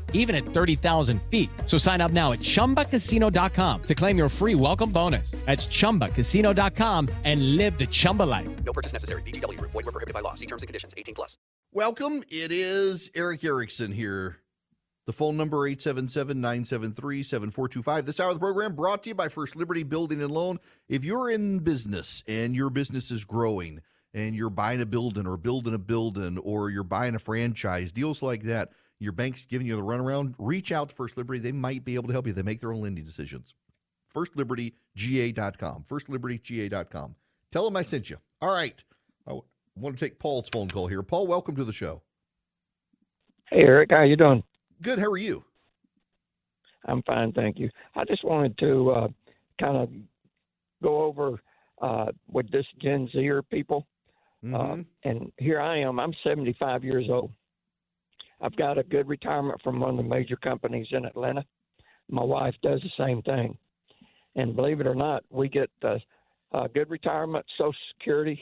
even 0.13 0.35
at 0.35 0.45
30,000 0.45 1.21
feet. 1.23 1.49
So 1.65 1.77
sign 1.77 1.99
up 1.99 2.11
now 2.11 2.31
at 2.31 2.39
chumbacasino.com 2.39 3.83
to 3.83 3.95
claim 3.95 4.17
your 4.17 4.29
free 4.29 4.55
welcome 4.55 4.91
bonus. 4.91 5.31
That's 5.45 5.67
chumbacasino.com 5.67 7.09
and 7.25 7.57
live 7.57 7.77
the 7.77 7.87
Chumba 7.87 8.23
life. 8.23 8.47
No 8.63 8.71
purchase 8.71 8.93
necessary. 8.93 9.23
VGW 9.23 9.57
Group. 9.57 9.71
Void 9.71 9.85
were 9.85 9.91
prohibited 9.91 10.13
by 10.13 10.21
law. 10.21 10.35
See 10.35 10.45
terms 10.45 10.61
and 10.61 10.67
conditions. 10.67 10.93
18 10.95 11.15
plus. 11.15 11.37
Welcome. 11.73 12.23
It 12.29 12.51
is 12.51 13.09
Erick 13.15 13.43
Erickson 13.43 13.91
here. 13.91 14.37
The 15.07 15.13
phone 15.13 15.35
number 15.35 15.67
877-973-7425. 15.69 18.05
This 18.05 18.19
hour 18.19 18.27
of 18.27 18.35
the 18.35 18.39
program 18.39 18.75
brought 18.75 19.03
to 19.03 19.09
you 19.09 19.15
by 19.15 19.29
First 19.29 19.55
Liberty 19.55 19.83
Building 19.83 20.21
and 20.21 20.31
Loan. 20.31 20.59
If 20.87 21.03
you're 21.03 21.29
in 21.29 21.59
business 21.59 22.23
and 22.27 22.55
your 22.55 22.69
business 22.69 23.09
is 23.09 23.23
growing 23.23 23.81
and 24.13 24.35
you're 24.35 24.51
buying 24.51 24.79
a 24.79 24.85
building 24.85 25.25
or 25.25 25.37
building 25.37 25.73
a 25.73 25.79
building 25.79 26.37
or 26.37 26.69
you're 26.69 26.83
buying 26.83 27.15
a 27.15 27.19
franchise, 27.19 27.91
deals 27.91 28.21
like 28.21 28.43
that, 28.43 28.69
your 29.01 29.13
bank's 29.13 29.45
giving 29.45 29.65
you 29.65 29.75
the 29.75 29.81
runaround, 29.81 30.35
reach 30.37 30.71
out 30.71 30.89
to 30.89 30.95
First 30.95 31.17
Liberty. 31.17 31.39
They 31.39 31.51
might 31.51 31.83
be 31.83 31.95
able 31.95 32.07
to 32.07 32.13
help 32.13 32.27
you. 32.27 32.33
They 32.33 32.43
make 32.43 32.59
their 32.59 32.71
own 32.71 32.81
lending 32.81 33.03
decisions. 33.03 33.55
FirstLibertyGA.com. 34.13 35.85
FirstLibertyGA.com. 35.89 37.15
Tell 37.51 37.65
them 37.65 37.75
I 37.75 37.81
sent 37.81 38.11
you. 38.11 38.17
All 38.41 38.53
right. 38.53 38.83
I 39.27 39.39
want 39.75 39.97
to 39.97 40.05
take 40.05 40.19
Paul's 40.19 40.49
phone 40.49 40.69
call 40.69 40.85
here. 40.85 41.01
Paul, 41.01 41.25
welcome 41.25 41.55
to 41.55 41.63
the 41.63 41.73
show. 41.73 42.03
Hey 43.49 43.63
Erick, 43.63 43.89
how 43.93 44.03
you 44.03 44.15
doing? 44.15 44.43
Good. 44.81 44.99
How 44.99 45.09
are 45.09 45.17
you? 45.17 45.43
I'm 46.85 47.01
fine, 47.03 47.31
thank 47.33 47.59
you. 47.59 47.69
I 47.95 48.05
just 48.05 48.23
wanted 48.23 48.57
to 48.59 48.91
uh, 48.91 49.07
kind 49.59 49.77
of 49.77 49.89
go 50.81 51.03
over 51.03 51.41
uh, 51.81 52.07
with 52.27 52.49
this 52.51 52.65
Gen 52.81 53.09
Zer 53.11 53.41
people. 53.41 53.87
Mm-hmm. 54.43 54.55
Uh, 54.55 54.83
and 55.03 55.31
here 55.37 55.59
I 55.59 55.79
am. 55.81 55.99
I'm 55.99 56.13
75 56.23 56.83
years 56.83 57.05
old. 57.09 57.31
I've 58.41 58.55
got 58.55 58.77
a 58.77 58.83
good 58.83 59.07
retirement 59.07 59.61
from 59.63 59.79
one 59.79 59.91
of 59.91 59.97
the 59.97 60.03
major 60.03 60.35
companies 60.35 60.87
in 60.91 61.05
Atlanta. 61.05 61.45
My 62.09 62.23
wife 62.23 62.55
does 62.63 62.81
the 62.81 63.03
same 63.03 63.21
thing. 63.21 63.57
And 64.35 64.55
believe 64.55 64.81
it 64.81 64.87
or 64.87 64.95
not, 64.95 65.23
we 65.29 65.47
get 65.49 65.69
uh, 65.83 65.97
a 66.53 66.67
good 66.69 66.89
retirement, 66.89 67.45
Social 67.57 67.73
Security, 67.97 68.41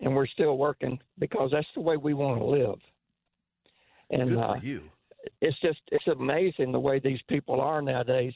and 0.00 0.14
we're 0.14 0.26
still 0.26 0.56
working 0.58 0.98
because 1.18 1.50
that's 1.52 1.66
the 1.74 1.80
way 1.80 1.96
we 1.96 2.14
want 2.14 2.40
to 2.40 2.44
live. 2.44 2.78
And 4.10 4.36
uh, 4.36 4.56
you. 4.60 4.82
it's 5.40 5.58
just 5.60 5.78
it's 5.92 6.06
amazing 6.08 6.72
the 6.72 6.80
way 6.80 6.98
these 6.98 7.20
people 7.28 7.60
are 7.60 7.80
nowadays. 7.80 8.32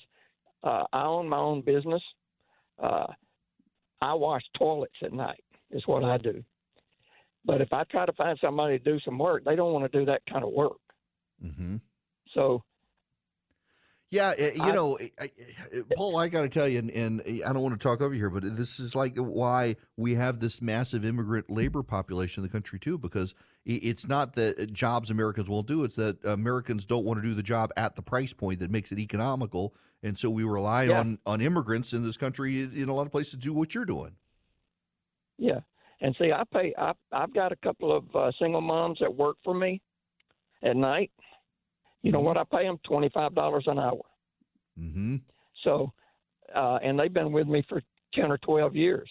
Uh, 0.63 0.85
I 0.93 1.05
own 1.05 1.29
my 1.29 1.39
own 1.39 1.63
business. 1.63 2.03
Uh, 2.81 3.07
I 4.01 4.15
wash 4.15 4.43
toilets 4.57 4.95
at 5.03 5.13
night. 5.13 5.43
Is 5.71 5.83
what 5.87 6.05
I 6.05 6.19
do. 6.19 6.45
But 7.45 7.61
if 7.61 7.73
I 7.73 7.85
try 7.85 8.07
to 8.07 8.13
find 8.13 8.39
somebody 8.41 8.79
to 8.79 8.85
do 8.85 9.01
some 9.05 9.19
work, 9.19 9.45
they 9.45 9.57
don't 9.57 9.73
want 9.73 9.91
to 9.91 9.99
do 9.99 10.05
that 10.07 10.23
kind 10.31 10.45
of 10.45 10.53
work. 10.53 10.77
Mm-hmm. 11.43 11.76
So 12.35 12.62
Yeah, 14.11 14.28
uh, 14.39 14.51
you 14.55 14.62
I- 14.62 14.72
know, 14.72 14.99
I, 15.01 15.11
I, 15.20 15.30
Paul, 15.97 16.16
I 16.18 16.28
got 16.28 16.43
to 16.43 16.49
tell 16.49 16.68
you, 16.68 16.78
and, 16.78 16.91
and 16.91 17.20
I 17.45 17.53
don't 17.53 17.62
want 17.62 17.78
to 17.80 17.82
talk 17.82 18.01
over 18.01 18.14
here, 18.14 18.30
but 18.30 18.45
this 18.57 18.78
is 18.78 18.95
like 18.95 19.16
why 19.16 19.76
we 19.97 20.14
have 20.14 20.39
this 20.41 20.62
massive 20.62 21.05
immigrant 21.05 21.51
labor 21.51 21.82
population 21.82 22.43
in 22.43 22.49
the 22.49 22.53
country 22.53 22.78
too, 22.78 22.97
because 22.99 23.35
it's 23.64 24.07
not 24.07 24.35
that 24.35 24.72
jobs 24.72 25.11
Americans 25.11 25.49
won't 25.49 25.66
do; 25.66 25.82
it's 25.85 25.97
that 25.97 26.24
Americans 26.24 26.85
don't 26.87 27.05
want 27.05 27.20
to 27.22 27.26
do 27.28 27.35
the 27.35 27.43
job 27.43 27.72
at 27.76 27.97
the 27.97 28.03
price 28.03 28.32
point 28.32 28.61
that 28.61 28.70
makes 28.70 28.93
it 28.93 28.99
economical, 29.01 29.74
and 30.03 30.18
so 30.18 30.30
we 30.30 30.45
rely 30.45 30.85
Yeah. 30.85 31.01
on 31.01 31.18
on 31.26 31.41
immigrants 31.41 31.93
in 31.93 32.05
this 32.05 32.16
country 32.16 32.61
in 32.62 32.89
a 32.89 32.95
lot 32.95 33.07
of 33.07 33.11
places 33.12 33.32
to 33.32 33.37
do 33.39 33.53
what 33.53 33.74
you're 33.74 33.87
doing. 33.87 34.16
yeah, 35.39 35.61
and 36.01 36.14
see, 36.20 36.30
I 36.30 36.45
pay. 36.53 36.72
I 36.78 36.93
I've 37.11 37.35
got 37.35 37.51
a 37.53 37.57
couple 37.57 37.91
of 37.97 38.05
uh, 38.14 38.30
single 38.39 38.61
moms 38.61 38.99
that 39.01 39.12
work 39.12 39.37
for 39.43 39.55
me 39.55 39.80
at 40.65 40.77
night. 40.77 41.11
You 42.03 42.12
know 42.12 42.21
what? 42.21 42.37
I 42.37 42.45
pay 42.45 42.65
them 42.65 42.79
twenty 42.85 43.11
five 43.12 43.35
dollars 43.35 43.65
an 43.67 43.79
hour. 43.79 44.03
Mm-hmm. 44.79 45.17
So, 45.62 45.93
uh, 46.55 46.79
and 46.83 46.99
they've 46.99 47.12
been 47.12 47.33
with 47.33 47.47
me 47.47 47.65
for 47.69 47.81
10 48.15 48.31
or 48.31 48.39
12 48.39 48.77
years. 48.77 49.09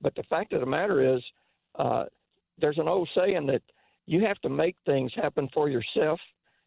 But 0.00 0.14
the 0.14 0.22
fact 0.24 0.52
of 0.52 0.60
the 0.60 0.66
matter 0.66 1.16
is, 1.16 1.22
uh, 1.78 2.04
there's 2.58 2.78
an 2.78 2.88
old 2.88 3.08
saying 3.14 3.46
that 3.46 3.62
you 4.06 4.24
have 4.24 4.38
to 4.38 4.48
make 4.48 4.76
things 4.86 5.12
happen 5.14 5.48
for 5.52 5.68
yourself 5.68 6.18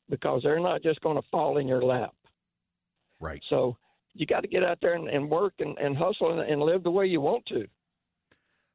because 0.09 0.41
they're 0.43 0.59
not 0.59 0.83
just 0.83 1.01
going 1.01 1.17
to 1.17 1.27
fall 1.31 1.57
in 1.57 1.67
your 1.67 1.83
lap. 1.83 2.13
Right. 3.19 3.41
So 3.49 3.77
you 4.13 4.25
got 4.25 4.41
to 4.41 4.47
get 4.47 4.63
out 4.63 4.77
there 4.81 4.93
and, 4.93 5.07
and 5.07 5.29
work 5.29 5.53
and, 5.59 5.77
and 5.77 5.97
hustle 5.97 6.39
and, 6.39 6.49
and 6.49 6.61
live 6.61 6.83
the 6.83 6.91
way 6.91 7.05
you 7.05 7.21
want 7.21 7.45
to. 7.47 7.65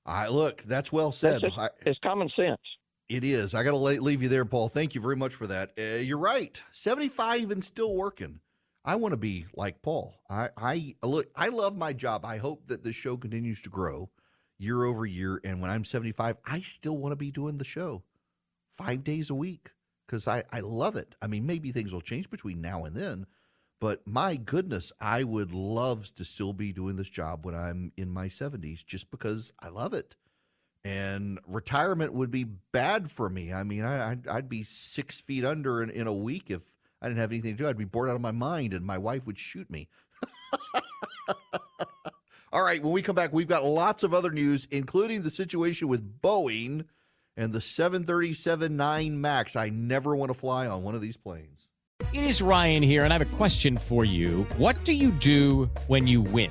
I 0.07 0.29
look. 0.29 0.63
That's 0.63 0.91
well 0.91 1.13
said. 1.13 1.43
just, 1.43 1.59
I, 1.59 1.69
it's 1.85 1.99
common 2.03 2.31
sense. 2.35 2.61
It 3.09 3.25
is. 3.25 3.55
I 3.55 3.63
got 3.63 3.71
to 3.71 3.77
leave 3.77 4.23
you 4.23 4.29
there, 4.29 4.45
Paul. 4.45 4.69
Thank 4.69 4.95
you 4.95 5.01
very 5.01 5.17
much 5.17 5.35
for 5.35 5.47
that. 5.47 5.73
Uh, 5.79 5.97
you're 5.97 6.19
right. 6.19 6.63
75 6.73 7.51
and 7.51 7.65
still 7.65 7.95
working. 7.95 8.41
I 8.85 8.97
want 8.97 9.13
to 9.13 9.19
be 9.19 9.47
like 9.55 9.83
Paul. 9.83 10.15
I, 10.29 10.51
I 10.57 10.95
look. 11.03 11.27
I 11.35 11.49
love 11.49 11.77
my 11.77 11.93
job. 11.93 12.25
I 12.25 12.39
hope 12.39 12.67
that 12.67 12.85
this 12.85 12.97
show 12.97 13.17
continues 13.17 13.63
to 13.63 13.71
grow 13.71 14.11
year 14.59 14.85
over 14.85 15.07
year. 15.07 15.41
And 15.43 15.61
when 15.61 15.71
I'm 15.71 15.85
75, 15.85 16.39
I 16.45 16.61
still 16.61 16.97
want 16.97 17.13
to 17.13 17.17
be 17.17 17.31
doing 17.31 17.59
the 17.59 17.65
show 17.65 18.03
five 18.71 19.05
days 19.05 19.31
a 19.31 19.35
week 19.35 19.71
because 20.07 20.29
I, 20.29 20.45
I 20.53 20.61
love 20.61 20.97
it. 20.97 21.15
I 21.23 21.27
mean, 21.27 21.47
maybe 21.47 21.73
things 21.73 21.93
will 21.93 22.01
change 22.01 22.31
between 22.31 22.61
now 22.61 22.85
and 22.85 22.97
then, 22.97 23.27
but 23.81 24.07
my 24.07 24.37
goodness, 24.37 24.93
I 25.01 25.25
would 25.25 25.53
love 25.53 26.15
to 26.15 26.25
still 26.25 26.53
be 26.53 26.73
doing 26.73 26.97
this 26.97 27.11
job 27.11 27.45
when 27.45 27.55
I'm 27.55 27.93
in 27.97 28.11
my 28.11 28.29
70s 28.29 28.85
just 28.85 29.11
because 29.11 29.53
I 29.61 29.69
love 29.69 29.95
it 29.95 30.17
and 30.85 31.39
retirement 31.47 32.13
would 32.13 32.31
be 32.31 32.45
bad 32.45 33.11
for 33.11 33.29
me. 33.29 33.53
I 33.53 33.63
mean, 33.63 33.85
I, 33.85 34.13
I'd, 34.13 34.29
I'd 34.29 34.49
be 34.49 34.63
six 34.63 35.21
feet 35.21 35.45
under 35.45 35.83
in, 35.83 35.91
in 35.91 36.07
a 36.07 36.13
week 36.13 36.51
if 36.51 36.63
I 37.03 37.09
didn't 37.09 37.21
have 37.21 37.33
anything 37.33 37.57
to 37.57 37.63
do. 37.63 37.69
I'd 37.69 37.77
be 37.77 37.85
bored 37.85 38.09
out 38.09 38.17
of 38.17 38.21
my 38.21 38.33
mind, 38.33 38.73
and 38.73 38.85
my 38.85 38.99
wife 38.99 39.27
would 39.27 39.39
shoot 39.39 39.71
me. 39.71 39.89
All 40.53 40.83
All 42.51 42.63
right, 42.63 42.83
when 42.83 42.93
we 42.93 43.03
come 43.03 43.15
back, 43.15 43.31
we've 43.33 43.47
got 43.47 43.63
lots 43.63 44.03
of 44.03 44.15
other 44.15 44.31
news, 44.31 44.67
including 44.71 45.23
the 45.23 45.31
situation 45.31 45.87
with 45.87 46.23
Boeing 46.23 46.87
and 47.37 47.53
the 47.53 47.61
737 47.61 48.75
9 48.75 49.21
MAX. 49.21 49.55
I 49.55 49.69
never 49.69 50.17
want 50.17 50.31
to 50.31 50.35
fly 50.35 50.67
on 50.67 50.83
one 50.83 50.95
of 50.95 51.03
these 51.03 51.19
planes. 51.19 51.69
It 52.15 52.25
is 52.25 52.41
Ryan 52.41 52.83
here, 52.83 53.05
and 53.05 53.13
I 53.13 53.19
have 53.19 53.33
a 53.33 53.37
question 53.37 53.77
for 53.77 54.05
you. 54.05 54.47
What 54.57 54.83
do 54.85 54.95
you 54.95 55.11
do 55.11 55.71
when 55.89 56.07
you 56.07 56.23
win? 56.23 56.51